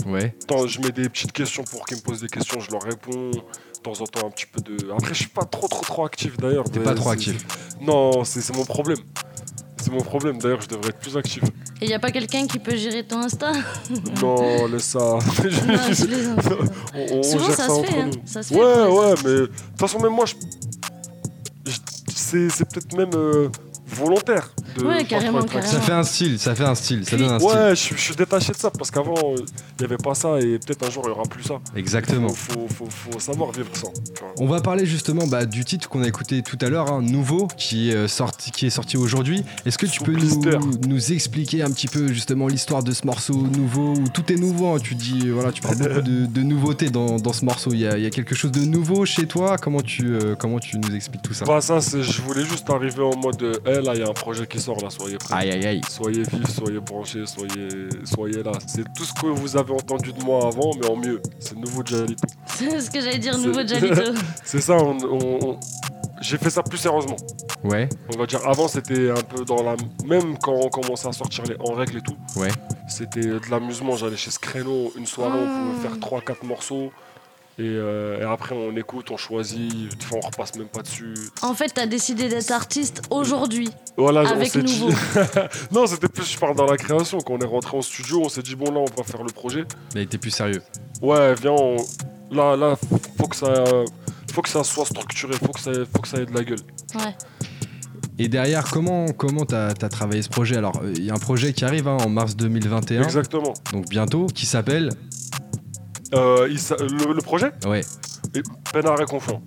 Ouais. 0.07 0.35
Tant, 0.47 0.67
je 0.67 0.81
mets 0.81 0.91
des 0.91 1.09
petites 1.09 1.33
questions 1.33 1.65
pour 1.65 1.85
qu'ils 1.87 1.97
me 1.99 2.03
posent 2.03 2.21
des 2.21 2.29
questions, 2.29 2.61
je 2.61 2.71
leur 2.71 2.83
réponds. 2.83 3.31
De 3.31 3.83
temps 3.83 4.01
en 4.01 4.07
temps, 4.07 4.27
un 4.27 4.31
petit 4.31 4.47
peu 4.47 4.61
de. 4.61 4.91
Après, 4.91 5.15
je 5.15 5.21
suis 5.21 5.29
pas 5.29 5.45
trop, 5.45 5.69
trop, 5.69 5.83
trop 5.83 6.05
actif 6.05 6.37
d'ailleurs. 6.37 6.65
T'es 6.65 6.81
pas 6.81 6.95
trop 6.95 7.11
actif. 7.11 7.47
Non, 7.81 8.25
c'est 8.25 8.41
c'est 8.41 8.55
mon 8.57 8.65
problème. 8.65 8.99
C'est 9.89 9.95
mon 9.95 10.03
problème. 10.03 10.39
D'ailleurs, 10.39 10.61
je 10.61 10.69
devrais 10.69 10.91
être 10.91 10.99
plus 10.99 11.17
actif. 11.17 11.43
Et 11.81 11.87
y 11.87 11.95
a 11.95 11.99
pas 11.99 12.11
quelqu'un 12.11 12.47
qui 12.47 12.59
peut 12.59 12.77
gérer 12.77 13.05
ton 13.05 13.21
Insta? 13.21 13.53
Non, 14.21 14.67
laisse 14.67 14.85
ça. 14.85 14.99
Non, 14.99 15.19
on, 16.95 17.19
on 17.19 17.23
Souvent 17.23 17.47
gère 17.47 17.57
ça 17.57 17.63
ça, 17.63 17.67
se 17.69 17.73
entre 17.73 17.89
fait, 17.89 18.01
hein. 18.01 18.11
nous. 18.13 18.21
ça 18.27 18.43
se 18.43 18.53
fait. 18.53 18.61
Ouais, 18.61 18.87
ouais, 18.87 19.15
mais 19.25 19.31
de 19.31 19.47
toute 19.47 19.81
façon, 19.81 19.99
même 20.01 20.13
moi, 20.13 20.27
je, 20.27 20.35
c'est 22.15 22.69
peut-être 22.69 22.95
même 22.95 23.11
euh, 23.15 23.49
volontaire. 23.89 24.51
De 24.77 24.85
Ouais, 24.85 25.05
carrément. 25.05 25.41
Ça 25.47 25.81
fait 25.81 25.93
un 25.93 26.03
style, 26.03 26.39
ça 26.39 26.55
fait 26.55 26.65
un 26.65 26.75
style, 26.75 27.05
ça 27.05 27.17
donne 27.17 27.31
un 27.31 27.39
style. 27.39 27.51
Ouais, 27.51 27.75
je, 27.77 27.95
je 27.95 28.01
suis 28.01 28.15
détaché 28.17 28.53
de 28.53 28.57
ça 28.59 28.71
parce 28.71 28.91
qu'avant, 28.91 29.15
euh, 29.17 29.37
il 29.39 29.81
n'y 29.81 29.85
avait 29.85 29.97
pas 29.97 30.15
ça 30.15 30.39
et 30.41 30.59
peut-être 30.59 30.87
un 30.87 30.91
jour, 30.91 31.03
il 31.07 31.11
n'y 31.11 31.15
aura 31.15 31.25
plus 31.25 31.43
ça. 31.43 31.61
Exactement. 31.75 32.29
Faut, 32.29 32.67
faut, 32.69 32.87
faut, 32.87 33.11
faut 33.13 33.19
savoir 33.21 33.53
vivre 33.53 33.69
sans. 33.73 33.93
vois. 34.21 34.33
On 34.39 34.47
va 34.47 34.61
parler 34.61 34.87
justement 34.87 35.27
bah, 35.27 35.47
du 35.47 35.65
titre 35.65 35.89
qu'on 35.89 36.03
a 36.03 36.07
écouté 36.09 36.43
tout 36.43 36.59
à 36.61 36.69
l'heure, 36.69 36.93
hein, 36.93 37.03
nouveau, 37.03 37.49
qui 37.57 37.91
est, 37.91 37.95
euh, 37.95 38.09
sorti, 38.09 38.51
qui 38.51 38.67
est 38.67 38.71
sorti 38.71 38.97
aujourd'hui. 38.97 39.43
Est-ce 39.67 39.79
que 39.79 39.87
tu 39.87 39.99
Sous 39.99 40.05
peux 40.05 40.13
nous, 40.13 40.71
nous 40.87 41.13
expliquer 41.13 41.63
un 41.63 41.71
petit 41.71 41.89
peu 41.89 42.09
justement 42.09 42.47
l'histoire 42.47 42.83
de 42.83 42.93
ce 42.93 43.07
morceau 43.07 43.35
nouveau 43.35 43.95
où 43.95 44.09
tout 44.09 44.31
est 44.33 44.37
nouveau 44.37 44.75
hein, 44.75 44.79
Tu 44.83 44.95
dis, 44.95 45.27
euh, 45.27 45.33
voilà, 45.33 45.51
tu 45.53 45.63
parles 45.63 45.77
beaucoup 45.77 46.03
de, 46.03 46.27
de 46.27 46.43
nouveautés 46.43 46.91
dans, 46.91 47.17
dans 47.17 47.33
ce 47.33 47.45
morceau. 47.45 47.73
Il 47.73 47.81
y, 47.81 47.87
a, 47.87 47.97
il 47.97 48.05
y 48.05 48.07
a 48.07 48.11
quelque 48.11 48.35
chose 48.35 48.53
de 48.53 48.61
nouveau 48.61 49.05
chez 49.07 49.27
toi? 49.27 49.57
Comment 49.59 49.81
tu, 49.81 50.07
euh, 50.15 50.35
comment 50.39 50.59
tu 50.59 50.79
nous 50.79 50.95
expliques 50.95 51.23
tout 51.23 51.35
ça? 51.35 51.45
Bah, 51.45 51.61
ça, 51.61 51.79
je 51.81 52.23
voulais 52.23 52.45
juste 52.45 52.69
arriver 52.71 53.03
en 53.03 53.17
mode 53.17 53.43
euh, 53.43 53.55
Là, 53.81 53.95
il 53.95 54.01
y 54.01 54.03
a 54.05 54.09
un 54.09 54.13
projet 54.13 54.47
qui 54.47 54.61
sort, 54.61 54.81
là, 54.83 54.91
soyez 54.91 55.17
prêts. 55.19 55.35
Aïe 55.35 55.51
aïe 55.51 55.67
aïe. 55.67 55.81
Soyez 55.89 56.23
vifs, 56.23 56.51
soyez 56.55 56.81
branchés, 56.81 57.25
soyez, 57.27 57.89
soyez 58.05 58.43
là. 58.43 58.53
C'est 58.67 58.85
tout 58.95 59.05
ce 59.05 59.13
que 59.15 59.27
vous 59.27 59.57
avez 59.57 59.73
entendu 59.73 60.13
de 60.13 60.23
moi 60.23 60.47
avant, 60.47 60.71
mais 60.81 60.87
en 60.89 60.97
mieux. 60.97 61.21
C'est 61.39 61.55
le 61.55 61.61
nouveau 61.61 61.83
Jalito. 61.85 62.27
C'est 62.47 62.81
ce 62.81 62.91
que 62.91 63.01
j'allais 63.01 63.19
dire, 63.19 63.37
nouveau 63.39 63.67
Jalito. 63.67 64.13
C'est 64.45 64.61
ça, 64.61 64.77
on- 64.77 64.99
on- 65.05 65.39
on- 65.51 65.61
j'ai 66.21 66.37
fait 66.37 66.51
ça 66.51 66.65
plus 66.65 66.79
sérieusement. 66.79 67.15
Ouais, 67.63 67.89
On 68.13 68.19
va 68.19 68.27
dire, 68.27 68.41
avant, 68.45 68.67
c'était 68.67 69.11
un 69.11 69.21
peu 69.23 69.45
dans 69.45 69.63
la. 69.63 69.77
Même 70.05 70.37
quand 70.39 70.53
on 70.53 70.69
commençait 70.69 71.07
à 71.09 71.13
sortir 71.13 71.45
les 71.45 71.57
en 71.61 71.75
règle 71.75 71.99
et 71.99 72.01
tout, 72.01 72.17
ouais. 72.37 72.49
c'était 72.89 73.21
de 73.21 73.41
l'amusement. 73.51 73.97
J'allais 73.97 74.17
chez 74.17 74.31
Screno, 74.33 74.93
une 74.97 75.07
soirée, 75.07 75.39
on 75.39 75.47
Mm. 75.47 75.75
pouvait 75.77 75.89
faire 75.89 75.99
3-4 76.01 76.45
morceaux. 76.45 76.91
Et, 77.59 77.63
euh, 77.65 78.21
et 78.21 78.23
après, 78.23 78.55
on 78.55 78.77
écoute, 78.77 79.11
on 79.11 79.17
choisit. 79.17 79.73
On 80.13 80.21
repasse 80.21 80.55
même 80.57 80.69
pas 80.69 80.83
dessus. 80.83 81.13
En 81.43 81.55
fait, 81.55 81.73
t'as 81.75 81.87
décidé 81.87 82.29
d'être 82.29 82.53
artiste 82.53 83.03
aujourd'hui. 83.11 83.69
Voilà, 83.97 84.23
on 84.23 84.27
Avec 84.27 84.49
s'est 84.53 84.63
dit- 84.63 84.81
nouveau. 84.81 84.97
non, 85.73 85.87
c'était 85.89 86.07
plus, 86.09 86.25
je 86.31 86.39
parle 86.39 86.55
dans 86.57 86.67
la 86.67 86.77
création. 86.77 87.19
Quand 87.19 87.35
on 87.35 87.39
est 87.41 87.45
rentré 87.47 87.77
en 87.77 87.83
studio, 87.83 88.23
on 88.25 88.29
s'est 88.29 88.43
dit, 88.43 88.55
bon, 88.55 88.71
là, 88.71 88.79
on 88.81 88.85
va 88.97 89.03
faire 89.03 89.25
le 89.25 89.33
projet. 89.33 89.65
Il 89.93 89.99
a 89.99 90.03
été 90.03 90.19
plus 90.19 90.31
sérieux. 90.31 90.63
Ouais, 91.03 91.35
viens, 91.35 91.51
on- 91.51 91.77
là, 92.31 92.57
là, 92.57 92.77
faut 93.19 93.27
que 93.27 93.35
ça, 93.35 93.53
faut 94.33 94.43
que 94.43 94.49
ça 94.49 94.63
soit 94.63 94.85
structuré, 94.87 95.33
faut 95.35 95.49
que 95.53 95.59
ça, 95.61 95.73
faut 95.93 96.01
que 96.01 96.07
ça 96.09 96.19
ait 96.19 96.27
de 96.27 96.35
la 96.35 96.45
gueule. 96.45 96.61
Ouais. 96.95 97.17
Et 98.21 98.29
derrière, 98.29 98.65
comment 98.71 99.07
comment 99.13 99.45
t'as 99.45 99.69
as 99.69 99.89
travaillé 99.89 100.23
ce 100.23 100.29
projet? 100.29 100.57
Alors, 100.57 100.81
euh, 100.83 100.93
il 100.97 101.05
y 101.05 101.11
a 101.11 101.15
un 101.15 101.19
projet 101.19 101.53
qui 101.53 101.65
arrive 101.65 101.87
hein, 101.87 101.97
en 102.05 102.09
mars 102.09 102.35
2021, 102.37 103.03
Exactement. 103.03 103.55
donc 103.73 103.89
bientôt, 103.89 104.27
qui 104.27 104.45
s'appelle 104.47 104.91
Euh, 106.15 106.49
il 106.51 106.59
s'a- 106.59 106.77
le, 106.77 107.13
le 107.13 107.21
projet 107.23 107.53
ouais, 107.67 107.83
Pénard 108.73 109.01
est 109.01 109.05
confiant. 109.07 109.43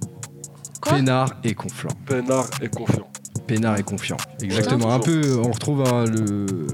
Quoi 0.82 0.94
Pénard 0.94 1.34
et 1.44 1.54
Conflant. 1.54 1.92
Pénard 2.08 2.48
est 2.62 2.70
confiant. 2.70 3.08
Pénard 3.46 3.78
et 3.78 3.84
confiant. 3.84 4.18
Exactement. 4.42 4.92
Un 4.92 5.00
peu, 5.00 5.38
on 5.44 5.52
retrouve 5.52 5.84
hein, 5.88 6.06
le, 6.06 6.46
le- 6.46 6.68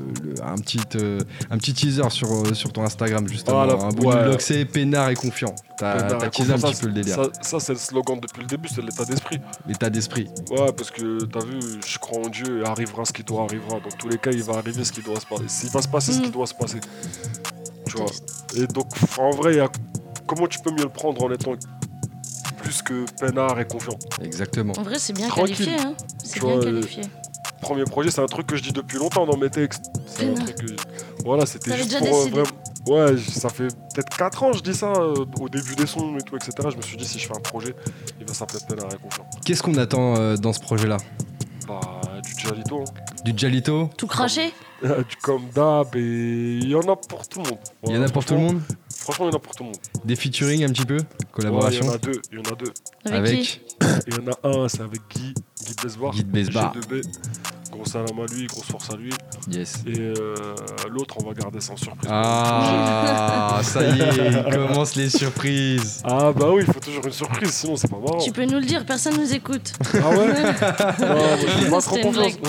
un, 0.43 0.55
petit, 0.55 0.79
euh, 0.95 1.19
un 1.49 1.57
petit 1.57 1.73
teaser 1.73 2.09
sur, 2.09 2.31
euh, 2.31 2.53
sur 2.53 2.71
ton 2.71 2.83
Instagram, 2.83 3.27
justement. 3.27 3.65
Voilà, 3.65 3.83
un 3.83 3.89
bout 3.89 4.07
ouais. 4.07 4.15
du 4.17 4.23
blog, 4.23 4.39
c'est 4.39 4.63
Pénard 4.65 5.09
et 5.09 5.15
confiant. 5.15 5.53
T'as 5.77 6.03
teasé 6.29 6.53
un 6.53 6.55
confiant. 6.55 6.69
petit 6.71 6.81
peu 6.81 6.87
le 6.87 6.93
délire. 6.93 7.15
Ça, 7.15 7.29
ça, 7.41 7.59
c'est 7.59 7.73
le 7.73 7.79
slogan 7.79 8.19
depuis 8.21 8.41
le 8.41 8.47
début, 8.47 8.69
c'est 8.69 8.81
l'état 8.81 9.03
d'esprit. 9.05 9.39
L'état 9.67 9.89
d'esprit. 9.89 10.27
Ouais, 10.51 10.71
parce 10.71 10.89
que 10.91 11.25
t'as 11.25 11.43
vu, 11.43 11.59
je 11.85 11.97
crois 11.99 12.25
en 12.25 12.29
Dieu 12.29 12.61
et 12.61 12.65
arrivera 12.67 13.03
ce 13.05 13.11
qui 13.13 13.23
doit 13.23 13.43
arrivera. 13.43 13.79
Dans 13.81 13.95
tous 13.97 14.07
les 14.09 14.17
cas, 14.17 14.31
il 14.31 14.43
va 14.43 14.53
arriver 14.55 14.83
ce 14.85 14.91
qui 14.93 15.01
doit 15.01 15.19
se 15.19 15.25
passer. 15.25 15.43
S'il 15.47 15.69
va 15.69 15.81
se 15.81 15.87
passer 15.89 16.13
ce 16.13 16.21
qui 16.21 16.27
Mm. 16.29 16.31
doit 16.31 16.47
se 16.47 16.53
passer. 16.53 16.79
Tu 17.87 17.97
vois. 17.97 18.05
Et 18.55 18.67
donc, 18.67 18.87
en 19.17 19.31
vrai, 19.31 19.53
il 19.53 19.57
y 19.57 19.59
a- 19.61 19.69
comment 20.27 20.47
tu 20.47 20.59
peux 20.59 20.71
mieux 20.71 20.83
le 20.83 20.89
prendre 20.89 21.23
en 21.23 21.31
étant 21.31 21.53
plus 22.57 22.81
que 22.81 23.05
peinard 23.19 23.59
et 23.59 23.65
confiant 23.65 23.97
Exactement. 24.21 24.73
En 24.77 24.83
vrai, 24.83 24.99
c'est 24.99 25.13
bien 25.13 25.27
Tranquille. 25.27 25.55
qualifié. 25.55 25.79
Hein. 25.79 25.93
C'est 26.23 26.39
bien 26.39 26.55
vois, 26.55 26.63
qualifié. 26.63 27.03
Premier 27.61 27.83
projet, 27.85 28.11
c'est 28.11 28.21
un 28.21 28.25
truc 28.27 28.47
que 28.47 28.55
je 28.55 28.63
dis 28.63 28.71
depuis 28.71 28.97
longtemps 28.97 29.25
dans 29.25 29.37
mes 29.37 29.49
textes. 29.49 29.85
C'est 30.05 30.29
un 30.29 30.33
truc 30.33 30.55
que. 30.55 30.75
Voilà, 31.25 31.45
c'était 31.45 31.75
juste 31.75 31.89
déjà 31.89 32.05
pour. 32.05 32.17
euh, 32.21 32.25
vraiment- 32.29 32.47
Ouais, 32.87 33.17
j- 33.17 33.31
ça 33.31 33.49
fait 33.49 33.67
peut-être 33.93 34.15
4 34.17 34.43
ans, 34.43 34.53
je 34.53 34.61
dis 34.61 34.73
ça, 34.73 34.93
euh, 34.93 35.25
au 35.41 35.49
début 35.49 35.75
des 35.75 35.85
sons 35.87 36.15
et 36.17 36.21
tout, 36.21 36.37
etc. 36.37 36.51
Je 36.71 36.77
me 36.77 36.81
suis 36.81 36.95
dit, 36.95 37.03
si 37.05 37.19
je 37.19 37.27
fais 37.27 37.35
un 37.35 37.41
projet, 37.41 37.75
il 38.19 38.25
va 38.25 38.33
s'appeler 38.33 38.59
peinard 38.67 38.89
et 38.93 38.97
confiant. 38.97 39.25
Qu'est-ce 39.45 39.61
qu'on 39.61 39.75
attend 39.75 40.15
euh, 40.15 40.37
dans 40.37 40.53
ce 40.53 40.59
projet-là? 40.61 40.95
Bah, 41.67 41.81
du 42.23 42.33
Jalito, 42.41 42.79
hein. 42.79 42.93
Du 43.25 43.33
Jalito 43.35 43.89
Tout 43.97 44.07
craché? 44.07 44.53
Du 44.81 45.15
comme 45.21 45.49
d'hab, 45.53 45.95
et 45.95 46.59
il 46.61 46.69
y 46.69 46.75
en 46.75 46.81
a 46.81 46.95
pour 46.95 47.27
tout 47.27 47.41
le 47.41 47.49
monde. 47.49 47.59
Il 47.85 47.95
y 47.95 47.97
en 47.97 48.03
a 48.03 48.09
pour 48.09 48.25
tout 48.25 48.33
le 48.33 48.39
monde 48.39 48.61
Franchement, 48.89 49.27
il 49.27 49.31
y 49.31 49.33
en 49.33 49.37
a 49.37 49.39
pour 49.39 49.55
tout 49.55 49.63
le 49.63 49.69
monde. 49.69 49.79
Des 50.03 50.15
featuring 50.15 50.63
un 50.63 50.69
petit 50.69 50.85
peu 50.85 50.97
Collaboration 51.31 51.83
il 51.83 51.87
y 51.87 51.89
en 51.89 51.93
a 51.93 51.97
deux, 51.97 52.21
il 52.31 52.37
y 52.37 52.39
en 52.39 52.51
a 52.51 52.55
deux. 52.55 52.73
Avec, 53.05 53.41
qui 53.41 53.61
Il 54.07 54.13
y 54.13 54.17
en 54.19 54.31
a 54.31 54.63
un, 54.63 54.67
c'est 54.67 54.81
avec 54.81 55.01
Guy, 55.09 55.33
Guy 55.65 55.75
Besbar. 55.83 56.11
Guy 56.13 56.23
de 56.23 56.29
Besbar. 56.29 56.73
G2B, 57.77 57.79
Gros 57.81 57.85
salam 57.85 58.19
à 58.19 58.25
lui, 58.33 58.47
grosse 58.47 58.65
force 58.65 58.89
à 58.91 58.95
lui. 58.97 59.11
Yes. 59.49 59.83
Et 59.87 59.97
euh, 59.99 60.35
l'autre, 60.89 61.15
on 61.21 61.27
va 61.27 61.33
garder 61.33 61.57
en 61.57 61.77
surprise. 61.77 62.09
Ah, 62.11 63.59
ça 63.63 63.83
y 63.83 64.01
est, 64.01 64.31
il 64.31 64.43
commence 64.55 64.95
les 64.95 65.09
surprises. 65.09 66.01
Ah 66.03 66.31
bah 66.35 66.47
oui, 66.51 66.63
il 66.67 66.73
faut 66.73 66.79
toujours 66.79 67.05
une 67.05 67.11
surprise, 67.11 67.49
sinon 67.51 67.75
c'est 67.75 67.89
pas 67.89 67.97
marrant. 67.97 68.17
Tu 68.19 68.31
peux 68.31 68.45
nous 68.45 68.59
le 68.59 68.65
dire, 68.65 68.85
personne 68.85 69.15
nous 69.19 69.33
écoute. 69.33 69.73
Ah 69.93 70.09
ouais 70.09 70.27
Non, 70.27 70.27
moi, 71.09 71.37
je 71.39 71.47
fais 71.47 71.69
pas 71.69 71.81
trop 71.81 71.97
confiance. 72.01 72.33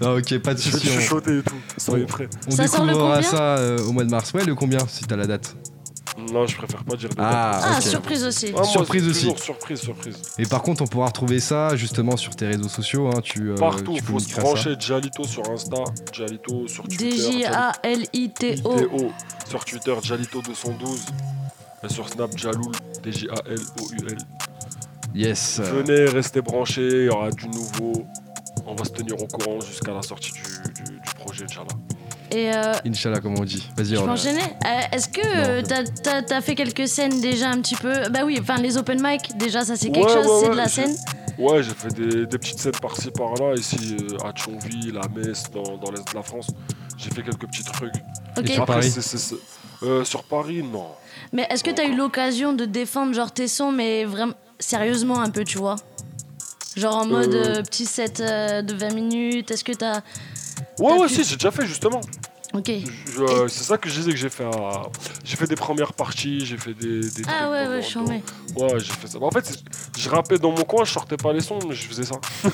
Non, 0.00 0.16
ok, 0.18 0.38
pas 0.38 0.54
de 0.54 0.58
Je 0.60 0.70
soucis. 0.70 0.88
on- 0.88 1.00
chuchoter 1.00 1.38
et 1.38 1.42
tout. 1.42 1.54
Soyez 1.76 2.04
prêts. 2.06 2.28
On 2.46 2.50
Ça 2.50 2.66
sort 2.66 2.84
le 2.84 2.92
découvrira 2.92 3.16
combien 3.16 3.30
ça 3.30 3.42
euh, 3.58 3.78
au 3.86 3.92
mois 3.92 4.04
de 4.04 4.10
mars. 4.10 4.32
Ouais, 4.34 4.44
le 4.44 4.54
combien 4.54 4.78
si 4.88 5.04
t'as 5.04 5.16
la 5.16 5.26
date? 5.26 5.56
Non, 6.18 6.46
je 6.46 6.56
préfère 6.56 6.82
pas 6.84 6.96
dire 6.96 7.08
de 7.10 7.14
Ah, 7.18 7.60
Ah, 7.62 7.76
ok. 7.76 7.82
surprise 7.82 8.24
aussi. 8.24 8.46
Ah, 8.48 8.52
moi, 8.58 8.64
surprise 8.64 9.02
c'est 9.04 9.10
aussi. 9.10 9.20
toujours 9.24 9.38
Surprise, 9.38 9.80
surprise. 9.80 10.16
Et 10.38 10.46
par 10.46 10.62
contre, 10.62 10.82
on 10.82 10.86
pourra 10.86 11.06
retrouver 11.06 11.40
ça 11.40 11.76
justement 11.76 12.16
sur 12.16 12.34
tes 12.34 12.46
réseaux 12.46 12.68
sociaux. 12.68 13.08
Hein, 13.08 13.20
tu, 13.22 13.50
euh, 13.50 13.54
Partout, 13.56 13.94
tu 13.96 14.02
peux 14.02 14.12
faut 14.12 14.18
se 14.18 14.34
brancher 14.40 14.74
Jalito 14.80 15.24
sur 15.24 15.48
Insta, 15.50 15.84
Jalito 16.12 16.66
sur 16.68 16.84
Twitter. 16.84 17.10
D-J-A-L-I-T-O. 17.10 18.80
ITO 18.80 19.12
sur 19.48 19.64
Twitter, 19.64 19.94
Jalito212. 20.02 21.06
Et 21.84 21.88
sur 21.92 22.08
Snap, 22.08 22.36
Jaloul, 22.36 22.72
D-J-A-L-O-U-L. 23.02 24.16
Yes. 25.14 25.60
Venez, 25.60 26.06
restez 26.06 26.40
branchés, 26.40 26.88
il 26.88 27.04
y 27.04 27.08
aura 27.08 27.30
du 27.30 27.46
nouveau. 27.48 28.06
On 28.66 28.74
va 28.74 28.84
se 28.84 28.90
tenir 28.90 29.14
au 29.22 29.26
courant 29.26 29.60
jusqu'à 29.60 29.92
la 29.92 30.02
sortie 30.02 30.32
du, 30.32 30.40
du- 30.40 30.90
du 30.98 31.14
projet, 31.18 31.44
Inch'Allah. 31.44 31.68
Et 32.32 32.52
euh, 32.54 32.72
Inch'Allah, 32.86 33.20
comme 33.20 33.38
on 33.38 33.44
dit. 33.44 33.66
Vas-y, 33.76 33.94
je 33.94 34.00
enchaîner 34.00 34.40
Euh, 34.42 34.80
Est-ce 34.92 35.08
que 35.08 35.20
euh, 35.24 35.62
t'as- 35.62 36.40
fait 36.40 36.54
quelques 36.54 36.88
scènes 36.88 37.20
déjà 37.20 37.48
un 37.50 37.60
petit 37.60 37.76
peu? 37.76 38.08
Bah 38.10 38.20
oui, 38.24 38.38
enfin 38.40 38.56
les 38.60 38.76
open 38.76 39.00
mic, 39.02 39.36
déjà 39.38 39.64
ça 39.64 39.76
c'est 39.76 39.86
Ouais, 39.88 39.92
quelque 39.92 40.08
chose, 40.12 40.26
ouais, 40.26 40.40
c'est 40.42 40.50
de 40.50 40.56
la 40.56 40.68
scène. 40.68 40.96
Ouais, 41.38 41.62
j'ai 41.62 41.70
fait 41.74 41.92
des, 41.94 42.26
des 42.26 42.38
petites 42.38 42.58
scènes 42.58 42.72
par-ci 42.80 43.10
par-là, 43.10 43.54
ici 43.56 43.96
à 44.24 44.32
Thionville, 44.32 44.98
à 44.98 45.08
Metz, 45.08 45.44
dans, 45.52 45.76
dans 45.76 45.90
l'est 45.90 46.06
de 46.10 46.14
la 46.14 46.22
France. 46.22 46.48
J'ai 46.96 47.10
fait 47.10 47.22
quelques 47.22 47.46
petits 47.46 47.62
trucs. 47.64 47.92
Ok. 48.38 48.44
Et 48.50 48.52
sur 48.54 48.62
Après, 48.62 48.74
Paris 48.80 48.94
euh, 49.82 50.04
sur 50.04 50.24
Paris, 50.24 50.62
non. 50.62 50.86
Mais 51.32 51.46
est-ce 51.50 51.62
que 51.62 51.70
t'as 51.70 51.84
eu 51.84 51.94
l'occasion 51.94 52.52
de 52.54 52.64
défendre 52.64 53.12
genre 53.14 53.32
tes 53.32 53.48
sons, 53.48 53.70
mais 53.72 54.04
vraiment 54.04 54.32
sérieusement 54.58 55.20
un 55.20 55.28
peu, 55.30 55.44
tu 55.44 55.58
vois? 55.58 55.76
Genre 56.76 56.96
en 56.96 57.06
mode 57.06 57.34
Euh. 57.34 57.56
euh, 57.58 57.62
petit 57.62 57.86
set 57.86 58.20
euh, 58.20 58.62
de 58.62 58.74
20 58.74 58.94
minutes, 58.94 59.50
est-ce 59.50 59.64
que 59.64 59.72
t'as. 59.72 60.00
Ouais, 60.78 60.92
ouais, 60.98 61.06
pu- 61.08 61.14
si, 61.14 61.24
j'ai 61.24 61.36
déjà 61.36 61.50
fait 61.50 61.66
justement. 61.66 62.00
Ok. 62.54 62.70
Euh, 62.70 63.48
c'est 63.48 63.64
ça 63.64 63.76
que 63.76 63.88
je 63.88 63.96
disais 63.96 64.10
que 64.12 64.16
j'ai 64.16 64.30
fait. 64.30 64.44
à- 64.44 64.82
J'ai 65.24 65.36
fait 65.36 65.46
des 65.46 65.56
premières 65.56 65.92
parties, 65.92 66.44
j'ai 66.46 66.56
fait 66.56 66.74
des. 66.74 67.00
des 67.00 67.22
Ah 67.26 67.40
trucs 67.40 67.50
ouais, 67.52 67.64
dans- 67.64 67.70
ouais, 67.72 67.82
je 67.82 67.86
suis 67.86 67.98
en 67.98 68.04
mai. 68.06 68.22
Ouais, 68.56 68.78
j'ai 68.78 68.92
fait 68.92 69.06
ça. 69.08 69.18
Bah, 69.18 69.26
en 69.26 69.30
fait, 69.30 69.52
je 69.98 70.08
rappais 70.08 70.38
dans 70.38 70.52
mon 70.52 70.64
coin, 70.64 70.84
je 70.84 70.92
sortais 70.92 71.16
pas 71.16 71.32
les 71.32 71.40
sons, 71.40 71.58
mais 71.68 71.74
je 71.74 71.86
faisais 71.86 72.04
ça. 72.04 72.14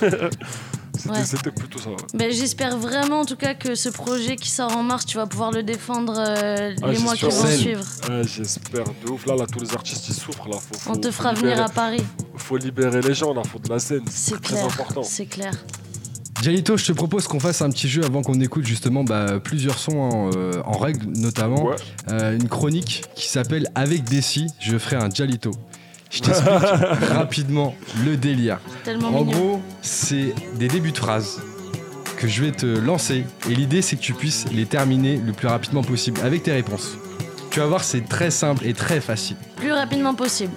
C'était 1.25 1.49
Ouais. 1.49 1.53
plutôt 1.53 1.79
ça. 1.79 1.91
ouais. 1.91 1.97
Ben, 2.15 2.31
J'espère 2.31 2.77
vraiment 2.79 3.21
en 3.21 3.25
tout 3.25 3.37
cas 3.37 3.55
que 3.55 3.75
ce 3.75 3.89
projet 3.89 4.37
qui 4.37 4.49
sort 4.51 4.77
en 4.77 4.83
mars, 4.83 5.05
tu 5.05 5.17
vas 5.17 5.27
pouvoir 5.27 5.51
le 5.51 5.63
défendre 5.63 6.15
euh, 6.17 6.75
Ah, 6.83 6.89
les 6.93 6.99
mois 6.99 7.15
qui 7.15 7.25
vont 7.25 7.47
suivre. 7.47 7.85
Ouais, 8.09 8.23
J'espère 8.25 8.85
de 9.05 9.11
ouf. 9.11 9.27
Là, 9.27 9.35
là, 9.35 9.47
tous 9.47 9.59
les 9.61 9.73
artistes 9.75 10.09
ils 10.09 10.15
souffrent. 10.15 10.49
Là, 10.49 10.57
faut, 10.59 10.91
On 10.91 10.97
te 10.97 11.11
faut 11.11 11.23
fera 11.23 11.33
venir 11.35 11.61
à 11.61 11.69
Paris, 11.69 12.05
Faut 12.37 12.57
libérer 12.57 13.01
les 13.01 13.15
gens, 13.15 13.35
là, 13.35 13.43
faut 13.45 13.59
de 13.59 13.69
la 13.69 13.79
scène. 13.79 14.05
c'est 14.11 14.41
très 14.41 14.55
clair. 14.55 14.67
important. 14.67 15.03
C'est 15.03 15.27
clair. 15.27 15.53
Jalito, 16.43 16.77
je 16.77 16.85
te 16.87 16.93
propose 16.93 17.29
qu'on 17.29 17.39
fasse 17.39 17.63
un 17.63 17.71
petit 17.71 17.89
jeu 17.89 18.03
avant 18.05 18.23
qu'on 18.23 18.41
écoute 18.41 18.67
justement 18.67 19.05
bah, 19.05 19.39
plusieurs 19.39 19.79
sons 19.79 20.11
hein, 20.11 20.31
euh, 20.35 20.61
en 20.65 20.77
règle 20.77 21.07
notamment. 21.17 21.67
Ouais. 21.67 21.77
Euh, 22.11 22.35
une 22.37 22.49
chronique 22.49 23.05
qui 23.15 23.29
s'appelle 23.29 23.69
Avec 23.77 24.03
Desi, 24.03 24.49
je 24.59 24.77
ferai 24.77 24.97
un 24.97 25.09
Jalito. 25.09 25.53
Je 26.11 26.21
t'explique 26.21 26.53
rapidement 27.13 27.77
le 28.05 28.17
délire. 28.17 28.59
Tellement 28.83 29.09
En 29.11 29.25
mignon. 29.25 29.31
gros, 29.31 29.63
c'est 29.83 30.35
des 30.59 30.67
débuts 30.67 30.91
de 30.91 30.99
phrases 30.99 31.41
que 32.17 32.27
je 32.27 32.43
vais 32.43 32.51
te 32.51 32.67
lancer 32.67 33.25
et 33.49 33.55
l'idée 33.55 33.81
c'est 33.81 33.95
que 33.95 34.03
tu 34.03 34.13
puisses 34.13 34.47
les 34.53 34.67
terminer 34.67 35.21
le 35.25 35.33
plus 35.33 35.47
rapidement 35.47 35.83
possible 35.85 36.21
avec 36.25 36.43
tes 36.43 36.53
réponses. 36.53 36.97
Tu 37.51 37.61
vas 37.61 37.67
voir, 37.67 37.85
c'est 37.85 38.09
très 38.09 38.33
simple 38.33 38.67
et 38.67 38.75
très 38.75 39.01
facile. 39.01 39.37
Plus 39.57 39.73
rapidement 39.73 40.15
possible. 40.15 40.53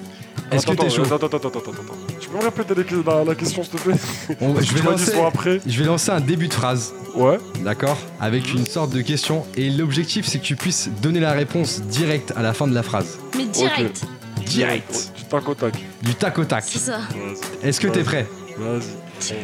Est-ce 0.52 0.66
que 0.68 0.74
t'es 0.74 0.90
chaud 0.90 1.04
Attends, 1.04 1.16
attends, 1.16 1.38
attends, 1.38 1.48
attends, 1.50 1.60
attends. 1.72 1.98
Tu 2.20 2.30
peux 2.30 2.38
me 2.38 2.44
répéter 2.44 2.74
les- 2.76 3.04
la, 3.04 3.24
la 3.24 3.36
question, 3.36 3.64
s'il 3.64 3.74
te 3.74 3.78
plaît 3.78 3.96
On- 4.42 4.56
je, 4.56 4.60
vais 4.60 4.66
Tu 4.66 4.74
m'as 4.76 4.80
dit 4.82 4.86
lancer, 5.02 5.12
soit 5.12 5.28
après. 5.28 5.60
je 5.66 5.80
vais 5.80 5.86
lancer 5.86 6.12
un 6.12 6.20
début 6.22 6.48
de 6.48 6.54
phrase, 6.54 6.94
Ouais. 7.16 7.38
d'accord 7.64 7.98
Avec 8.20 8.54
une 8.54 8.66
sorte 8.66 8.92
de 8.92 9.02
question 9.02 9.46
et 9.56 9.70
l'objectif 9.70 10.26
c'est 10.28 10.40
que 10.40 10.44
tu 10.44 10.56
puisses 10.56 10.90
donner 11.02 11.20
la 11.20 11.32
réponse 11.32 11.82
directe 11.82 12.34
à 12.36 12.42
la 12.42 12.54
fin 12.54 12.68
de 12.68 12.74
la 12.74 12.84
phrase. 12.84 13.18
Mais 13.38 13.46
direct, 13.46 14.04
Direct 14.46 15.12
tac 15.30 15.50
au 15.50 15.56
tac. 15.56 15.74
Du 16.04 16.14
tac 16.14 16.38
au 16.38 16.46
tac. 16.46 16.64
c'est 16.68 16.78
ça. 16.80 17.00
Vas-y. 17.00 17.68
Est-ce 17.68 17.80
que 17.80 17.88
t'es 17.88 18.04
prêt 18.04 18.28
Vas-y. 18.60 19.36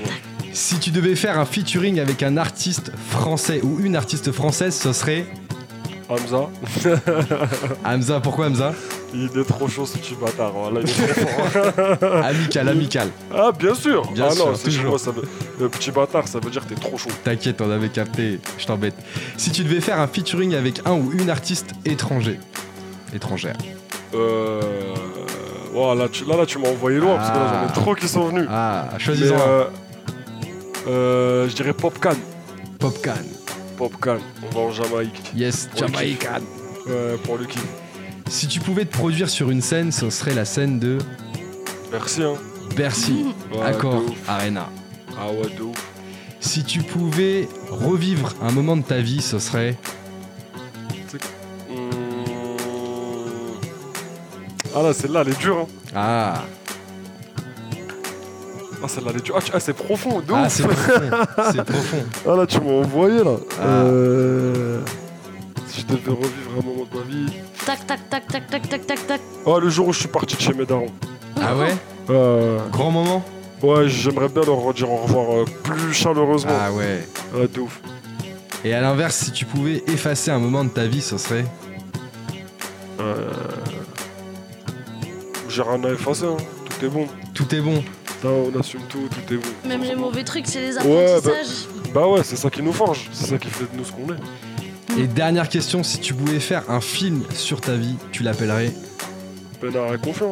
Si 0.53 0.77
tu 0.79 0.91
devais 0.91 1.15
faire 1.15 1.39
un 1.39 1.45
featuring 1.45 1.99
avec 1.99 2.21
un 2.23 2.35
artiste 2.37 2.91
français 3.09 3.61
ou 3.63 3.79
une 3.79 3.95
artiste 3.95 4.31
française, 4.31 4.75
ce 4.75 4.91
serait 4.93 5.25
Hamza, 6.11 6.49
Hamza. 7.85 8.19
Pourquoi 8.19 8.47
Hamza 8.47 8.73
il 9.13 9.25
est 9.37 9.43
trop 9.43 9.67
chaud 9.67 9.85
ce 9.85 9.97
petit 9.97 10.15
bâtard. 10.15 10.53
Voilà, 10.53 10.79
il 10.81 10.89
est 10.89 10.93
trop 10.93 11.45
fort. 11.45 12.23
Amical, 12.23 12.69
amical. 12.69 13.09
Ah, 13.33 13.51
bien 13.51 13.75
sûr. 13.75 14.09
Bien 14.13 14.27
ah 14.29 14.31
sûr, 14.33 14.45
non, 14.45 14.55
c'est 14.55 14.63
toujours. 14.65 14.81
chez 14.83 14.87
moi, 14.87 14.99
ça 14.99 15.11
veut... 15.11 15.23
Le 15.59 15.67
petit 15.67 15.91
bâtard, 15.91 16.29
ça 16.29 16.39
veut 16.39 16.49
dire 16.49 16.65
que 16.65 16.73
t'es 16.73 16.79
trop 16.79 16.97
chaud. 16.97 17.09
T'inquiète, 17.23 17.59
on 17.61 17.69
avait 17.69 17.89
capté, 17.89 18.39
je 18.57 18.65
t'embête. 18.65 18.95
Si 19.35 19.51
tu 19.51 19.63
devais 19.65 19.81
faire 19.81 19.99
un 19.99 20.07
featuring 20.07 20.55
avec 20.55 20.79
un 20.85 20.93
ou 20.93 21.11
une 21.11 21.29
artiste 21.29 21.71
étranger, 21.83 22.39
étrangère. 23.13 23.57
Euh... 24.15 24.61
ouais, 25.73 25.95
là, 25.95 26.07
tu, 26.09 26.23
là, 26.23 26.37
là, 26.37 26.45
tu 26.45 26.57
m'as 26.59 26.69
envoyé 26.69 26.97
loin 26.99 27.17
parce 27.17 27.31
que 27.31 27.35
là, 27.35 27.47
j'en 27.47 27.67
Ah. 27.67 27.69
ai 27.69 27.73
trop 27.73 27.95
qui 27.95 28.07
sont 28.07 28.27
venus. 28.29 28.47
Ah, 28.49 28.89
choisis-en 28.97 29.35
euh, 29.35 29.65
euh, 30.87 31.49
je 31.49 31.55
dirais 31.55 31.73
Popcan. 31.73 32.15
Popcan. 32.79 33.11
Popcan, 33.81 34.17
on 34.43 34.49
va 34.55 34.59
en 34.61 34.71
Jamaïque. 34.71 35.19
Yes, 35.35 35.67
Jamaican. 35.75 36.41
Ouais, 36.85 37.17
pour 37.23 37.39
le 37.39 37.45
kiff. 37.45 37.65
Si 38.29 38.47
tu 38.47 38.59
pouvais 38.59 38.85
te 38.85 38.95
produire 38.95 39.27
sur 39.27 39.49
une 39.49 39.61
scène, 39.61 39.91
ce 39.91 40.11
serait 40.11 40.35
la 40.35 40.45
scène 40.45 40.77
de 40.77 40.99
Merci, 41.91 42.21
hein. 42.21 42.35
Bercy, 42.75 43.25
Ouais, 43.51 43.59
Accor. 43.63 44.03
Arena. 44.27 44.69
Ah 45.19 45.29
ouais, 45.31 45.49
de 45.57 45.63
ouf. 45.63 45.75
Si 46.39 46.63
tu 46.63 46.83
pouvais 46.83 47.49
revivre 47.71 48.35
un 48.43 48.51
moment 48.51 48.77
de 48.77 48.83
ta 48.83 48.99
vie, 48.99 49.19
ce 49.19 49.39
serait 49.39 49.75
Hum. 51.71 51.89
Ah 54.75 54.83
là, 54.83 54.93
celle-là, 54.93 55.23
elle 55.25 55.29
est 55.33 55.39
dure, 55.39 55.57
hein. 55.57 55.67
Ah, 55.95 56.43
Ah, 58.83 58.87
celle-là. 58.87 59.11
Ah, 59.15 59.19
tu- 59.21 59.51
ah, 59.53 59.59
c'est 59.59 59.73
profond, 59.73 60.19
de 60.21 60.33
ah 60.33 60.43
ouf. 60.45 60.47
c'est 60.49 60.63
profond, 60.63 60.91
c'est 61.51 61.63
profond. 61.65 62.03
Ah 62.27 62.35
là, 62.35 62.45
tu 62.47 62.59
m'as 62.61 62.71
envoyé, 62.71 63.23
là. 63.23 63.35
Ah. 63.61 63.65
Euh... 63.65 64.79
Si 65.67 65.81
je 65.81 65.85
devais 65.87 66.11
revivre 66.11 66.51
un 66.59 66.63
moment 66.65 66.85
de 66.91 66.97
ma 66.97 67.03
vie... 67.05 67.33
Tac, 67.65 67.85
tac, 67.85 68.09
tac, 68.09 68.27
tac, 68.27 68.47
tac, 68.49 68.67
tac, 68.69 68.85
tac, 68.87 69.07
tac. 69.07 69.21
Ah, 69.45 69.59
le 69.61 69.69
jour 69.69 69.87
où 69.87 69.93
je 69.93 69.99
suis 69.99 70.07
parti 70.07 70.35
de 70.35 70.41
chez 70.41 70.53
mes 70.53 70.65
darons. 70.65 70.87
Ah 71.41 71.55
ouais? 71.55 71.75
Euh, 72.09 72.59
Grand 72.71 72.91
moment? 72.91 73.23
ouais, 73.61 73.87
j'aimerais 73.87 74.27
bien 74.29 74.41
leur 74.43 74.57
redire 74.57 74.91
au 74.91 74.97
revoir 74.97 75.31
euh, 75.41 75.45
plus 75.63 75.93
chaleureusement. 75.93 76.51
Ah 76.59 76.71
ouais. 76.73 77.07
Ah, 77.35 77.45
de 77.47 77.59
ouf. 77.59 77.79
Et 78.65 78.73
à 78.73 78.81
l'inverse, 78.81 79.15
si 79.15 79.31
tu 79.31 79.45
pouvais 79.45 79.83
effacer 79.87 80.31
un 80.31 80.39
moment 80.39 80.63
de 80.63 80.69
ta 80.69 80.85
vie, 80.85 81.01
ce 81.01 81.17
serait? 81.17 81.45
Euh... 82.99 83.29
J'ai 85.49 85.61
rien 85.61 85.83
à 85.83 85.89
effacer, 85.91 86.25
hein. 86.25 86.37
tout 86.79 86.85
est 86.85 86.89
bon. 86.89 87.07
Tout 87.33 87.55
est 87.55 87.61
bon. 87.61 87.83
On 88.23 88.59
assume 88.59 88.81
tout, 88.89 89.07
tout 89.09 89.33
est 89.33 89.37
bon. 89.37 89.43
Même 89.67 89.83
les 89.83 89.95
mauvais 89.95 90.23
trucs, 90.23 90.45
c'est 90.47 90.61
les 90.61 90.77
Ouais, 90.77 91.05
apprentissages. 91.15 91.67
Bah 91.93 92.07
ouais, 92.07 92.21
c'est 92.23 92.35
ça 92.35 92.49
qui 92.49 92.61
nous 92.61 92.73
forge, 92.73 93.09
c'est 93.11 93.27
ça 93.31 93.37
qui 93.37 93.49
fait 93.49 93.63
de 93.71 93.77
nous 93.77 93.83
ce 93.85 93.91
qu'on 93.91 94.13
est. 94.13 95.01
Et 95.01 95.07
dernière 95.07 95.49
question, 95.49 95.83
si 95.83 95.99
tu 95.99 96.13
pouvais 96.13 96.39
faire 96.39 96.69
un 96.69 96.81
film 96.81 97.23
sur 97.33 97.61
ta 97.61 97.73
vie, 97.75 97.95
tu 98.11 98.23
l'appellerais 98.23 98.71
Pénard 99.59 99.93
est 99.93 100.01
confiant. 100.01 100.31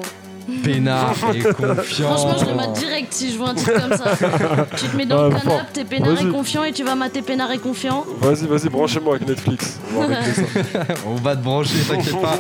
Peinard 0.64 1.16
et 1.36 1.40
confiant. 1.42 2.16
Franchement, 2.16 2.38
je 2.40 2.46
le 2.46 2.56
mate 2.56 2.74
direct 2.74 3.14
si 3.14 3.32
je 3.32 3.38
vois 3.38 3.50
un 3.50 3.56
truc 3.56 3.76
comme 3.76 3.96
ça. 3.98 4.12
tu 4.78 4.86
te 4.88 4.96
mets 4.98 5.06
dans 5.06 5.26
Ah, 5.26 5.30
le 5.30 5.32
fort. 5.38 5.44
canapé, 5.44 5.70
t'es 5.74 5.84
peinard 5.86 6.22
et 6.22 6.30
confiant 6.30 6.64
et 6.64 6.72
tu 6.74 6.84
vas 6.84 6.96
mater 6.96 7.22
peinard 7.22 7.52
et 7.52 7.60
confiant. 7.60 8.04
Vas-y, 8.20 8.48
vas-y, 8.48 8.70
branchez-moi 8.70 9.16
avec 9.16 9.28
Netflix. 9.28 9.80
On 9.96 10.00
va 10.02 10.08
régler 10.08 10.34
ça. 10.34 10.42
On 11.08 11.16
va 11.16 11.36
te 11.36 11.44
brancher, 11.44 11.76
t'inquiète 11.88 12.20
pas. 12.20 12.38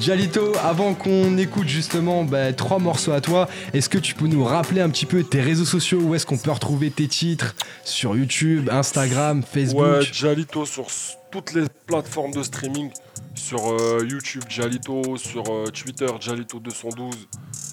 Jalito, 0.00 0.52
avant 0.62 0.94
qu'on 0.94 1.38
écoute 1.38 1.68
justement 1.68 2.24
bah, 2.24 2.52
trois 2.52 2.78
morceaux 2.78 3.12
à 3.12 3.20
toi, 3.20 3.48
est-ce 3.72 3.88
que 3.88 3.98
tu 3.98 4.14
peux 4.14 4.26
nous 4.26 4.44
rappeler 4.44 4.80
un 4.80 4.90
petit 4.90 5.06
peu 5.06 5.22
tes 5.22 5.40
réseaux 5.40 5.64
sociaux? 5.64 6.00
Où 6.00 6.14
est-ce 6.14 6.26
qu'on 6.26 6.36
peut 6.36 6.50
retrouver 6.50 6.90
tes 6.90 7.08
titres? 7.08 7.54
Sur 7.84 8.16
YouTube, 8.16 8.68
Instagram, 8.70 9.42
Facebook? 9.42 9.82
Ouais, 9.82 10.02
Jalito 10.12 10.66
sur 10.66 10.86
toutes 11.30 11.54
les 11.54 11.64
plateformes 11.86 12.32
de 12.32 12.42
streaming. 12.42 12.90
Sur 13.34 13.72
euh, 13.72 14.06
YouTube, 14.08 14.42
Jalito. 14.48 15.16
Sur 15.16 15.44
euh, 15.50 15.66
Twitter, 15.66 16.06
Jalito212. 16.06 17.12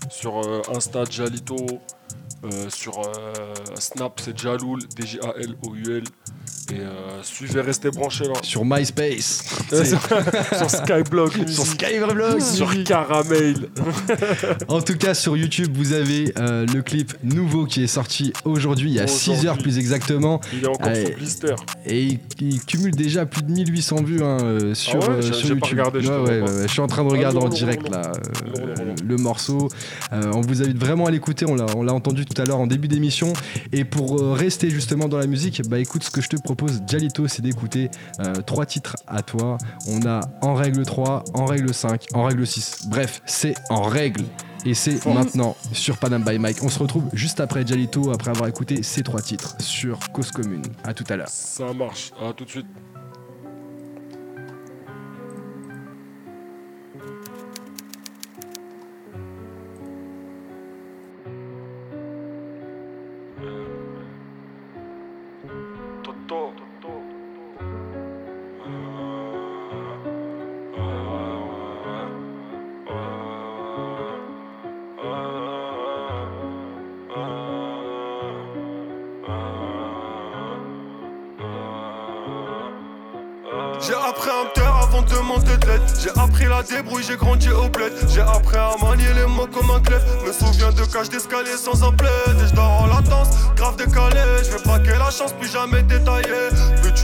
Sur 0.09 0.39
euh, 0.39 0.61
Insta, 0.73 1.03
Jalito. 1.09 1.55
sur 2.69 3.01
Snap, 3.75 4.19
c'est 4.23 4.37
Jaloul, 4.37 4.79
D-J-A-L-O-U-L. 4.95 6.03
Et 6.71 6.79
euh, 6.79 7.23
suivez, 7.23 7.61
restez 7.61 7.89
branchés 7.89 8.25
là. 8.25 8.33
Sur 8.43 8.63
MySpace. 8.63 9.43
sur 10.57 10.69
Skyblock. 10.69 11.33
sur 11.47 11.65
Skyblock. 11.65 12.41
Sur 12.51 12.83
Caramel. 12.83 13.55
en 14.67 14.81
tout 14.81 14.95
cas, 14.95 15.13
sur 15.13 15.35
YouTube, 15.35 15.75
vous 15.75 15.93
avez 15.93 16.33
euh, 16.37 16.65
le 16.73 16.81
clip 16.81 17.13
nouveau 17.23 17.65
qui 17.65 17.83
est 17.83 17.87
sorti 17.87 18.31
aujourd'hui, 18.45 18.89
il 18.89 18.95
y 18.95 18.99
a 18.99 19.07
6 19.07 19.45
heures 19.45 19.57
plus 19.57 19.77
exactement. 19.77 20.39
Il 20.53 20.63
est 20.63 20.67
encore 20.67 20.95
sous 20.95 21.13
blister. 21.15 21.55
Et 21.85 22.19
il, 22.39 22.61
cumule 22.61 22.95
déjà 22.95 23.25
plus 23.25 23.41
de 23.41 23.51
1800 23.51 24.03
vues 24.03 24.23
hein, 24.23 24.37
euh, 24.41 24.73
sur, 24.73 24.99
ah 25.03 25.15
ouais, 25.15 25.21
sur 25.21 25.47
YouTube. 25.47 25.79
Regardé, 25.79 26.01
je, 26.01 26.11
ouais, 26.11 26.43
je, 26.63 26.67
suis 26.67 26.81
en 26.81 26.87
train 26.87 27.03
de 27.03 27.09
regarder 27.09 27.39
en 27.39 27.49
direct 27.49 27.89
là 27.89 28.11
le 29.05 29.17
morceau. 29.17 29.69
on 30.11 30.41
vous 30.41 30.61
invite 30.61 30.77
vraiment 30.77 31.05
à 31.05 31.11
l'écouter, 31.11 31.45
on 31.47 31.55
l'a 31.55 31.93
entendu 31.93 32.25
tout 32.25 32.39
à 32.41 32.45
l'heure 32.45 32.59
en 32.59 32.67
début 32.67 32.87
d'émission. 32.87 33.33
Et 33.73 33.83
pour 33.83 34.35
rester 34.35 34.69
justement 34.69 35.07
dans 35.07 35.17
la 35.17 35.27
musique, 35.27 35.61
bah 35.67 35.79
écoute, 35.79 36.03
ce 36.03 36.11
que 36.11 36.21
je 36.21 36.29
te 36.29 36.37
propose, 36.37 36.60
Jalito, 36.87 37.27
c'est 37.27 37.41
d'écouter 37.41 37.89
euh, 38.19 38.33
trois 38.35 38.65
titres 38.65 38.95
à 39.07 39.21
toi. 39.21 39.57
On 39.87 40.05
a 40.05 40.21
en 40.41 40.53
règle 40.53 40.85
3, 40.85 41.23
en 41.33 41.45
règle 41.45 41.73
5, 41.73 42.05
en 42.13 42.23
règle 42.23 42.45
6. 42.45 42.87
Bref, 42.87 43.21
c'est 43.25 43.55
en 43.69 43.83
règle. 43.83 44.23
Et 44.63 44.75
c'est 44.75 45.03
maintenant 45.07 45.55
sur 45.71 45.97
Panam 45.97 46.23
by 46.23 46.37
Mike. 46.37 46.57
On 46.61 46.69
se 46.69 46.77
retrouve 46.77 47.05
juste 47.13 47.39
après 47.39 47.65
Jalito, 47.65 48.11
après 48.11 48.29
avoir 48.29 48.47
écouté 48.47 48.83
ces 48.83 49.01
trois 49.01 49.21
titres 49.21 49.55
sur 49.59 49.97
Cause 50.11 50.29
Commune. 50.31 50.61
À 50.83 50.93
tout 50.93 51.05
à 51.09 51.15
l'heure. 51.15 51.29
Ça 51.29 51.73
marche, 51.73 52.11
à 52.21 52.31
tout 52.33 52.45
de 52.45 52.49
suite. 52.49 52.67
Débrouille, 86.63 87.03
j'ai 87.03 87.15
grandi 87.15 87.49
au 87.49 87.69
bled. 87.69 87.93
J'ai 88.09 88.21
appris 88.21 88.57
à 88.57 88.75
manier 88.81 89.13
les 89.15 89.25
mots 89.25 89.47
comme 89.47 89.69
un 89.71 89.79
clef. 89.79 90.03
Me 90.25 90.31
souviens 90.31 90.71
de 90.71 90.83
cache 90.85 91.09
d'escalier 91.09 91.57
sans 91.57 91.83
un 91.83 91.91
plaid. 91.91 92.11
Et 92.43 92.47
je 92.53 92.59
en 92.59 92.87
latence, 92.87 93.29
grave 93.55 93.75
décalé. 93.77 94.21
Je 94.43 94.57
vais 94.57 94.63
braquer 94.63 94.97
la 94.97 95.09
chance, 95.11 95.33
plus 95.33 95.49
jamais 95.49 95.83
détaillé. 95.83 96.27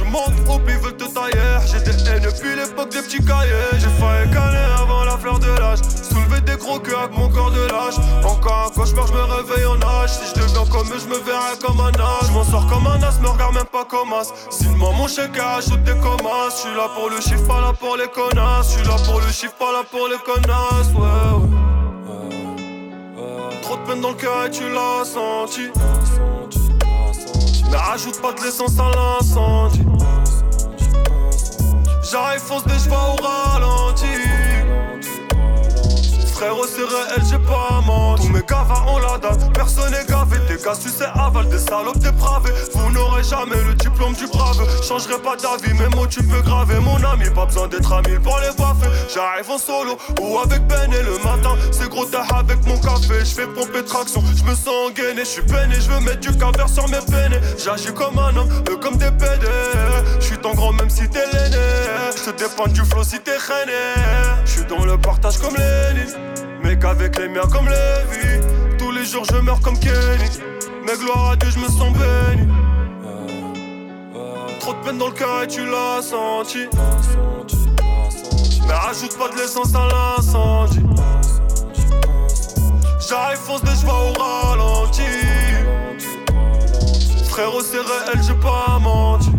Tu 0.08 0.12
montes, 0.12 0.50
oublie, 0.50 0.76
veulent 0.76 0.98
te 0.98 1.06
tailler. 1.06 1.60
J'ai 1.66 1.80
des 1.80 2.10
haines 2.10 2.24
depuis 2.24 2.56
l'époque 2.56 2.90
des 2.90 3.02
petits 3.02 3.24
cahiers. 3.24 3.74
J'ai 3.74 3.90
failli 4.00 4.30
caler 4.32 4.66
avant 4.80 5.04
la 5.04 5.18
fleur 5.18 5.40
de 5.40 5.48
l'âge. 5.60 5.80
Soulever 5.82 6.42
des 6.42 6.58
gros 6.58 6.80
queues 6.80 6.98
avec 6.98 7.18
mon 7.18 7.30
corps 7.30 7.52
de 7.52 7.62
lâche. 7.68 7.96
Encore 8.24 8.68
un 8.68 8.70
cauchemar, 8.76 9.08
je 9.08 9.14
me 9.14 9.22
réveille 9.22 9.66
en 9.66 9.82
âge. 9.82 10.12
Si 10.12 10.30
je 10.30 10.42
deviens 10.42 10.66
comme 10.66 10.88
eux, 10.88 11.00
je 11.00 11.08
me 11.08 11.18
verrai 11.20 11.58
comme 11.62 11.80
un 11.80 11.90
âge. 11.90 12.28
Je 12.28 12.32
m'en 12.32 12.44
sors 12.44 12.68
comme 12.68 12.88
un 12.88 13.02
as, 13.04 13.20
me 13.20 13.28
regarde 13.28 13.56
même 13.56 13.66
pas 13.66 13.86
comme 13.86 14.14
as. 14.14 14.34
Sinon, 14.50 14.94
mon 14.94 15.08
chèque 15.08 15.38
ajoute 15.40 15.84
des 15.84 15.96
commas. 15.96 16.50
Je 16.50 16.56
suis 16.56 16.76
là 16.76 16.90
pour 16.96 17.10
le 17.10 17.20
chiffre, 17.22 17.48
pas 17.48 17.62
là 17.62 17.74
pour 17.74 17.98
les 17.98 18.08
connasses. 18.08 18.72
Je 18.72 18.78
suis 18.80 18.88
là 18.88 18.96
pour 19.06 19.20
le 19.20 19.28
chiffre, 19.32 19.56
pas 19.60 19.72
là 19.74 19.84
pour 19.90 20.08
les 20.08 20.18
connasses. 20.26 20.92
Ouais, 20.94 21.02
ouais. 21.02 21.48
Trop 23.62 23.76
de 23.76 23.82
peine 23.82 24.02
dans 24.02 24.10
le 24.10 24.16
cœur 24.16 24.46
et 24.46 24.52
tu 24.52 24.64
l'as 24.70 25.04
senti. 25.04 25.70
Mais 27.88 27.94
rajoute 27.94 28.22
pas 28.22 28.34
de 28.34 28.42
l'essence 28.44 28.78
à 28.80 28.90
l'incendie. 28.90 29.86
J'arrive, 32.12 32.42
fonce 32.42 32.66
des 32.66 32.80
chevaux 32.80 32.96
au 32.96 33.24
ralenti. 33.24 34.06
Frérot, 36.34 36.68
c'est 36.68 36.84
réel, 36.84 37.24
j'ai 37.30 37.40
pas 37.40 37.82
menti. 37.86 38.28
Tous 38.28 38.34
mes 38.34 38.42
gavas 38.42 38.86
ont 38.88 38.98
la 39.00 39.18
date, 39.18 39.54
personne 39.54 39.92
n'est 39.92 40.06
gavé. 40.06 40.38
Des 40.48 40.62
gars, 40.62 40.76
tu 40.76 40.90
sais, 40.90 41.06
salopes 41.68 42.00
dépravés. 42.00 42.52
Vous 42.74 42.92
n'aurez 42.92 43.24
jamais 43.24 43.62
le 43.68 43.74
diplôme 43.76 44.14
du 44.14 44.28
brave. 44.28 44.58
Changerai 44.84 45.20
pas 45.20 45.36
d'avis, 45.36 45.74
mes 45.74 45.90
mots 45.96 46.08
tu 46.08 46.24
peux 46.24 46.42
graver. 46.42 46.80
Mon 46.80 46.98
ami, 47.04 47.30
pas 47.30 47.46
besoin 47.46 47.68
d'être 47.68 47.92
ami 47.92 48.18
pour 48.24 48.40
les 48.40 48.50
voir 48.58 48.76
J'arrive 49.14 49.50
en 49.50 49.58
solo 49.58 49.98
ou 50.22 50.40
avec 50.40 50.66
Ben 50.68 50.92
et 50.92 51.04
le 51.04 51.18
matin. 51.24 51.56
C'est 51.72 51.90
gros 51.90 52.06
tard 52.06 52.28
avec 52.34 52.66
mon 52.66 52.78
café. 52.78 53.26
J'fais 53.26 53.48
pomper 53.48 53.84
traction, 53.84 54.22
j'me 54.36 54.56
sens 54.56 54.94
gainé. 54.96 55.24
J'suis 55.26 55.42
peiné, 55.42 55.76
j'veux 55.80 56.00
mettre 56.00 56.20
du 56.20 56.38
caviar 56.38 56.70
sur 56.70 56.88
mes 56.90 57.04
peines. 57.12 57.40
J'agis 57.58 57.94
comme 57.94 58.18
un 58.18 58.36
homme, 58.36 58.50
eux 58.70 58.78
comme 58.78 58.98
des 58.98 59.12
PD. 59.12 59.48
J'suis 60.20 60.38
ton 60.38 60.54
grand 60.54 60.74
même 60.74 60.90
si 60.90 61.08
t'es 61.10 61.26
l'aîné. 61.34 61.58
J'te 62.16 62.38
dépends 62.38 62.68
du 62.68 62.82
flow 62.82 63.04
si 63.04 63.20
t'es 63.20 63.38
Je 63.38 64.46
J'suis 64.46 64.66
dans 64.66 64.86
le 64.86 64.98
partage 64.98 65.38
comme 65.38 65.56
Lénine. 65.56 66.14
Mec 66.64 66.84
avec 66.84 67.18
les 67.18 67.30
miens 67.30 67.48
comme 67.52 67.68
Lévi 67.68 68.42
Tous 68.78 68.92
les 68.92 69.06
jours 69.06 69.24
je 69.32 69.38
meurs 69.38 69.62
comme 69.62 69.78
Kenny 69.80 70.57
Mais 70.88 70.96
gloire 70.98 71.32
à 71.32 71.36
Dieu 71.36 71.50
je 71.50 71.60
me 71.60 71.68
sens 71.68 71.92
béni. 71.92 72.48
Trop 74.62 74.74
de 74.74 74.80
peine 74.86 74.98
dans 74.98 75.08
le 75.08 75.14
cœur 75.14 75.44
et 75.44 75.48
tu 75.48 75.66
l'as 75.66 76.02
senti. 76.02 76.70
Mais 78.66 78.74
rajoute 78.74 79.18
pas 79.18 79.28
de 79.28 79.36
l'essence 79.36 79.76
à 79.76 79.86
l'incendie. 79.90 80.80
J'arrive 83.10 83.38
fonce 83.38 83.64
des 83.64 83.76
chevaux 83.76 83.92
au 83.92 84.22
ralenti. 84.22 85.02
Frérot 87.30 87.62
c'est 87.62 87.78
réel 87.80 88.24
j'ai 88.26 88.34
pas 88.36 88.80
menti 88.80 89.32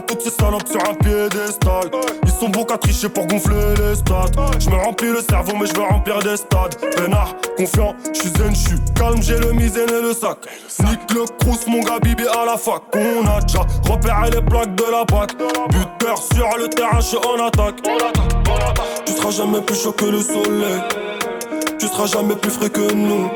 toutes 0.00 0.22
ces 0.22 0.30
salopes 0.30 0.68
sur 0.68 0.80
un 0.88 0.94
piédestal. 0.94 1.90
Ils 2.24 2.30
sont 2.30 2.48
bons 2.48 2.64
qu'à 2.64 2.78
tricher 2.78 3.08
pour 3.08 3.26
gonfler 3.26 3.74
les 3.78 3.96
stats. 3.96 4.26
Je 4.58 4.70
me 4.70 4.76
remplis 4.76 5.08
le 5.08 5.20
cerveau, 5.20 5.52
mais 5.60 5.66
je 5.66 5.74
veux 5.74 5.86
remplir 5.86 6.18
des 6.20 6.36
stades. 6.36 6.76
Pénard, 6.96 7.34
confiant, 7.56 7.94
je 8.12 8.20
suis 8.20 8.30
zen, 8.30 8.54
je 8.54 8.76
calme, 8.98 9.22
j'ai 9.22 9.38
le 9.38 9.52
misaine 9.52 9.88
et 9.88 10.02
le 10.02 10.12
sac. 10.12 10.38
Nick 10.80 11.12
le 11.12 11.24
crous, 11.38 11.66
mon 11.66 11.80
gars, 11.80 11.98
bibi 12.00 12.24
à 12.26 12.44
la 12.44 12.56
fac. 12.56 12.82
On 12.94 13.26
a 13.26 13.40
déjà 13.40 13.60
repéré 13.88 14.30
les 14.30 14.42
plaques 14.42 14.74
de 14.74 14.84
la 14.90 15.04
PAC. 15.04 15.36
Buteur 15.70 16.18
sur 16.18 16.58
le 16.58 16.68
terrain, 16.68 17.00
je 17.00 17.06
suis 17.06 17.18
en 17.18 17.46
attaque. 17.46 17.82
Tu 19.06 19.12
seras 19.12 19.30
jamais 19.30 19.60
plus 19.60 19.80
chaud 19.80 19.92
que 19.92 20.06
le 20.06 20.20
soleil. 20.20 20.82
Tu 21.78 21.86
seras 21.86 22.06
jamais 22.06 22.36
plus 22.36 22.50
frais 22.50 22.70
que 22.70 22.92
nous. 22.92 23.30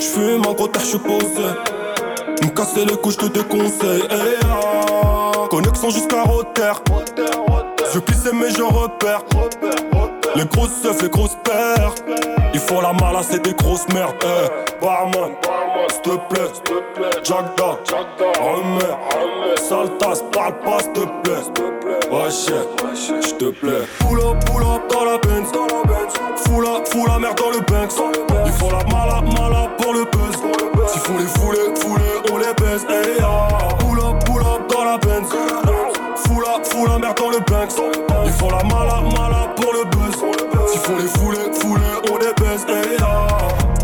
J'fume 0.00 0.46
en 0.46 0.52
gros, 0.52 0.68
je 0.78 0.84
suis 0.84 0.98
posé. 0.98 1.48
Me 2.42 2.48
casser 2.48 2.84
les 2.84 2.96
couches, 2.96 3.14
je 3.20 3.26
te 3.26 3.38
déconseille. 3.38 4.02
Hey, 4.10 4.36
ah. 4.44 5.25
Connexion 5.48 5.90
jusqu'à 5.90 6.22
Rotter. 6.22 6.72
Je 7.92 7.98
pisse 8.00 8.30
mais 8.32 8.50
je 8.50 8.62
repère. 8.62 9.22
Les 10.34 10.44
grosses 10.44 10.82
seufs, 10.82 11.02
les 11.02 11.08
grosses 11.08 11.36
paires. 11.44 11.94
Ils 12.52 12.60
font 12.60 12.80
la 12.80 12.92
mala, 12.92 13.20
c'est 13.22 13.42
des 13.42 13.54
grosses 13.54 13.86
merdes. 13.94 14.14
Eh, 14.24 14.84
barman, 14.84 15.32
s'il 15.88 16.02
te 16.02 16.16
plaît. 16.28 16.50
Jagda, 17.22 17.78
Romer, 18.40 18.96
Saltas, 19.56 20.22
parle 20.32 20.58
pas, 20.60 20.78
s'il 20.80 20.92
te 20.92 21.00
plaît. 21.00 21.66
Wesh, 22.10 22.46
j'te 23.22 23.50
plais. 23.52 23.86
Pull 24.00 24.20
up, 24.20 24.44
pull 24.46 24.62
up 24.62 24.82
dans 24.90 25.04
la 25.04 25.18
Benz. 25.18 25.48
Fous 26.46 26.60
la, 26.60 26.84
fous 26.84 27.06
la 27.06 27.18
merde 27.18 27.38
dans 27.38 27.50
le 27.50 27.60
Banks. 27.60 27.92
Ils 28.46 28.52
font 28.52 28.70
la 28.70 28.84
mala, 28.84 29.20
mala 29.22 29.68
pour 29.78 29.92
le 29.92 30.04
buzz. 30.04 30.36
S'ils 30.88 31.00
font 31.00 31.18
les 31.18 31.40
foulées, 31.40 31.74
foulées, 31.80 32.32
on 32.32 32.36
les 32.38 32.54
baise. 32.54 32.86
Hey, 32.88 33.16
ah. 33.22 33.85
La, 36.86 36.98
merde 36.98 37.16
dans 37.16 37.30
le 37.30 37.38
Banks. 37.38 37.80
Ils 38.24 38.32
font 38.32 38.50
la 38.50 38.62
mala, 38.64 39.00
mala 39.14 39.54
pour 39.56 39.72
le 39.72 39.84
buzz. 39.90 40.16
S'ils 40.68 40.80
font 40.80 40.96
les 40.96 41.08
foulées, 41.08 41.52
foulées, 41.60 41.82
on 42.10 42.16
les 42.16 42.32
baise. 42.34 42.66
Hey, 42.68 42.98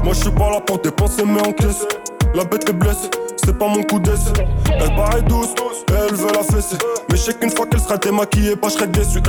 Moi 0.05 0.13
je 0.15 0.21
suis 0.21 0.31
pas 0.31 0.51
là 0.51 0.61
pour 0.61 0.79
dépenser 0.79 1.25
mais 1.25 1.41
en 1.47 1.53
caisse. 1.53 1.87
La 2.35 2.45
bête 2.45 2.67
est 2.67 2.73
blessée, 2.73 3.11
c'est 3.45 3.59
pas 3.59 3.69
mon 3.69 3.83
coup 3.83 3.99
d'essai. 3.99 4.33
Elle 4.67 4.95
paraît 4.95 5.21
douce, 5.21 5.55
elle 5.89 6.15
veut 6.15 6.33
la 6.33 6.43
fesser. 6.43 6.79
Mais 7.11 7.17
je 7.17 7.23
sais 7.23 7.35
qu'une 7.35 7.51
fois 7.51 7.67
qu'elle 7.67 7.81
sera 7.81 7.99
démaquillée, 7.99 8.57
pas 8.57 8.69
je 8.69 8.75
serai 8.75 8.87
déçu. 8.87 9.21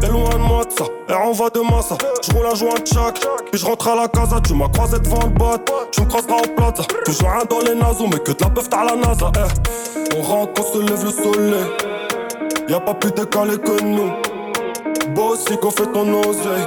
Eh, 0.00 0.06
loin 0.06 0.30
de 0.30 0.36
moi 0.38 0.64
de 0.64 0.70
ça, 0.70 0.84
elle 1.08 1.16
renvoie 1.16 1.50
de 1.50 1.58
moi 1.58 1.82
ça. 1.82 1.98
Je 2.22 2.32
roule 2.32 2.46
un 2.46 2.54
joint 2.54 2.74
de 2.74 2.86
chaque, 2.86 3.18
puis 3.50 3.60
je 3.60 3.66
rentre 3.66 3.88
à 3.88 3.96
la 3.96 4.06
casa. 4.06 4.40
Tu 4.40 4.54
m'as 4.54 4.68
croisé 4.68 5.00
devant 5.00 5.24
le 5.24 5.30
bot, 5.30 5.58
tu 5.90 6.02
me 6.02 6.06
croiseras 6.06 6.36
au 6.36 6.54
plaza. 6.54 6.84
Toujours 7.04 7.30
un 7.30 7.44
dans 7.46 7.58
les 7.58 7.74
naseaux, 7.74 8.06
mais 8.06 8.20
que 8.20 8.30
de 8.30 8.44
la 8.44 8.50
peuvent 8.50 8.68
t'as 8.68 8.84
la 8.84 8.94
NASA. 8.94 9.32
Eh. 9.36 10.16
On 10.16 10.22
rentre 10.22 10.52
quand 10.54 10.72
se 10.72 10.78
lève 10.78 11.04
le 11.04 11.10
soleil. 11.10 11.91
Y'a 12.68 12.80
pas 12.80 12.94
plus 12.94 13.12
décalé 13.12 13.58
que 13.58 13.82
nous. 13.82 14.12
Bossy 15.14 15.58
qu'on 15.58 15.70
fait 15.70 15.86
ton 15.92 16.20
oseille. 16.20 16.66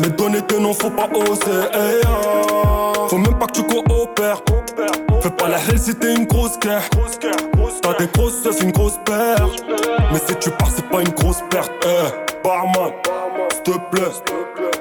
Mais 0.00 0.08
donner 0.08 0.42
tes 0.42 0.58
noms, 0.58 0.72
faut 0.72 0.90
pas 0.90 1.08
oser. 1.14 1.68
Eh, 1.74 2.00
ah. 2.06 2.92
Faut 3.08 3.18
même 3.18 3.38
pas 3.38 3.46
que 3.46 3.52
tu 3.52 3.62
coopères. 3.62 4.42
Fais 5.20 5.30
pas 5.30 5.48
la 5.48 5.58
hell 5.58 5.78
si 5.78 5.94
t'es 5.94 6.14
une 6.14 6.26
grosse 6.26 6.58
guerre. 6.58 6.88
T'as 7.82 7.94
des 7.94 8.06
grosses 8.06 8.42
seufs, 8.42 8.62
une 8.62 8.72
grosse 8.72 8.98
paire. 9.04 9.48
Mais 10.12 10.18
si 10.26 10.34
tu 10.36 10.50
pars, 10.50 10.70
c'est 10.74 10.88
pas 10.88 11.00
une 11.00 11.10
grosse 11.10 11.42
perte. 11.50 11.70
Eh, 11.84 12.42
barman, 12.42 12.92
s'il 13.52 13.62
te 13.62 13.78
plaît. 13.90 14.10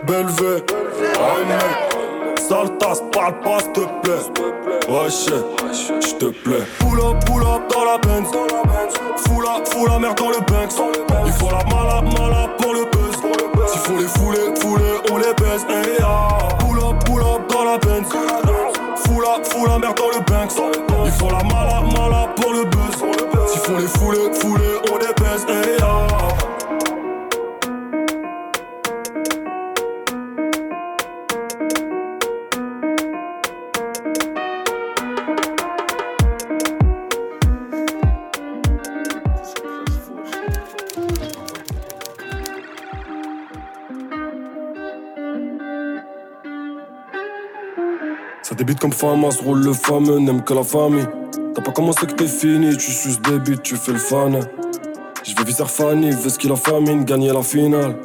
Belvé, 0.07 0.63
Sale 2.47 2.77
tasse, 2.77 3.03
parle 3.11 3.39
pas, 3.41 3.59
s'il 3.59 3.71
te 3.73 3.81
plaît. 4.01 4.23
Ouais, 4.87 5.09
j'te 5.09 6.31
plaît. 6.43 6.65
Pull 6.79 6.99
up, 6.99 7.25
pull 7.25 7.43
up 7.43 7.61
dans 7.69 7.85
la 7.85 7.97
Benz. 7.97 8.27
Fous 9.17 9.41
la, 9.41 9.63
fous 9.65 9.85
la 9.85 9.99
merde 9.99 10.17
dans 10.17 10.29
le 10.29 10.39
Banks. 10.39 10.73
Il 11.25 11.33
faut 11.33 11.51
la 11.51 11.63
mala, 11.65 12.01
mala 12.01 12.49
pour 12.57 12.73
le 12.73 12.85
buzz. 12.85 13.15
S'il 13.67 13.81
faut 13.81 13.97
les 13.97 14.07
fouler, 14.07 14.55
fouler, 14.59 14.95
on 15.11 15.17
les 15.17 15.33
baise. 15.35 15.65
Hey, 15.69 15.97
ah. 16.01 16.47
Pull 16.59 16.79
up, 16.79 17.03
pull 17.05 17.21
up 17.21 17.41
dans 17.49 17.65
la 17.65 17.77
Benz. 17.77 18.07
Fous 18.09 19.21
la, 19.21 19.43
fous 19.43 19.65
la 19.65 19.77
merde 19.77 19.97
dans 19.97 20.09
le 20.17 20.23
Banks. 20.25 20.53
Il 21.05 21.11
faut 21.11 21.29
la 21.29 21.43
mala, 21.43 21.81
mala 21.81 22.29
pour 22.35 22.53
le 22.53 22.63
buzz. 22.63 23.03
S'il 23.47 23.61
faut 23.61 23.77
les 23.77 23.87
fouler, 23.87 24.33
fouler, 24.33 24.79
on 24.91 24.97
les 24.97 25.13
baise. 25.21 25.45
Hey, 25.49 25.77
ah. 25.78 25.78
Débute 48.69 48.81
comme 48.81 49.31
se 49.31 49.43
roule 49.43 49.63
le 49.63 49.73
fameux, 49.73 50.19
n'aime 50.19 50.43
que 50.43 50.53
la 50.53 50.61
famille. 50.61 51.07
T'as 51.55 51.61
pas 51.63 51.71
commencé 51.71 52.05
que 52.05 52.13
t'es 52.13 52.27
fini, 52.27 52.77
tu 52.77 52.91
suces 52.91 53.19
des 53.19 53.39
buts, 53.39 53.57
tu 53.63 53.75
fais 53.75 53.93
le 53.93 53.97
fan. 53.97 54.41
Je 55.23 55.35
vais 55.35 55.43
viser 55.43 55.65
Fanny, 55.65 56.11
veux 56.11 56.29
ce 56.29 56.37
qu'il 56.37 56.51
a 56.51 56.55
famine, 56.55 57.03
gagner 57.03 57.33
la 57.33 57.41
finale. 57.41 57.95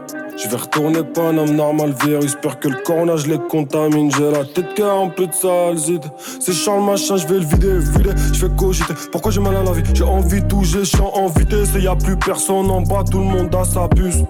Je 0.43 0.49
vais 0.49 0.57
retourner 0.57 1.03
Paname, 1.03 1.51
normal 1.51 1.95
virus, 2.03 2.35
peur 2.41 2.59
que 2.59 2.69
le 2.69 2.77
corona 2.83 3.17
je 3.17 3.27
les 3.27 3.39
contamine. 3.51 4.11
J'ai 4.11 4.31
la 4.31 4.47
tête 4.47 4.73
qui 4.75 4.81
a 4.81 4.95
un 4.95 5.09
peu 5.09 5.27
de 5.27 5.35
salzide. 5.35 6.07
C'est 6.41 6.55
Charles 6.55 6.83
machin, 6.83 7.19
je 7.19 7.27
vais 7.27 7.41
le 7.41 7.45
vider, 7.45 7.79
vider, 7.79 8.15
je 8.33 8.47
vais 8.47 8.57
cogiter. 8.57 8.95
Pourquoi 9.13 9.33
j'ai 9.33 9.43
mal 9.43 9.57
à 9.57 9.63
la 9.63 9.73
vie? 9.73 9.83
J'ai 9.93 10.05
envie 10.05 10.41
de 10.41 10.49
toucher, 10.49 10.79
je 10.79 10.85
suis 10.85 11.01
en 11.01 11.27
vitesse. 11.27 11.77
Et 11.77 11.83
y 11.83 11.89
a 11.89 11.95
plus 11.95 12.17
personne 12.17 12.71
en 12.71 12.81
bas, 12.81 13.05
tout 13.05 13.19
le 13.19 13.25
monde 13.27 13.55
a 13.55 13.65
sa 13.67 13.87
puce. 13.87 14.25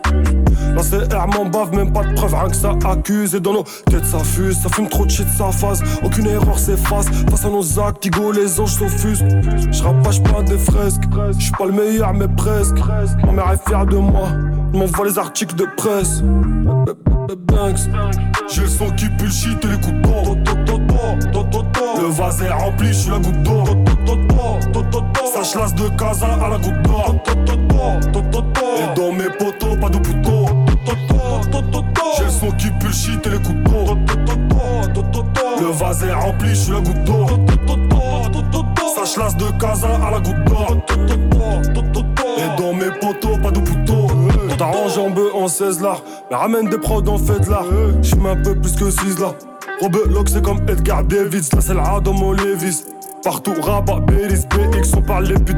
La 0.74 0.82
CR 0.82 1.26
m'en 1.28 1.44
bave, 1.46 1.74
même 1.74 1.92
pas 1.92 2.04
de 2.04 2.14
preuve, 2.14 2.34
rien 2.34 2.48
que 2.48 2.56
ça 2.56 2.72
accuse. 2.84 3.34
Et 3.34 3.40
dans 3.40 3.52
nos 3.52 3.64
têtes 3.90 4.04
ça 4.04 4.18
fuse, 4.18 4.60
ça 4.60 4.68
fume 4.68 4.88
trop 4.88 5.06
de 5.06 5.10
shit, 5.10 5.28
ça 5.28 5.50
phase. 5.52 5.82
Aucune 6.02 6.26
erreur 6.26 6.58
s'efface, 6.58 7.06
face 7.30 7.44
à 7.44 7.48
nos 7.48 7.80
actes, 7.80 8.00
Tigo, 8.00 8.32
les 8.32 8.60
anges 8.60 8.74
s'offusent. 8.74 9.24
J'rapage 9.70 10.22
pas 10.22 10.42
des 10.42 10.58
fresques, 10.58 11.04
j'suis 11.38 11.52
pas 11.52 11.66
le 11.66 11.72
meilleur, 11.72 12.12
mais 12.12 12.28
presque. 12.28 12.76
Ma 13.24 13.32
mère 13.32 13.52
est 13.52 13.68
fière 13.68 13.86
de 13.86 13.96
moi, 13.96 14.28
elle 14.72 14.78
m'envoie 14.78 15.06
les 15.06 15.18
articles 15.18 15.54
de 15.54 15.66
presse. 15.76 16.22
J'ai 18.52 18.62
le 18.62 18.68
son 18.68 18.90
qui 18.90 19.08
pue 19.08 19.30
shit 19.30 19.64
et 19.64 19.68
les 19.68 19.76
coups 19.76 19.94
de 19.94 20.08
Le 22.00 22.08
vase 22.10 22.42
est 22.42 22.50
rempli, 22.50 22.92
j'suis 22.92 23.10
la 23.10 23.18
goutte 23.18 23.42
d'eau. 23.42 23.64
Ça 25.32 25.40
chlasse 25.40 25.74
de 25.74 25.88
casa 25.96 26.26
à 26.26 26.48
la 26.48 26.58
goutte 26.58 26.82
d'or. 26.82 27.14
Et 28.76 29.00
dans 29.00 29.12
mes 29.12 29.30
potos, 29.38 29.76
pas 29.80 29.88
de 29.88 29.98
poutot. 29.98 30.33
Le 32.44 32.52
qui 32.58 32.66
le 32.66 32.92
shit 32.92 33.26
et 33.26 33.30
les 33.30 33.38
coups 33.38 33.56
Le 35.60 35.66
vase 35.66 36.04
est 36.04 36.12
rempli, 36.12 36.54
j'suis 36.54 36.72
la 36.72 36.80
goutte 36.80 37.04
d'eau. 37.04 37.26
Ça 39.06 39.28
de 39.30 39.58
casa 39.58 39.88
à 39.88 40.10
la 40.10 40.20
goutte 40.20 40.44
d'or. 40.44 40.76
Et 42.36 42.60
dans 42.60 42.74
mes 42.74 42.90
potos, 43.00 43.38
pas 43.42 43.50
de 43.50 43.60
poutot. 43.60 44.08
T'arranges 44.58 44.98
en 44.98 45.10
bœuf 45.10 45.34
en 45.34 45.48
16 45.48 45.80
là. 45.80 45.96
Mais 46.30 46.36
ramène 46.36 46.68
des 46.68 46.78
prods 46.78 47.08
en 47.08 47.18
fait 47.18 47.48
là. 47.48 47.62
J'fume 48.02 48.26
un 48.26 48.36
peu 48.36 48.54
plus 48.54 48.76
que 48.76 48.90
6 48.90 49.20
là. 49.20 49.34
Robelock 49.80 50.28
c'est 50.28 50.42
comme 50.42 50.68
Edgar 50.68 51.02
Davids. 51.04 51.48
Là 51.52 51.60
c'est 51.60 51.74
la 51.74 52.00
dans 52.00 52.12
mon 52.12 52.32
Levis. 52.32 52.84
Partout 53.24 53.54
rabat, 53.58 54.00
Bélis, 54.00 54.44
BX, 54.50 54.96
on 54.98 55.02
parle 55.02 55.24
les 55.24 55.38
BX. 55.38 55.54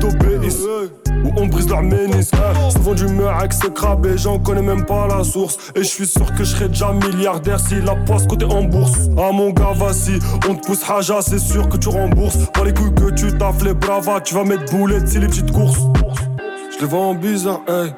Où 1.24 1.32
on 1.36 1.46
brise 1.46 1.68
leur 1.68 1.82
ménis. 1.82 2.30
Souvent 2.70 2.94
d'humeur 2.94 3.36
avec 3.36 3.52
ce 3.52 3.66
crabe 3.66 4.06
et 4.06 4.16
j'en 4.16 4.38
connais 4.38 4.62
même 4.62 4.86
pas 4.86 5.08
la 5.08 5.24
source. 5.24 5.58
Et 5.74 5.80
je 5.80 5.88
suis 5.88 6.06
sûr 6.06 6.26
que 6.26 6.44
je 6.44 6.54
serais 6.54 6.68
déjà 6.68 6.92
milliardaire 6.92 7.58
si 7.58 7.80
la 7.80 7.96
poisse 7.96 8.26
côté 8.28 8.44
en 8.44 8.62
bourse. 8.62 8.92
Ah 9.18 9.32
mon 9.32 9.50
gars, 9.50 9.72
vas-y, 9.74 10.20
on 10.48 10.54
te 10.54 10.66
pousse 10.66 10.88
haja, 10.88 11.20
c'est 11.20 11.40
sûr 11.40 11.68
que 11.68 11.76
tu 11.76 11.88
rembourses. 11.88 12.46
Pas 12.54 12.64
les 12.64 12.72
couilles 12.72 12.94
que 12.94 13.10
tu 13.10 13.36
taffes 13.36 13.64
les 13.64 13.74
bravas, 13.74 14.20
tu 14.20 14.34
vas 14.34 14.44
mettre 14.44 14.72
boulette 14.72 15.08
si 15.08 15.18
les 15.18 15.26
petites 15.26 15.50
courses. 15.50 15.80
Je 16.72 16.80
les 16.80 16.86
vois 16.86 17.00
en 17.00 17.14
bizarre, 17.14 17.62
hey. 17.66 17.92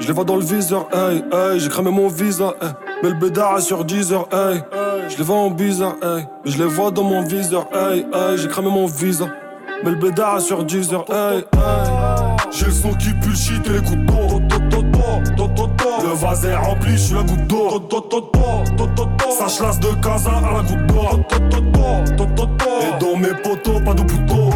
Je 0.00 0.06
les 0.06 0.14
vois 0.14 0.24
dans 0.24 0.36
le 0.36 0.44
viseur, 0.44 0.88
hey, 0.94 1.22
hey, 1.30 1.60
j'ai 1.60 1.68
cramé 1.68 1.90
mon 1.90 2.08
visa, 2.08 2.54
hey. 2.62 2.70
Mais 3.02 3.10
le 3.10 3.16
bédard 3.16 3.60
sur 3.60 3.84
10 3.84 4.14
heures, 4.14 4.28
hey. 4.32 4.62
Je 5.10 5.16
les 5.16 5.24
vois 5.24 5.36
en 5.36 5.50
bizarre, 5.50 5.96
hey. 6.02 6.24
Je 6.44 6.56
les 6.56 6.68
vois 6.68 6.92
dans 6.92 7.02
mon 7.02 7.22
viseur, 7.22 7.66
hey, 7.74 8.06
hey, 8.14 8.38
j'ai 8.38 8.46
cramé 8.46 8.70
mon 8.70 8.86
visa. 8.86 9.26
Mais 9.82 9.90
le 9.90 9.96
bédard 9.96 10.40
sur 10.40 10.62
10 10.64 10.94
heures, 10.94 11.04
hey. 11.10 11.44
J'ai 12.52 12.66
le 12.66 12.70
son 12.70 12.94
qui 12.94 13.12
pue 13.14 13.30
le 13.30 13.34
shit 13.34 13.66
et 13.66 13.70
les 13.70 13.80
coups. 13.80 13.98
Le 16.02 16.14
vase 16.14 16.44
est 16.44 16.54
rempli, 16.54 16.96
j'suis 16.96 17.14
la 17.14 17.22
goutte 17.22 17.46
d'eau. 17.48 17.82
Ça 19.36 19.46
chlasse 19.46 19.80
de 19.80 19.88
casa 20.00 20.30
à 20.30 20.52
la 20.52 20.62
goutte 20.62 20.86
d'eau. 20.86 21.02
Et 22.80 23.00
dans 23.00 23.16
mes 23.16 23.34
potos, 23.42 23.80
pas 23.84 23.94
de 23.94 24.02
poutot. 24.02 24.50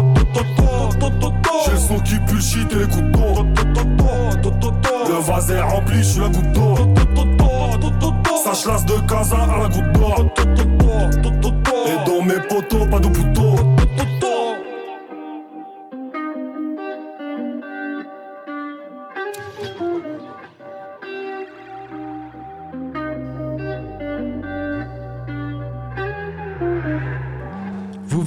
J'ai 1.64 1.72
le 1.72 1.78
son 1.78 1.98
qui 1.98 2.14
pue 2.20 2.34
le 2.36 2.40
shit 2.40 2.72
et 2.72 2.76
les 2.76 2.86
coups 2.86 3.10
d'eau. 3.10 3.44
Le 5.08 5.20
vase 5.20 5.50
est 5.50 5.60
rempli, 5.60 6.02
j'suis 6.02 6.20
la 6.20 6.28
goutte 6.28 6.52
d'eau. 6.52 6.74
Ça 8.42 8.52
chlasse 8.52 8.84
de 8.84 8.98
casa 9.06 9.36
à 9.36 9.58
la 9.58 9.68
goutte 9.68 9.92
d'eau. 9.92 11.50
Et 11.86 12.08
dans 12.08 12.22
mes 12.22 12.40
potos, 12.48 12.86
pas 12.90 12.98
de 12.98 13.08
poutot. 13.08 13.83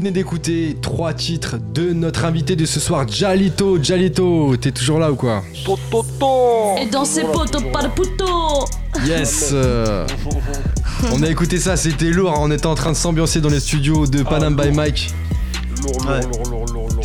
Venez 0.07 0.13
d'écouter 0.13 0.77
trois 0.81 1.13
titres 1.13 1.57
de 1.73 1.91
notre 1.91 2.23
invité 2.23 2.55
de 2.55 2.65
ce 2.65 2.79
soir, 2.79 3.05
Jalito. 3.07 3.81
Jalito, 3.83 4.55
t'es 4.55 4.71
toujours 4.71 4.99
là 4.99 5.11
ou 5.11 5.15
quoi 5.15 5.43
Et 6.81 6.85
dans 6.89 7.03
ses 7.03 7.23
potos, 7.23 7.61
pas 7.73 7.83
de 7.83 7.89
poutot 7.89 8.65
Yes 9.05 9.49
euh, 9.53 10.07
On 11.11 11.21
a 11.23 11.27
écouté 11.29 11.57
ça, 11.59 11.75
c'était 11.75 12.05
lourd, 12.05 12.31
hein. 12.31 12.39
on 12.39 12.51
était 12.51 12.67
en 12.67 12.75
train 12.75 12.91
de 12.91 12.95
s'ambiancer 12.95 13.41
dans 13.41 13.49
les 13.49 13.59
studios 13.59 14.07
de 14.07 14.23
Panam 14.23 14.55
by 14.55 14.71
Mike. 14.71 15.13
Lourd, 15.83 15.97
lourd, 15.99 16.09
Ouais. 16.09 16.21
lourd, 16.21 16.31
lourd, 16.31 16.43
lourd, 16.45 16.51
lourd. 16.51 16.56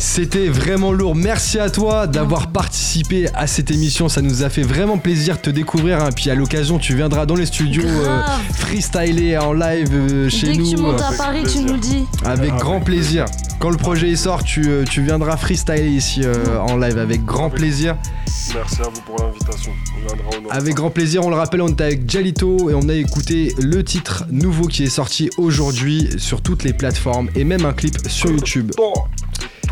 C'était 0.05 0.49
vraiment 0.49 0.91
lourd. 0.91 1.15
Merci 1.15 1.59
à 1.59 1.69
toi 1.69 2.07
d'avoir 2.07 2.47
participé 2.51 3.29
à 3.33 3.47
cette 3.47 3.71
émission. 3.71 4.09
Ça 4.09 4.21
nous 4.21 4.43
a 4.43 4.49
fait 4.49 4.61
vraiment 4.61 4.97
plaisir 4.97 5.37
de 5.37 5.41
te 5.41 5.49
découvrir. 5.49 6.03
hein. 6.03 6.09
Puis 6.13 6.29
à 6.29 6.35
l'occasion, 6.35 6.77
tu 6.77 6.93
viendras 6.93 7.25
dans 7.25 7.35
les 7.35 7.45
studios 7.45 7.87
euh, 7.87 8.19
freestyler 8.53 9.37
en 9.37 9.53
live 9.53 9.87
euh, 9.93 10.29
chez 10.29 10.47
Dès 10.47 10.53
que 10.53 10.61
nous. 10.61 10.69
tu 10.71 10.77
montes 10.77 11.01
à 11.01 11.13
Paris, 11.13 11.43
tu 11.49 11.59
nous 11.59 11.77
dis. 11.77 12.03
avec 12.25 12.53
grand 12.55 12.81
plaisir. 12.81 13.25
Quand 13.59 13.69
le 13.69 13.77
projet 13.77 14.13
sort, 14.17 14.43
tu, 14.43 14.67
euh, 14.67 14.83
tu 14.83 15.01
viendras 15.01 15.37
freestyler 15.37 15.87
ici 15.89 16.21
euh, 16.25 16.59
en 16.59 16.75
live 16.75 16.97
avec 16.97 17.23
grand 17.23 17.49
plaisir. 17.49 17.95
Merci 18.53 18.81
à 18.81 18.89
vous 18.93 19.01
pour 19.01 19.15
l'invitation. 19.23 19.71
On 19.95 20.05
viendra 20.05 20.37
au 20.37 20.41
nord. 20.41 20.51
Avec 20.53 20.75
grand 20.75 20.89
plaisir, 20.89 21.25
on 21.25 21.29
le 21.29 21.37
rappelle, 21.37 21.61
on 21.61 21.69
était 21.69 21.85
avec 21.85 22.09
Jalito 22.11 22.69
et 22.69 22.73
on 22.73 22.89
a 22.89 22.93
écouté 22.93 23.55
le 23.57 23.81
titre 23.85 24.25
nouveau 24.29 24.67
qui 24.67 24.83
est 24.83 24.89
sorti 24.89 25.29
aujourd'hui 25.37 26.09
sur 26.17 26.41
toutes 26.41 26.63
les 26.65 26.73
plateformes 26.73 27.29
et 27.37 27.45
même 27.45 27.65
un 27.65 27.71
clip 27.73 27.97
sur 28.09 28.29
YouTube. 28.29 28.73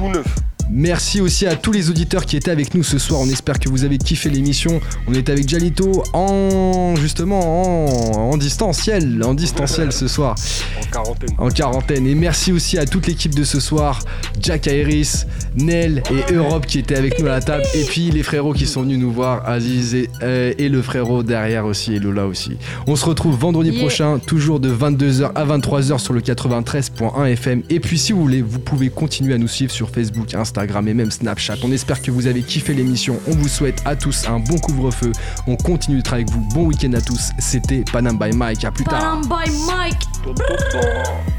Tout 0.01 0.09
neuf. 0.09 0.50
Merci 0.73 1.19
aussi 1.19 1.45
à 1.47 1.57
tous 1.57 1.73
les 1.73 1.89
auditeurs 1.89 2.25
qui 2.25 2.37
étaient 2.37 2.49
avec 2.49 2.73
nous 2.73 2.83
ce 2.83 2.97
soir. 2.97 3.19
On 3.19 3.27
espère 3.27 3.59
que 3.59 3.67
vous 3.67 3.83
avez 3.83 3.97
kiffé 3.97 4.29
l'émission. 4.29 4.79
On 5.05 5.13
est 5.13 5.27
avec 5.27 5.49
Jalito 5.49 6.01
en 6.13 6.95
justement 6.95 8.31
en, 8.31 8.37
distanciel, 8.37 9.21
en 9.21 9.33
distanciel 9.33 9.91
ce 9.91 10.07
soir. 10.07 10.35
En 10.79 10.85
quarantaine. 10.89 11.29
En 11.37 11.49
quarantaine. 11.49 12.07
Et 12.07 12.15
merci 12.15 12.53
aussi 12.53 12.77
à 12.77 12.85
toute 12.85 13.07
l'équipe 13.07 13.35
de 13.35 13.43
ce 13.43 13.59
soir, 13.59 13.99
Jack 14.39 14.67
Iris, 14.67 15.27
Nel 15.57 16.03
et 16.09 16.33
Europe 16.33 16.65
qui 16.65 16.79
étaient 16.79 16.95
avec 16.95 17.19
nous 17.19 17.25
à 17.25 17.31
la 17.31 17.41
table. 17.41 17.63
Et 17.75 17.83
puis 17.83 18.09
les 18.09 18.23
frérots 18.23 18.53
qui 18.53 18.65
sont 18.65 18.83
venus 18.83 18.97
nous 18.97 19.11
voir, 19.11 19.45
Aziz 19.49 19.93
et, 19.93 20.09
euh, 20.21 20.53
et 20.57 20.69
le 20.69 20.81
frérot 20.81 21.21
derrière 21.21 21.65
aussi, 21.65 21.95
et 21.95 21.99
Lola 21.99 22.25
aussi. 22.27 22.55
On 22.87 22.95
se 22.95 23.03
retrouve 23.03 23.37
vendredi 23.37 23.71
Yeah. 23.71 23.79
prochain, 23.81 24.19
toujours 24.19 24.59
de 24.59 24.69
22h 24.69 25.31
à 25.35 25.45
23h 25.45 25.99
sur 25.99 26.13
le 26.13 26.21
93.1 26.21 27.25
FM. 27.25 27.63
Et 27.69 27.79
puis 27.79 27.97
si 27.97 28.13
vous 28.13 28.21
voulez, 28.21 28.41
vous 28.41 28.59
pouvez 28.59 28.89
continuer 28.89 29.33
à 29.33 29.37
nous 29.37 29.47
suivre 29.47 29.71
sur 29.71 29.89
Facebook, 29.89 30.33
Instagram 30.33 30.60
et 30.61 30.93
même 30.93 31.11
Snapchat. 31.11 31.55
On 31.63 31.71
espère 31.71 32.01
que 32.01 32.11
vous 32.11 32.27
avez 32.27 32.41
kiffé 32.41 32.73
l'émission. 32.73 33.19
On 33.27 33.31
vous 33.31 33.47
souhaite 33.47 33.81
à 33.85 33.95
tous 33.95 34.27
un 34.27 34.39
bon 34.39 34.57
couvre-feu. 34.57 35.11
On 35.47 35.55
continue 35.55 35.97
de 35.97 36.01
travailler 36.01 36.25
avec 36.27 36.35
vous. 36.35 36.47
Bon 36.53 36.65
week-end 36.65 36.93
à 36.93 37.01
tous. 37.01 37.31
C'était 37.39 37.83
Panam 37.91 38.17
by 38.17 38.35
Mike. 38.35 38.65
À 38.65 38.71
plus 38.71 38.85
tard. 38.85 38.99
Panam 38.99 39.21
by 39.21 39.51
Mike. 39.65 41.31